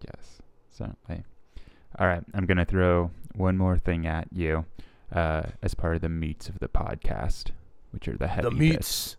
Yes, 0.00 0.38
certainly. 0.70 1.24
All 1.98 2.06
right, 2.06 2.22
I'm 2.34 2.44
going 2.46 2.58
to 2.58 2.64
throw 2.64 3.10
one 3.34 3.56
more 3.56 3.78
thing 3.78 4.06
at 4.06 4.28
you 4.32 4.64
uh, 5.12 5.42
as 5.62 5.74
part 5.74 5.94
of 5.96 6.02
the 6.02 6.08
meats 6.08 6.48
of 6.48 6.58
the 6.58 6.68
podcast, 6.68 7.50
which 7.92 8.06
are 8.08 8.16
the 8.16 8.26
heavy 8.28 8.48
the 8.50 8.70
bits. 8.72 9.16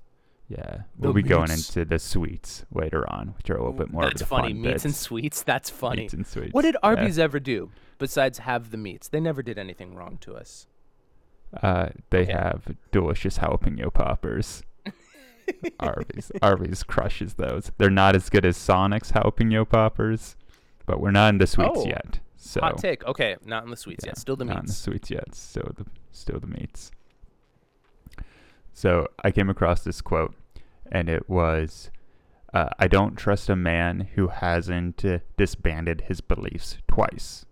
Meats. 0.50 0.62
Yeah, 0.64 0.82
we'll 0.98 1.14
be 1.14 1.22
going 1.24 1.52
into 1.52 1.86
the 1.86 2.00
sweets 2.00 2.66
later 2.72 3.10
on, 3.12 3.30
which 3.38 3.50
are 3.50 3.56
a 3.56 3.60
little 3.60 3.74
bit 3.74 3.92
more 3.92 4.04
That's 4.04 4.22
of 4.22 4.30
the 4.30 4.36
funny. 4.36 4.54
fun 4.54 4.62
meats 4.62 4.86
and 4.86 4.96
sweets. 4.96 5.44
That's 5.44 5.70
funny. 5.70 6.04
Meats 6.04 6.14
and 6.14 6.26
sweets. 6.28 6.54
What 6.54 6.62
did 6.64 6.76
yeah. 6.76 6.80
Arby's 6.90 7.18
ever 7.20 7.40
do 7.40 7.72
besides 7.98 8.40
have 8.40 8.72
the 8.72 8.78
meats? 8.78 9.08
They 9.08 9.20
never 9.20 9.42
did 9.42 9.58
anything 9.58 9.96
wrong 9.96 10.18
to 10.22 10.36
us. 10.36 10.68
Uh, 11.62 11.90
they 12.10 12.24
Okay. 12.24 12.34
have 12.34 12.76
delicious 12.92 13.38
jalapeno 13.40 13.94
poppers. 13.94 14.64
Arby's. 15.80 16.32
Arby's 16.42 16.84
crushes 16.84 17.36
those. 17.36 17.72
They're 17.78 17.90
not 17.90 18.16
as 18.16 18.30
good 18.30 18.46
as 18.46 18.58
Sonic's 18.58 19.12
jalapeno 19.12 19.68
poppers, 19.68 20.36
but 20.86 21.00
we're 21.00 21.12
not 21.12 21.30
in 21.30 21.38
the 21.38 21.48
sweets 21.48 21.72
Oh. 21.76 21.86
yet. 21.88 22.20
So 22.36 22.62
Hot 22.62 22.78
take. 22.78 23.04
Okay, 23.06 23.36
not 23.46 23.64
in 23.64 23.70
the 23.72 23.78
sweets 23.78 24.04
yeah, 24.06 24.10
yet. 24.12 24.18
Still 24.20 24.36
the 24.36 24.46
not 24.46 24.60
in 24.60 24.66
the 24.68 24.74
sweets 24.74 25.10
yet. 25.10 25.34
Still 25.34 25.72
the 25.76 25.86
still 26.12 26.40
the 26.40 26.48
meats. 26.48 26.92
So 28.78 29.08
I 29.24 29.32
came 29.32 29.50
across 29.50 29.84
this 29.86 30.02
quote, 30.02 30.36
and 30.92 31.08
it 31.10 31.30
was, 31.30 31.90
uh, 32.54 32.70
"I 32.78 32.88
don't 32.88 33.16
trust 33.16 33.50
a 33.50 33.56
man 33.56 34.10
who 34.16 34.28
hasn't 34.28 35.04
uh, 35.06 35.20
disbanded 35.38 36.02
his 36.02 36.20
beliefs 36.22 36.78
twice, 36.88 37.46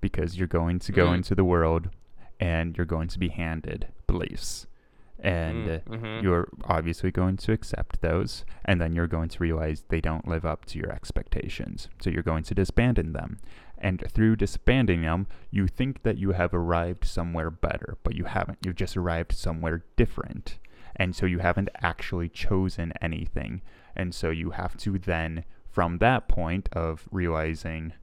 because 0.00 0.38
you're 0.38 0.48
going 0.48 0.78
to 0.80 0.90
go 0.92 1.08
Mm. 1.08 1.16
into 1.16 1.34
the 1.34 1.44
world, 1.44 1.90
and 2.40 2.74
you're 2.76 2.86
going 2.86 3.08
to 3.08 3.18
be 3.18 3.28
handed 3.28 3.88
beliefs, 4.06 4.66
and 5.18 5.68
uh, 5.70 5.78
Mhm. 5.90 6.22
you're 6.22 6.48
obviously 6.64 7.10
going 7.10 7.36
to 7.36 7.52
accept 7.52 8.00
those, 8.00 8.44
and 8.64 8.80
then 8.80 8.94
you're 8.94 9.06
going 9.06 9.28
to 9.28 9.38
realize 9.42 9.84
they 9.90 10.00
don't 10.00 10.26
live 10.26 10.46
up 10.46 10.64
to 10.64 10.78
your 10.78 10.90
expectations. 10.90 11.88
So 12.00 12.08
you're 12.08 12.22
going 12.22 12.44
to 12.44 12.54
disband 12.54 12.98
in 12.98 13.12
them. 13.12 13.38
And 13.82 14.04
through 14.08 14.36
disbanding 14.36 15.02
them, 15.02 15.26
you 15.50 15.66
think 15.66 16.04
that 16.04 16.16
you 16.16 16.32
have 16.32 16.54
arrived 16.54 17.04
somewhere 17.04 17.50
better, 17.50 17.98
but 18.04 18.14
you 18.14 18.24
haven't. 18.24 18.58
You've 18.64 18.76
just 18.76 18.96
arrived 18.96 19.32
somewhere 19.32 19.84
different. 19.96 20.58
And 20.94 21.16
so 21.16 21.26
you 21.26 21.40
haven't 21.40 21.68
actually 21.80 22.28
chosen 22.28 22.92
anything. 23.02 23.60
And 23.96 24.14
so 24.14 24.30
you 24.30 24.50
have 24.50 24.76
to 24.78 24.98
then, 24.98 25.44
from 25.68 25.98
that 25.98 26.28
point 26.28 26.68
of 26.72 27.08
realizing, 27.10 27.94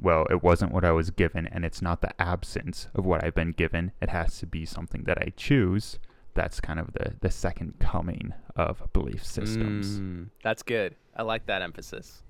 well, 0.00 0.26
it 0.28 0.42
wasn't 0.42 0.72
what 0.72 0.84
I 0.84 0.90
was 0.90 1.10
given, 1.10 1.46
and 1.46 1.64
it's 1.64 1.80
not 1.80 2.00
the 2.00 2.20
absence 2.20 2.88
of 2.94 3.06
what 3.06 3.22
I've 3.24 3.34
been 3.34 3.52
given. 3.52 3.92
It 4.02 4.10
has 4.10 4.38
to 4.40 4.46
be 4.46 4.66
something 4.66 5.04
that 5.04 5.18
I 5.18 5.32
choose. 5.36 6.00
That's 6.34 6.60
kind 6.60 6.80
of 6.80 6.92
the, 6.92 7.14
the 7.20 7.30
second 7.30 7.78
coming 7.78 8.34
of 8.56 8.82
belief 8.92 9.24
systems. 9.24 10.00
Mm, 10.00 10.30
that's 10.42 10.62
good. 10.62 10.96
I 11.16 11.22
like 11.22 11.46
that 11.46 11.62
emphasis. 11.62 12.22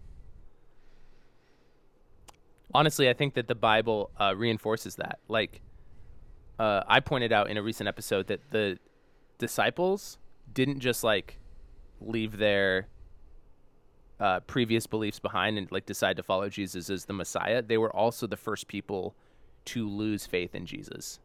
Honestly, 2.75 3.09
I 3.09 3.13
think 3.13 3.35
that 3.35 3.49
the 3.49 3.55
Bible 3.55 4.11
uh, 4.19 4.35
reinforces 4.37 4.97
that. 4.97 5.19
Like, 5.29 5.61
uh, 6.59 6.83
I 6.87 7.01
pointed 7.01 7.33
out 7.33 7.51
in 7.51 7.57
a 7.57 7.63
recent 7.63 7.89
episode 7.89 8.27
that 8.29 8.41
the 8.51 8.79
disciples 9.39 10.19
didn't 10.53 10.81
just 10.81 11.05
like 11.05 11.39
leave 12.01 12.39
their 12.39 12.89
uh, 14.19 14.41
previous 14.41 14.87
beliefs 14.87 15.19
behind 15.19 15.59
and 15.59 15.71
like 15.71 15.87
decide 15.87 16.17
to 16.17 16.23
follow 16.23 16.49
Jesus 16.49 16.89
as 16.91 17.05
the 17.05 17.13
Messiah. 17.13 17.63
They 17.63 17.79
were 17.79 17.95
also 17.95 18.27
the 18.27 18.37
first 18.37 18.69
people 18.69 19.15
to 19.67 19.89
lose 19.89 20.27
faith 20.27 20.55
in 20.55 20.67
Jesus. 20.67 21.21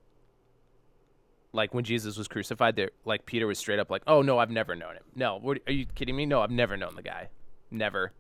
Like 1.53 1.73
when 1.73 1.83
Jesus 1.83 2.17
was 2.17 2.27
crucified, 2.27 2.75
there 2.75 2.91
like 3.05 3.25
Peter 3.25 3.47
was 3.47 3.59
straight 3.59 3.79
up 3.79 3.89
like, 3.89 4.03
"Oh 4.07 4.21
no, 4.21 4.39
I've 4.39 4.49
never 4.49 4.75
known 4.75 4.95
him. 4.95 5.03
No, 5.15 5.37
what, 5.39 5.59
are 5.67 5.73
you 5.73 5.85
kidding 5.85 6.15
me? 6.15 6.25
No, 6.25 6.41
I've 6.41 6.51
never 6.51 6.77
known 6.77 6.95
the 6.95 7.01
guy, 7.01 7.29
never." 7.69 8.13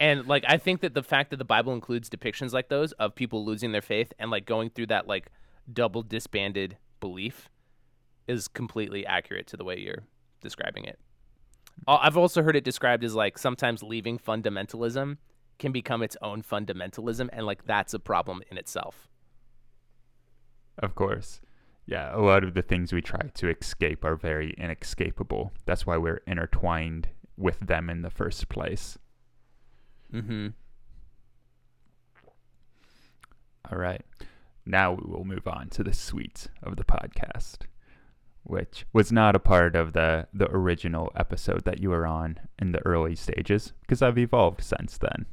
And 0.00 0.26
like 0.26 0.44
I 0.48 0.58
think 0.58 0.80
that 0.80 0.94
the 0.94 1.02
fact 1.02 1.30
that 1.30 1.36
the 1.36 1.44
Bible 1.44 1.72
includes 1.72 2.10
depictions 2.10 2.52
like 2.52 2.68
those 2.68 2.92
of 2.92 3.14
people 3.14 3.44
losing 3.44 3.72
their 3.72 3.82
faith 3.82 4.12
and 4.18 4.30
like 4.30 4.44
going 4.44 4.70
through 4.70 4.86
that 4.86 5.06
like 5.06 5.30
double 5.72 6.02
disbanded 6.02 6.76
belief 7.00 7.48
is 8.26 8.48
completely 8.48 9.06
accurate 9.06 9.46
to 9.48 9.56
the 9.56 9.64
way 9.64 9.78
you're 9.78 10.04
describing 10.40 10.84
it. 10.84 10.98
I've 11.86 12.16
also 12.16 12.42
heard 12.42 12.56
it 12.56 12.64
described 12.64 13.04
as 13.04 13.14
like 13.14 13.38
sometimes 13.38 13.82
leaving 13.82 14.18
fundamentalism 14.18 15.18
can 15.58 15.72
become 15.72 16.02
its 16.02 16.16
own 16.22 16.42
fundamentalism 16.42 17.28
and 17.32 17.46
like 17.46 17.64
that's 17.64 17.94
a 17.94 17.98
problem 17.98 18.42
in 18.50 18.58
itself. 18.58 19.08
Of 20.78 20.94
course. 20.94 21.40
Yeah, 21.86 22.16
a 22.16 22.20
lot 22.20 22.44
of 22.44 22.54
the 22.54 22.62
things 22.62 22.92
we 22.92 23.02
try 23.02 23.30
to 23.34 23.48
escape 23.48 24.04
are 24.04 24.16
very 24.16 24.54
inescapable. 24.56 25.52
That's 25.66 25.86
why 25.86 25.98
we're 25.98 26.22
intertwined 26.26 27.08
with 27.36 27.60
them 27.60 27.90
in 27.90 28.02
the 28.02 28.10
first 28.10 28.48
place. 28.48 28.98
Mm-hmm. 30.14 30.48
All 33.70 33.78
right. 33.78 34.02
Now 34.66 34.92
we 34.92 35.10
will 35.10 35.24
move 35.24 35.46
on 35.46 35.68
to 35.70 35.82
the 35.82 35.92
sweets 35.92 36.48
of 36.62 36.76
the 36.76 36.84
podcast, 36.84 37.58
which 38.44 38.86
was 38.92 39.10
not 39.10 39.34
a 39.34 39.40
part 39.40 39.74
of 39.74 39.92
the, 39.92 40.26
the 40.32 40.50
original 40.50 41.10
episode 41.16 41.64
that 41.64 41.80
you 41.80 41.90
were 41.90 42.06
on 42.06 42.38
in 42.58 42.72
the 42.72 42.84
early 42.86 43.14
stages, 43.16 43.72
because 43.82 44.02
I've 44.02 44.18
evolved 44.18 44.62
since 44.62 44.98
then. 44.98 45.26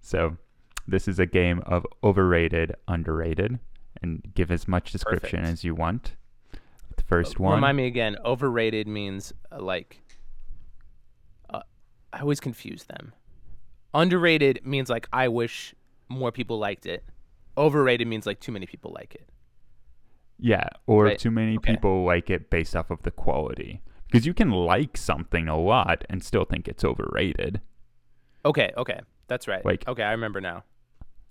So, 0.00 0.36
this 0.86 1.06
is 1.06 1.18
a 1.18 1.26
game 1.26 1.62
of 1.66 1.86
overrated, 2.02 2.74
underrated, 2.86 3.58
and 4.00 4.22
give 4.34 4.50
as 4.50 4.66
much 4.66 4.90
description 4.90 5.40
Perfect. 5.40 5.52
as 5.52 5.64
you 5.64 5.74
want. 5.74 6.16
The 6.96 7.02
first 7.04 7.38
one. 7.38 7.54
Remind 7.56 7.76
me 7.76 7.86
again. 7.86 8.16
Overrated 8.24 8.88
means 8.88 9.32
uh, 9.52 9.60
like. 9.60 10.00
I 12.12 12.20
always 12.20 12.40
confuse 12.40 12.84
them. 12.84 13.12
Underrated 13.94 14.60
means 14.64 14.88
like 14.90 15.08
I 15.12 15.28
wish 15.28 15.74
more 16.08 16.32
people 16.32 16.58
liked 16.58 16.86
it. 16.86 17.04
Overrated 17.56 18.06
means 18.06 18.26
like 18.26 18.40
too 18.40 18.52
many 18.52 18.66
people 18.66 18.92
like 18.94 19.14
it. 19.14 19.28
Yeah, 20.38 20.68
or 20.86 21.04
Right. 21.06 21.18
too 21.18 21.30
many 21.30 21.56
Okay. 21.56 21.72
people 21.74 22.04
like 22.04 22.30
it 22.30 22.48
based 22.50 22.76
off 22.76 22.90
of 22.90 23.02
the 23.02 23.10
quality. 23.10 23.82
Because 24.06 24.24
you 24.26 24.32
can 24.32 24.50
like 24.50 24.96
something 24.96 25.48
a 25.48 25.58
lot 25.58 26.04
and 26.08 26.22
still 26.22 26.44
think 26.44 26.68
it's 26.68 26.84
overrated. 26.84 27.60
Okay, 28.44 28.72
okay. 28.76 29.00
That's 29.26 29.46
right. 29.48 29.64
Like- 29.64 29.86
okay, 29.88 30.02
I 30.04 30.12
remember 30.12 30.40
now. 30.40 30.64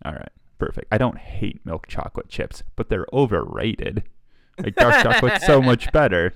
All 0.05 0.11
right, 0.11 0.29
perfect. 0.59 0.87
I 0.91 0.97
don't 0.99 1.17
hate 1.17 1.65
milk 1.65 1.87
chocolate 1.87 2.27
chips, 2.29 2.61
but 2.75 2.89
they're 2.89 3.07
overrated. 3.13 4.03
Like 4.59 4.75
dark 4.75 5.01
chocolate's 5.03 5.45
so 5.45 5.61
much 5.71 5.91
better. 5.91 6.33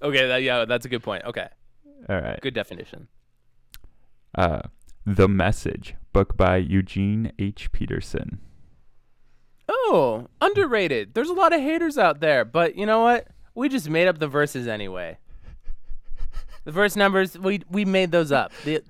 Okay, 0.00 0.26
that, 0.28 0.42
yeah, 0.42 0.64
that's 0.64 0.86
a 0.86 0.88
good 0.88 1.02
point. 1.02 1.24
Okay. 1.24 1.48
All 2.08 2.20
right. 2.20 2.40
Good 2.40 2.54
definition. 2.54 3.08
Uh, 4.34 4.62
The 5.06 5.28
Message, 5.28 5.94
book 6.12 6.36
by 6.36 6.56
Eugene 6.56 7.32
H. 7.38 7.70
Peterson. 7.72 8.40
Oh, 9.68 10.28
underrated. 10.40 11.14
There's 11.14 11.28
a 11.28 11.34
lot 11.34 11.52
of 11.52 11.60
haters 11.60 11.96
out 11.98 12.20
there, 12.20 12.44
but 12.44 12.76
you 12.76 12.86
know 12.86 13.00
what? 13.02 13.28
We 13.54 13.68
just 13.68 13.88
made 13.88 14.08
up 14.08 14.18
the 14.18 14.28
verses 14.28 14.66
anyway. 14.66 15.18
The 16.64 16.72
verse 16.72 16.96
numbers, 16.96 17.38
we 17.38 17.60
we 17.70 17.84
made 17.84 18.10
those 18.10 18.32
up. 18.32 18.50
The, 18.64 18.82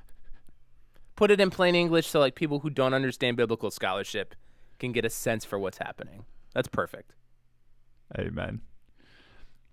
put 1.16 1.30
it 1.30 1.40
in 1.40 1.50
plain 1.50 1.74
English 1.74 2.06
so 2.06 2.20
like 2.20 2.34
people 2.36 2.60
who 2.60 2.70
don't 2.70 2.94
understand 2.94 3.36
biblical 3.36 3.70
scholarship 3.70 4.34
can 4.78 4.92
get 4.92 5.04
a 5.04 5.10
sense 5.10 5.44
for 5.44 5.58
what's 5.58 5.78
happening. 5.78 6.24
That's 6.54 6.68
perfect. 6.68 7.12
Amen. 8.18 8.60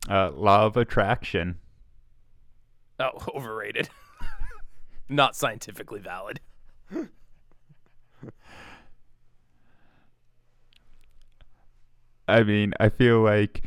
Uh, 0.10 0.32
Law 0.32 0.66
of 0.66 0.78
Attraction. 0.78 1.60
Oh, 3.00 3.12
overrated. 3.36 3.90
Not 5.12 5.36
scientifically 5.36 6.00
valid. 6.00 6.40
I 12.30 12.44
mean, 12.44 12.74
I 12.80 12.88
feel 12.88 13.20
like 13.20 13.64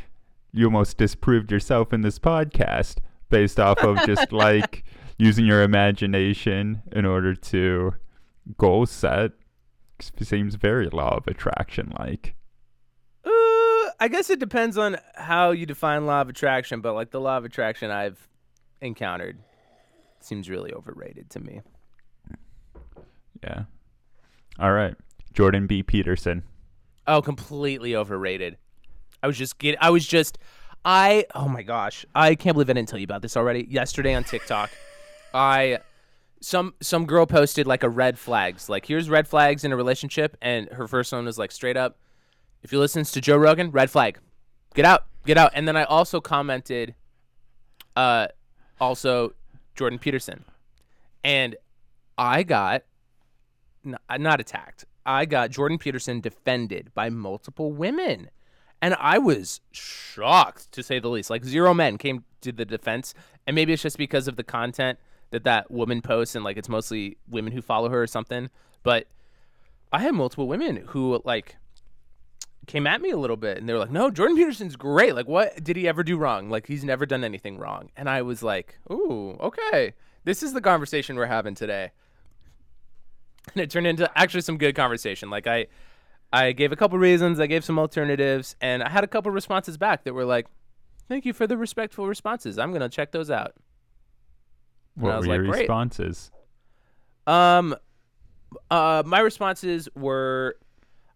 you 0.53 0.64
almost 0.64 0.97
disproved 0.97 1.53
yourself 1.53 1.92
in 1.92 2.01
this 2.01 2.18
podcast 2.18 2.97
based 3.28 3.61
off 3.61 3.78
of 3.80 3.99
just 4.07 4.32
like 4.32 4.84
using 5.18 5.45
your 5.45 5.62
imagination 5.62 6.80
in 6.92 7.05
order 7.05 7.34
to 7.34 7.92
goal 8.57 8.86
set. 8.86 9.32
Seems 10.22 10.55
very 10.55 10.88
law 10.88 11.18
of 11.18 11.26
attraction 11.26 11.92
like. 11.99 12.34
Uh, 13.22 13.90
I 14.01 14.09
guess 14.11 14.30
it 14.30 14.38
depends 14.38 14.78
on 14.78 14.97
how 15.14 15.51
you 15.51 15.66
define 15.66 16.07
law 16.07 16.22
of 16.22 16.30
attraction, 16.30 16.80
but 16.80 16.95
like 16.95 17.11
the 17.11 17.20
law 17.20 17.36
of 17.36 17.45
attraction 17.45 17.90
I've 17.90 18.28
encountered 18.80 19.38
seems 20.25 20.49
really 20.51 20.72
overrated 20.72 21.31
to 21.31 21.41
me. 21.41 21.61
Yeah. 23.43 23.64
All 24.59 24.72
right. 24.72 24.95
Jordan 25.33 25.66
B. 25.66 25.83
Peterson. 25.83 26.45
Oh, 27.07 27.20
completely 27.20 27.95
overrated. 27.95 28.57
I 29.22 29.27
was 29.27 29.37
just 29.37 29.59
get 29.59 29.77
I 29.81 29.91
was 29.91 30.07
just 30.07 30.39
I 30.85 31.27
oh 31.35 31.49
my 31.49 31.62
gosh. 31.62 32.07
I 32.14 32.35
can't 32.35 32.55
believe 32.55 32.70
I 32.70 32.75
didn't 32.75 32.89
tell 32.89 32.99
you 32.99 33.05
about 33.05 33.22
this 33.22 33.37
already. 33.37 33.66
Yesterday 33.68 34.14
on 34.14 34.25
TikTok, 34.25 34.70
I 35.35 35.79
some 36.41 36.75
some 36.81 37.07
girl 37.07 37.27
posted 37.27 37.66
like 37.66 37.83
a 37.83 37.89
red 37.89 38.18
flags. 38.18 38.68
Like 38.68 38.87
here's 38.87 39.11
red 39.11 39.27
flags 39.27 39.64
in 39.64 39.72
a 39.72 39.77
relationship 39.77 40.37
and 40.41 40.68
her 40.70 40.87
first 40.87 41.12
one 41.12 41.25
was 41.25 41.39
like 41.39 41.53
straight 41.53 41.77
up 41.77 41.99
if 42.62 42.72
you 42.72 42.79
listens 42.79 43.11
to 43.12 43.20
Joe 43.20 43.37
Rogan, 43.37 43.70
red 43.70 43.91
flag. 43.91 44.18
Get 44.75 44.85
out. 44.85 45.05
Get 45.27 45.37
out. 45.37 45.53
And 45.55 45.66
then 45.66 45.77
I 45.77 45.85
also 45.85 46.20
commented 46.20 46.95
uh 47.97 48.29
also 48.81 49.33
Jordan 49.75 49.99
Peterson. 49.99 50.45
And 51.22 51.57
I 52.16 52.43
got 52.43 52.83
n- 53.85 53.97
uh, 54.09 54.16
not 54.16 54.41
attacked. 54.41 54.85
I 55.07 55.25
got 55.27 55.51
Jordan 55.51 55.79
Peterson 55.79 56.20
defended 56.20 56.93
by 56.95 57.11
multiple 57.11 57.72
women. 57.72 58.31
And 58.81 58.95
I 58.99 59.18
was 59.18 59.61
shocked 59.72 60.70
to 60.72 60.83
say 60.83 60.99
the 60.99 61.09
least. 61.09 61.31
Like 61.31 61.45
zero 61.45 61.75
men 61.75 61.99
came 61.99 62.25
to 62.43 62.53
the 62.53 62.64
defense, 62.64 63.14
and 63.47 63.55
maybe 63.55 63.72
it's 63.72 63.83
just 63.83 63.99
because 63.99 64.29
of 64.29 64.37
the 64.37 64.45
content 64.45 64.99
that 65.31 65.45
that 65.45 65.70
woman 65.70 66.03
posts, 66.03 66.35
and 66.35 66.45
like 66.45 66.57
it's 66.57 66.68
mostly 66.68 67.16
women 67.29 67.53
who 67.53 67.62
follow 67.62 67.89
her 67.89 68.03
or 68.03 68.07
something. 68.07 68.51
But 68.83 69.07
I 69.93 70.01
had 70.01 70.14
multiple 70.14 70.47
women 70.47 70.85
who 70.89 71.20
like 71.25 71.57
came 72.67 72.87
at 72.87 73.01
me 73.01 73.11
a 73.11 73.17
little 73.17 73.37
bit, 73.37 73.59
and 73.59 73.69
they 73.69 73.73
were 73.73 73.79
like, 73.79 73.91
"No, 73.91 74.11
Jordan 74.11 74.37
Peterson's 74.37 74.77
great. 74.77 75.15
Like, 75.15 75.29
what 75.29 75.62
did 75.62 75.77
he 75.77 75.87
ever 75.89 76.03
do 76.03 76.17
wrong? 76.17 76.51
Like, 76.51 76.67
he's 76.67 76.85
never 76.85 77.07
done 77.07 77.25
anything 77.25 77.59
wrong." 77.59 77.91
And 77.97 78.09
I 78.09 78.23
was 78.23 78.43
like, 78.43 78.79
"Ooh, 78.91 79.37
okay, 79.41 79.95
this 80.25 80.43
is 80.43 80.53
the 80.53 80.61
conversation 80.61 81.17
we're 81.17 81.27
having 81.27 81.55
today." 81.55 81.91
and 83.53 83.62
it 83.62 83.71
turned 83.71 83.87
into 83.87 84.11
actually 84.19 84.41
some 84.41 84.57
good 84.59 84.75
conversation. 84.75 85.31
Like 85.31 85.47
I, 85.47 85.67
I 86.33 86.53
gave 86.53 86.73
a 86.73 86.77
couple 86.77 86.99
reasons, 86.99 87.39
I 87.41 87.47
gave 87.47 87.65
some 87.65 87.79
alternatives, 87.79 88.57
and 88.61 88.83
I 88.83 88.89
had 88.89 89.05
a 89.05 89.07
couple 89.07 89.31
responses 89.31 89.77
back 89.77 90.05
that 90.05 90.15
were 90.15 90.25
like, 90.25 90.47
"Thank 91.09 91.25
you 91.25 91.33
for 91.33 91.47
the 91.47 91.57
respectful 91.57 92.07
responses. 92.07 92.59
I'm 92.59 92.73
gonna 92.73 92.89
check 92.89 93.12
those 93.12 93.31
out." 93.31 93.55
And 94.97 95.07
I 95.07 95.09
What 95.11 95.19
was 95.19 95.29
were 95.29 95.35
your 95.35 95.45
like, 95.47 95.61
responses? 95.61 96.31
Um, 97.27 97.75
uh, 98.71 99.03
my 99.05 99.21
responses 99.21 99.89
were, 99.95 100.57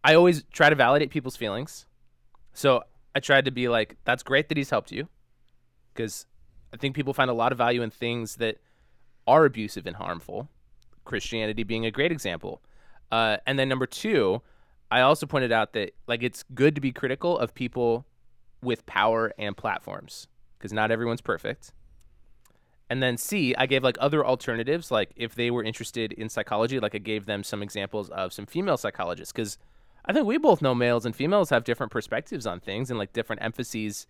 I 0.05 0.15
always 0.15 0.45
try 0.53 0.71
to 0.71 0.77
validate 0.77 1.11
people's 1.11 1.37
feelings, 1.37 1.87
so 2.53 2.83
I 3.15 3.21
tried 3.21 3.45
to 3.47 3.51
be 3.51 3.69
like, 3.69 3.97
"That's 4.05 4.23
great 4.23 4.49
that 4.49 4.57
he's 4.57 4.71
helped 4.71 4.93
you," 4.93 5.09
because 5.93 6.27
I 6.73 6.77
think 6.77 6.95
people 6.95 7.15
find 7.15 7.31
a 7.31 7.35
lot 7.35 7.53
of 7.53 7.59
value 7.59 7.83
in 7.83 7.91
things 7.91 8.37
that 8.37 8.59
are 9.27 9.45
abusive 9.45 9.87
and 9.87 9.97
harmful. 9.97 10.49
Christianity 11.05 11.63
being 11.63 11.87
a 11.87 11.91
great 11.91 12.13
example. 12.13 12.63
Uh, 13.11 13.39
and 13.47 13.59
then 13.59 13.69
number 13.69 13.87
two, 13.87 14.43
I 14.91 15.01
also 15.01 15.27
pointed 15.27 15.53
out 15.53 15.73
that 15.73 15.93
like 16.07 16.23
it's 16.23 16.45
good 16.55 16.75
to 16.75 16.81
be 16.81 16.93
critical 16.93 17.39
of 17.39 17.55
people 17.55 18.07
with 18.63 18.87
power 18.87 19.33
and 19.39 19.57
platforms 19.57 20.29
because 20.59 20.73
not 20.73 20.91
everyone's 20.91 21.21
perfect. 21.21 21.73
And 22.91 23.03
then 23.03 23.19
C, 23.19 23.55
I 23.57 23.67
gave 23.67 23.85
like 23.85 23.97
other 24.01 24.25
alternatives, 24.25 24.91
like 24.91 25.11
if 25.15 25.35
they 25.35 25.51
were 25.51 25.63
interested 25.63 26.13
in 26.13 26.29
psychology, 26.29 26.81
like 26.81 26.95
I 26.95 26.99
gave 26.99 27.27
them 27.27 27.45
some 27.45 27.63
examples 27.63 28.09
of 28.11 28.33
some 28.33 28.47
female 28.47 28.79
psychologists 28.79 29.33
because 29.33 29.59
I 30.09 30.15
think 30.15 30.27
we 30.27 30.39
both 30.39 30.63
know 30.63 30.75
males 30.75 31.05
and 31.05 31.15
females 31.15 31.51
have 31.51 31.65
different 31.65 31.93
perspectives 31.93 32.47
on 32.47 32.61
things 32.61 32.91
and 32.91 32.99
like 32.99 33.13
different 33.13 33.43
emphases 33.43 34.07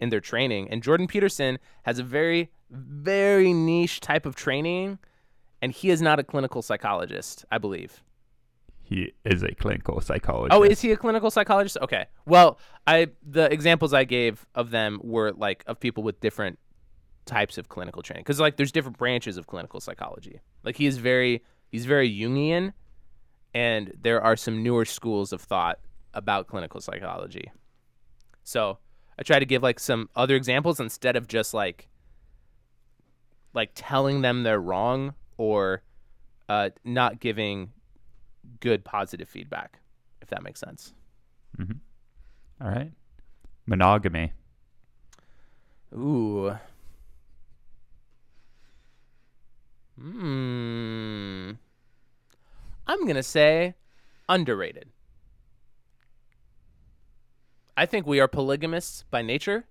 in 0.00 0.08
their 0.08 0.20
training. 0.20 0.70
And 0.70 0.82
Jordan 0.82 1.06
Peterson 1.06 1.58
has 1.82 1.98
a 1.98 2.02
very, 2.02 2.50
very 2.70 3.52
niche 3.52 4.00
type 4.00 4.24
of 4.24 4.34
training, 4.34 4.98
and 5.60 5.70
he 5.72 5.90
is 5.90 6.00
not 6.00 6.18
a 6.18 6.24
clinical 6.24 6.62
psychologist, 6.62 7.44
I 7.52 7.58
believe. 7.58 8.02
He 8.82 9.12
is 9.24 9.42
a 9.42 9.54
clinical 9.54 10.00
psychologist. 10.00 10.56
Oh, 10.56 10.64
is 10.64 10.80
he 10.80 10.90
a 10.90 10.96
clinical 10.96 11.30
psychologist? 11.30 11.78
Okay. 11.80 12.06
Well, 12.26 12.58
I 12.86 13.08
the 13.22 13.50
examples 13.52 13.94
I 13.94 14.04
gave 14.04 14.46
of 14.54 14.70
them 14.70 15.00
were 15.02 15.32
like 15.32 15.64
of 15.66 15.78
people 15.78 16.02
with 16.02 16.20
different 16.20 16.58
types 17.24 17.56
of 17.58 17.68
clinical 17.68 18.02
training 18.02 18.22
because 18.22 18.40
like 18.40 18.56
there's 18.56 18.72
different 18.72 18.98
branches 18.98 19.36
of 19.36 19.46
clinical 19.46 19.80
psychology. 19.80 20.40
Like 20.64 20.76
he 20.76 20.86
is 20.86 20.98
very 20.98 21.44
he's 21.68 21.86
very 21.86 22.10
Jungian, 22.10 22.72
and 23.54 23.92
there 24.02 24.22
are 24.22 24.36
some 24.36 24.62
newer 24.62 24.84
schools 24.84 25.32
of 25.32 25.40
thought 25.40 25.78
about 26.14 26.46
clinical 26.46 26.80
psychology. 26.80 27.50
So 28.44 28.78
I 29.18 29.22
try 29.22 29.38
to 29.38 29.46
give 29.46 29.62
like 29.62 29.78
some 29.78 30.08
other 30.16 30.36
examples 30.36 30.80
instead 30.80 31.16
of 31.16 31.28
just 31.28 31.54
like 31.54 31.88
like 33.54 33.70
telling 33.74 34.22
them 34.22 34.42
they're 34.42 34.60
wrong 34.60 35.14
or 35.36 35.82
uh, 36.48 36.70
not 36.84 37.20
giving 37.20 37.70
good 38.60 38.84
positive 38.84 39.28
feedback, 39.28 39.78
if 40.20 40.28
that 40.28 40.42
makes 40.42 40.60
sense. 40.60 40.94
Mm-hmm. 41.58 42.64
All 42.64 42.70
right. 42.70 42.92
Monogamy. 43.66 44.32
Ooh. 45.94 46.56
Hmm. 50.00 51.52
I'm 52.86 53.02
going 53.02 53.16
to 53.16 53.22
say 53.22 53.74
underrated. 54.28 54.90
I 57.76 57.86
think 57.86 58.06
we 58.06 58.20
are 58.20 58.28
polygamists 58.28 59.04
by 59.10 59.22
nature, 59.22 59.64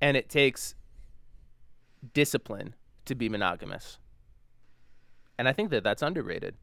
and 0.00 0.16
it 0.16 0.28
takes 0.28 0.74
discipline 2.12 2.74
to 3.06 3.14
be 3.14 3.28
monogamous. 3.28 3.98
And 5.38 5.48
I 5.48 5.52
think 5.52 5.70
that 5.70 5.82
that's 5.82 6.02
underrated. 6.02 6.54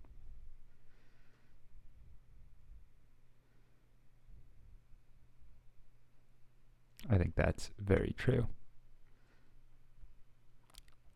I 7.09 7.17
think 7.17 7.35
that's 7.35 7.71
very 7.77 8.15
true. 8.17 8.47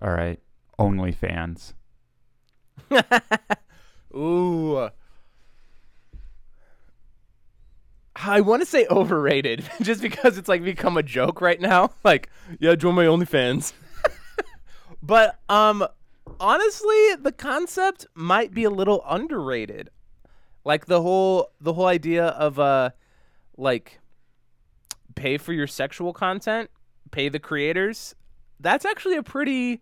All 0.01 0.11
right. 0.11 0.39
OnlyFans. 0.77 1.73
Ooh. 4.15 4.89
I 8.15 8.41
want 8.41 8.61
to 8.61 8.65
say 8.65 8.87
overrated 8.89 9.69
just 9.81 10.01
because 10.01 10.37
it's 10.37 10.47
like 10.47 10.63
become 10.63 10.97
a 10.97 11.03
joke 11.03 11.41
right 11.41 11.59
now. 11.59 11.91
Like, 12.03 12.29
yeah, 12.59 12.75
join 12.75 12.95
my 12.95 13.05
OnlyFans. 13.05 13.73
but 15.03 15.39
um 15.49 15.85
honestly, 16.39 17.15
the 17.19 17.31
concept 17.31 18.05
might 18.13 18.53
be 18.53 18.63
a 18.63 18.69
little 18.69 19.03
underrated. 19.07 19.89
Like 20.63 20.85
the 20.85 21.01
whole 21.01 21.51
the 21.59 21.73
whole 21.73 21.87
idea 21.87 22.27
of 22.27 22.59
uh 22.59 22.91
like 23.57 23.99
pay 25.15 25.37
for 25.37 25.51
your 25.51 25.67
sexual 25.67 26.13
content, 26.13 26.69
pay 27.11 27.27
the 27.29 27.39
creators. 27.39 28.15
That's 28.59 28.85
actually 28.85 29.15
a 29.17 29.23
pretty 29.23 29.81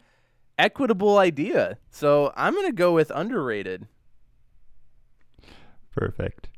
equitable 0.58 1.18
idea. 1.18 1.78
So 1.92 2.32
I'm 2.36 2.56
gonna 2.56 2.72
go 2.72 2.94
with 2.94 3.12
underrated. 3.14 3.88
Perfect. 5.96 6.50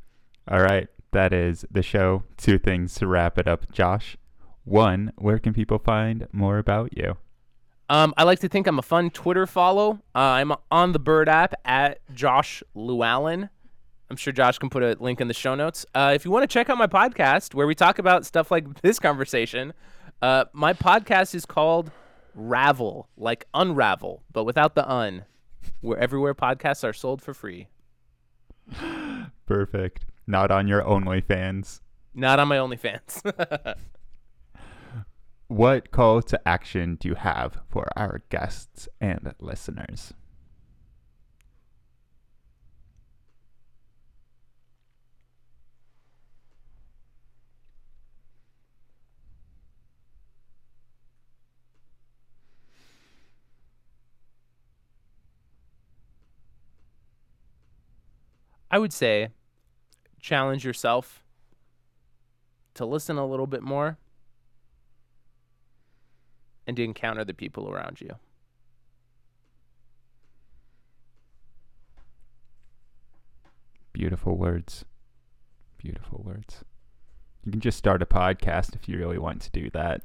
All 0.47 0.61
right. 0.61 0.88
That 1.11 1.33
is 1.33 1.65
the 1.71 1.81
show. 1.81 2.23
Two 2.38 2.57
things 2.57 2.95
to 2.95 3.07
wrap 3.07 3.38
it 3.38 3.47
up, 3.47 3.71
Josh. 3.71 4.17
One, 4.65 5.13
where 5.17 5.39
can 5.39 5.53
people 5.53 5.79
find 5.79 6.27
more 6.31 6.57
about 6.57 6.97
you? 6.97 7.17
Um, 7.88 8.13
I 8.17 8.23
like 8.23 8.39
to 8.39 8.49
think 8.49 8.67
I'm 8.67 8.79
a 8.79 8.81
fun 8.81 9.11
Twitter 9.11 9.45
follow. 9.45 10.01
Uh, 10.15 10.19
I'm 10.19 10.51
on 10.71 10.91
the 10.91 10.99
Bird 10.99 11.29
app 11.29 11.53
at 11.63 11.99
Josh 12.13 12.63
Lieuallen. 12.75 13.49
I'm 14.09 14.17
sure 14.17 14.33
Josh 14.33 14.57
can 14.57 14.69
put 14.69 14.83
a 14.83 14.97
link 14.99 15.21
in 15.21 15.27
the 15.27 15.33
show 15.33 15.55
notes. 15.55 15.86
Uh, 15.93 16.11
if 16.13 16.25
you 16.25 16.31
want 16.31 16.43
to 16.43 16.47
check 16.47 16.69
out 16.69 16.77
my 16.77 16.88
podcast 16.88 17.53
where 17.53 17.67
we 17.67 17.75
talk 17.75 17.99
about 17.99 18.25
stuff 18.25 18.51
like 18.51 18.81
this 18.81 18.99
conversation, 18.99 19.73
uh, 20.21 20.45
my 20.53 20.73
podcast 20.73 21.36
is 21.36 21.45
called 21.45 21.91
Ravel, 22.33 23.07
like 23.17 23.45
Unravel, 23.53 24.23
but 24.33 24.43
without 24.43 24.75
the 24.75 24.89
un, 24.89 25.25
where 25.81 25.97
everywhere 25.97 26.36
podcasts 26.36 26.83
are 26.83 26.93
sold 26.93 27.21
for 27.21 27.33
free. 27.33 27.67
Perfect. 29.46 30.06
Not 30.28 30.52
on 30.52 30.68
your 30.68 30.82
OnlyFans. 30.82 31.82
Not 32.14 32.39
on 32.39 32.48
my 32.48 32.58
OnlyFans. 32.58 33.76
what 35.48 35.91
call 35.91 36.22
to 36.24 36.48
action 36.48 36.96
do 36.96 37.10
you 37.10 37.16
have 37.16 37.60
for 37.70 37.88
our 37.96 38.22
guests 38.30 38.88
and 39.00 39.34
listeners? 39.39 40.14
I 58.76 58.78
would 58.78 58.91
say 58.91 59.30
challenge 60.19 60.65
yourself 60.65 61.23
to 62.73 62.86
listen 62.86 63.15
a 63.15 63.26
little 63.26 63.47
bit 63.47 63.61
more 63.63 63.97
and 66.67 66.76
to 66.76 66.84
encounter 66.84 67.23
the 67.23 67.34
people 67.34 67.71
around 67.71 68.01
you. 68.01 68.09
Beautiful 73.93 74.36
words. 74.36 74.84
Beautiful 75.78 76.21
words. 76.26 76.65
You 77.45 77.53
can 77.53 77.61
just 77.61 77.78
start 77.78 78.01
a 78.01 78.05
podcast 78.05 78.76
if 78.76 78.89
you 78.89 78.97
really 78.97 79.17
want 79.17 79.41
to 79.43 79.51
do 79.51 79.69
that. 79.69 80.01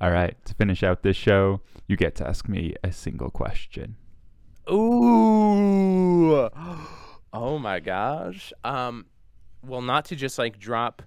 All 0.00 0.12
right, 0.12 0.36
to 0.44 0.54
finish 0.54 0.84
out 0.84 1.02
this 1.02 1.16
show, 1.16 1.60
you 1.88 1.96
get 1.96 2.14
to 2.14 2.28
ask 2.28 2.48
me 2.48 2.76
a 2.84 2.92
single 2.92 3.30
question. 3.30 3.96
Ooh. 4.70 6.48
Oh 7.34 7.58
my 7.58 7.80
gosh. 7.80 8.52
Um 8.62 9.06
well 9.64 9.80
not 9.80 10.04
to 10.06 10.16
just 10.16 10.38
like 10.38 10.58
drop 10.58 11.00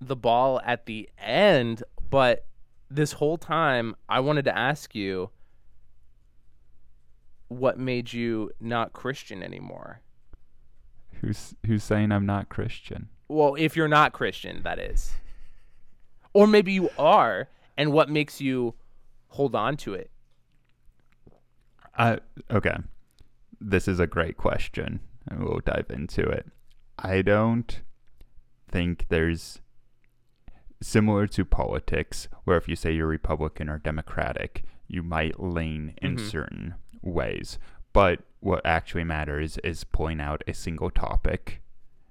the 0.00 0.16
ball 0.16 0.62
at 0.64 0.86
the 0.86 1.10
end, 1.18 1.82
but 2.08 2.46
this 2.90 3.12
whole 3.12 3.36
time 3.36 3.94
I 4.08 4.20
wanted 4.20 4.46
to 4.46 4.56
ask 4.56 4.94
you 4.94 5.28
what 7.48 7.78
made 7.78 8.12
you 8.12 8.50
not 8.60 8.92
Christian 8.92 9.42
anymore? 9.42 10.00
Who's 11.20 11.54
who's 11.66 11.82
saying 11.82 12.12
I'm 12.12 12.26
not 12.26 12.48
Christian? 12.48 13.08
Well, 13.28 13.56
if 13.58 13.76
you're 13.76 13.88
not 13.88 14.12
Christian, 14.12 14.62
that 14.62 14.78
is. 14.78 15.12
Or 16.32 16.46
maybe 16.46 16.72
you 16.72 16.90
are, 16.98 17.48
and 17.76 17.92
what 17.92 18.08
makes 18.08 18.40
you 18.40 18.74
hold 19.28 19.54
on 19.54 19.76
to 19.78 19.94
it? 19.94 20.10
Uh, 21.98 22.16
okay. 22.50 22.76
This 23.60 23.88
is 23.88 23.98
a 24.00 24.06
great 24.06 24.36
question, 24.36 25.00
and 25.28 25.42
we'll 25.42 25.60
dive 25.64 25.86
into 25.90 26.22
it. 26.22 26.46
I 26.98 27.22
don't 27.22 27.80
think 28.70 29.06
there's 29.08 29.60
similar 30.80 31.26
to 31.26 31.44
politics, 31.44 32.28
where 32.44 32.56
if 32.56 32.68
you 32.68 32.76
say 32.76 32.92
you're 32.92 33.08
Republican 33.08 33.68
or 33.68 33.78
Democratic, 33.78 34.62
you 34.86 35.02
might 35.02 35.40
lean 35.40 35.94
in 36.00 36.16
Mhm. 36.16 36.20
certain 36.30 36.74
ways. 37.02 37.58
But 37.92 38.22
what 38.40 38.64
actually 38.64 39.04
matters 39.04 39.58
is 39.58 39.82
pulling 39.82 40.20
out 40.20 40.42
a 40.46 40.54
single 40.54 40.90
topic 40.90 41.60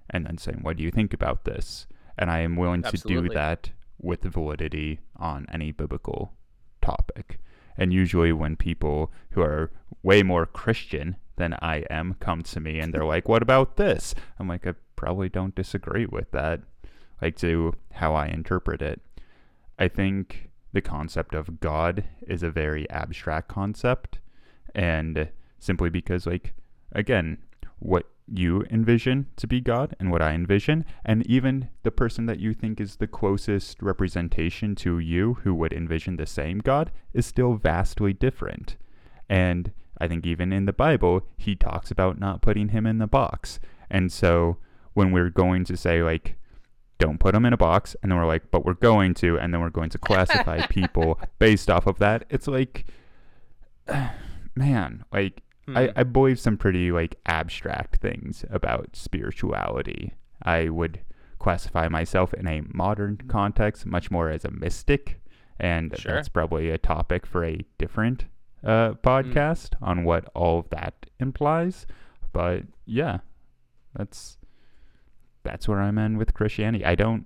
and 0.09 0.25
then 0.25 0.37
saying, 0.37 0.59
What 0.63 0.75
do 0.77 0.83
you 0.83 0.91
think 0.91 1.13
about 1.13 1.45
this? 1.45 1.87
And 2.17 2.29
I 2.29 2.39
am 2.39 2.55
willing 2.57 2.81
to 2.83 2.97
do 3.07 3.21
that 3.35 3.71
with 3.99 4.23
validity 4.23 4.99
on 5.15 5.45
any 5.49 5.71
biblical 5.71 6.33
topic. 6.81 7.39
And 7.77 7.93
usually, 7.93 8.31
when 8.31 8.55
people 8.55 9.11
who 9.31 9.41
are 9.41 9.71
way 10.03 10.23
more 10.23 10.45
Christian 10.45 11.17
than 11.35 11.55
I 11.61 11.85
am 11.89 12.15
come 12.19 12.41
to 12.43 12.59
me 12.59 12.79
and 12.79 12.93
they're 12.93 13.05
like, 13.05 13.29
What 13.29 13.41
about 13.41 13.77
this? 13.77 14.15
I'm 14.39 14.47
like, 14.47 14.65
I 14.67 14.73
probably 14.95 15.29
don't 15.29 15.55
disagree 15.55 16.05
with 16.05 16.31
that, 16.31 16.61
like 17.21 17.35
to 17.37 17.73
how 17.93 18.15
I 18.15 18.27
interpret 18.27 18.81
it. 18.81 19.01
I 19.79 19.87
think 19.87 20.49
the 20.73 20.81
concept 20.81 21.33
of 21.33 21.59
God 21.59 22.03
is 22.27 22.43
a 22.43 22.51
very 22.51 22.89
abstract 22.89 23.47
concept. 23.47 24.19
And 24.75 25.29
simply 25.59 25.89
because, 25.89 26.25
like, 26.25 26.53
again, 26.91 27.37
what 27.79 28.05
you 28.27 28.65
envision 28.69 29.27
to 29.37 29.47
be 29.47 29.61
God 29.61 29.95
and 29.99 30.11
what 30.11 30.21
I 30.21 30.33
envision, 30.33 30.85
and 31.05 31.25
even 31.27 31.69
the 31.83 31.91
person 31.91 32.25
that 32.25 32.39
you 32.39 32.53
think 32.53 32.79
is 32.81 32.97
the 32.97 33.07
closest 33.07 33.81
representation 33.81 34.75
to 34.75 34.99
you 34.99 35.35
who 35.43 35.53
would 35.55 35.73
envision 35.73 36.17
the 36.17 36.25
same 36.25 36.59
God 36.59 36.91
is 37.13 37.25
still 37.25 37.53
vastly 37.53 38.13
different. 38.13 38.75
And 39.29 39.71
I 39.99 40.07
think 40.07 40.25
even 40.25 40.53
in 40.53 40.65
the 40.65 40.73
Bible, 40.73 41.23
he 41.37 41.55
talks 41.55 41.91
about 41.91 42.19
not 42.19 42.41
putting 42.41 42.69
him 42.69 42.85
in 42.85 42.97
the 42.97 43.07
box. 43.07 43.59
And 43.89 44.11
so 44.11 44.57
when 44.93 45.11
we're 45.11 45.29
going 45.29 45.63
to 45.65 45.77
say, 45.77 46.03
like, 46.03 46.35
don't 46.99 47.19
put 47.19 47.33
them 47.33 47.45
in 47.45 47.53
a 47.53 47.57
box, 47.57 47.95
and 48.01 48.11
then 48.11 48.17
we're 48.17 48.25
like, 48.25 48.49
but 48.51 48.65
we're 48.65 48.73
going 48.73 49.13
to, 49.15 49.37
and 49.37 49.53
then 49.53 49.61
we're 49.61 49.69
going 49.69 49.89
to 49.91 49.97
classify 49.97 50.65
people 50.69 51.19
based 51.39 51.69
off 51.69 51.87
of 51.87 51.99
that, 51.99 52.25
it's 52.29 52.47
like, 52.47 52.85
man, 54.55 55.05
like, 55.11 55.41
Hmm. 55.67 55.77
I 55.95 56.03
believe 56.03 56.39
some 56.39 56.57
pretty 56.57 56.91
like 56.91 57.19
abstract 57.25 57.97
things 57.97 58.45
about 58.49 58.95
spirituality. 58.95 60.13
I 60.41 60.69
would 60.69 61.01
classify 61.39 61.87
myself 61.87 62.33
in 62.33 62.47
a 62.47 62.61
modern 62.73 63.17
context 63.27 63.85
much 63.85 64.09
more 64.09 64.29
as 64.29 64.45
a 64.45 64.51
mystic, 64.51 65.19
and 65.59 65.93
Sure. 65.97 66.13
that's 66.15 66.29
probably 66.29 66.69
a 66.69 66.77
topic 66.77 67.25
for 67.25 67.43
a 67.43 67.65
different 67.77 68.25
uh, 68.63 68.93
podcast 69.03 69.73
on 69.81 70.03
what 70.03 70.29
all 70.33 70.59
of 70.59 70.69
that 70.69 71.05
implies. 71.19 71.85
But 72.33 72.63
yeah, 72.85 73.19
that's 73.95 74.37
that's 75.43 75.67
where 75.67 75.81
I'm 75.81 75.97
in 75.97 76.17
with 76.17 76.33
Christianity. 76.33 76.85
I 76.85 76.95
don't 76.95 77.25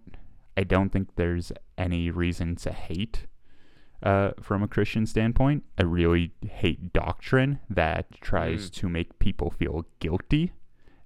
I 0.57 0.63
don't 0.63 0.89
think 0.89 1.15
there's 1.15 1.51
any 1.77 2.09
reason 2.11 2.55
to 2.57 2.71
hate 2.71 3.27
uh, 4.03 4.31
from 4.41 4.63
a 4.63 4.67
Christian 4.67 5.05
standpoint. 5.05 5.63
I 5.77 5.83
really 5.83 6.31
hate 6.47 6.91
doctrine 6.93 7.59
that 7.69 8.11
tries 8.21 8.69
Mm. 8.69 8.73
to 8.75 8.89
make 8.89 9.19
people 9.19 9.49
feel 9.51 9.85
guilty 9.99 10.53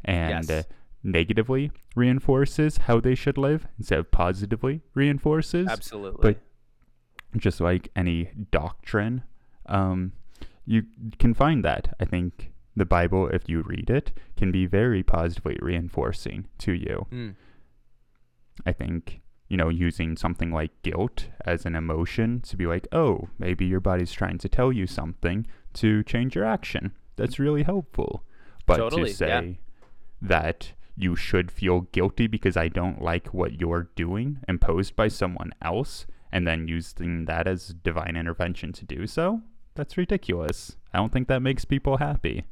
and 0.03 0.47
Yes. 0.47 0.49
uh, 0.49 0.63
negatively 1.03 1.71
reinforces 1.95 2.77
how 2.79 2.99
they 2.99 3.15
should 3.15 3.37
live 3.37 3.67
instead 3.77 3.99
of 3.99 4.11
positively 4.11 4.81
reinforces. 4.93 5.67
Absolutely. 5.67 6.21
But 6.33 6.41
just 7.39 7.59
like 7.61 7.89
any 7.95 8.31
doctrine, 8.51 9.23
um, 9.67 10.13
you 10.65 10.83
can 11.19 11.33
find 11.33 11.63
that. 11.65 11.93
I 11.99 12.05
think 12.05 12.51
the 12.75 12.85
Bible, 12.85 13.27
if 13.27 13.47
you 13.49 13.61
read 13.61 13.89
it, 13.89 14.11
can 14.35 14.51
be 14.51 14.65
very 14.65 15.03
positively 15.03 15.57
reinforcing 15.61 16.47
to 16.59 16.71
you. 16.73 17.07
Mm. 17.11 17.35
I 18.65 18.71
think, 18.71 19.21
you 19.47 19.57
know, 19.57 19.69
using 19.69 20.17
something 20.17 20.51
like 20.51 20.71
guilt 20.81 21.27
as 21.45 21.65
an 21.65 21.75
emotion 21.75 22.41
to 22.41 22.57
be 22.57 22.65
like, 22.65 22.87
oh, 22.91 23.29
maybe 23.37 23.65
your 23.65 23.79
body's 23.79 24.11
trying 24.11 24.37
to 24.39 24.49
tell 24.49 24.71
you 24.71 24.87
something 24.87 25.45
to 25.73 26.03
change 26.03 26.35
your 26.35 26.45
action. 26.45 26.93
That's 27.15 27.39
really 27.39 27.63
helpful. 27.63 28.23
But 28.65 28.77
Totally, 28.77 29.13
to 29.13 29.25
yeah. 29.27 29.41
say 29.41 29.59
that 30.21 30.73
you 30.95 31.15
should 31.15 31.51
feel 31.51 31.81
guilty 31.91 32.27
because 32.27 32.57
I 32.57 32.69
don't 32.69 33.01
like 33.01 33.33
what 33.33 33.59
you're 33.59 33.89
doing 33.95 34.39
imposed 34.47 34.95
by 34.95 35.09
someone 35.09 35.51
else 35.61 36.05
and 36.31 36.47
then 36.47 36.67
using 36.67 37.25
that 37.25 37.47
as 37.47 37.69
divine 37.69 38.15
intervention 38.15 38.73
to 38.73 38.85
do 38.85 39.05
so, 39.05 39.41
that's 39.75 39.97
ridiculous. 39.97 40.77
I 40.93 40.97
don't 40.97 41.11
think 41.11 41.27
that 41.27 41.41
makes 41.41 41.65
people 41.65 41.97
happy. 41.97 42.45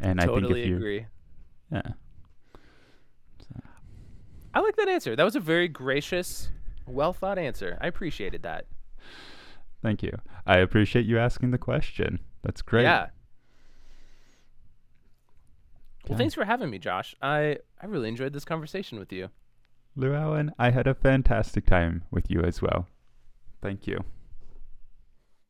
And 0.00 0.20
I 0.20 0.24
think 0.24 0.40
totally 0.40 0.62
if 0.62 0.68
you 0.68 0.76
agree. 0.76 1.06
yeah. 1.70 1.82
I 4.54 4.60
like 4.60 4.76
that 4.76 4.88
answer. 4.88 5.16
That 5.16 5.24
was 5.24 5.36
a 5.36 5.40
very 5.40 5.68
gracious, 5.68 6.50
well 6.86 7.12
thought 7.12 7.38
answer. 7.38 7.78
I 7.80 7.86
appreciated 7.86 8.42
that. 8.42 8.66
Thank 9.82 10.02
you. 10.02 10.12
I 10.46 10.58
appreciate 10.58 11.06
you 11.06 11.18
asking 11.18 11.50
the 11.50 11.58
question. 11.58 12.20
That's 12.42 12.62
great. 12.62 12.82
Yeah. 12.82 13.08
Well, 16.08 16.18
thanks 16.18 16.34
for 16.34 16.44
having 16.44 16.70
me, 16.70 16.78
Josh. 16.78 17.14
I, 17.22 17.58
I 17.80 17.86
really 17.86 18.08
enjoyed 18.08 18.32
this 18.32 18.44
conversation 18.44 18.98
with 18.98 19.12
you. 19.12 19.30
Lieuallen, 19.96 20.50
I 20.58 20.70
had 20.70 20.86
a 20.86 20.94
fantastic 20.94 21.66
time 21.66 22.04
with 22.10 22.30
you 22.30 22.42
as 22.42 22.60
well. 22.60 22.88
Thank 23.60 23.86
you. 23.86 24.04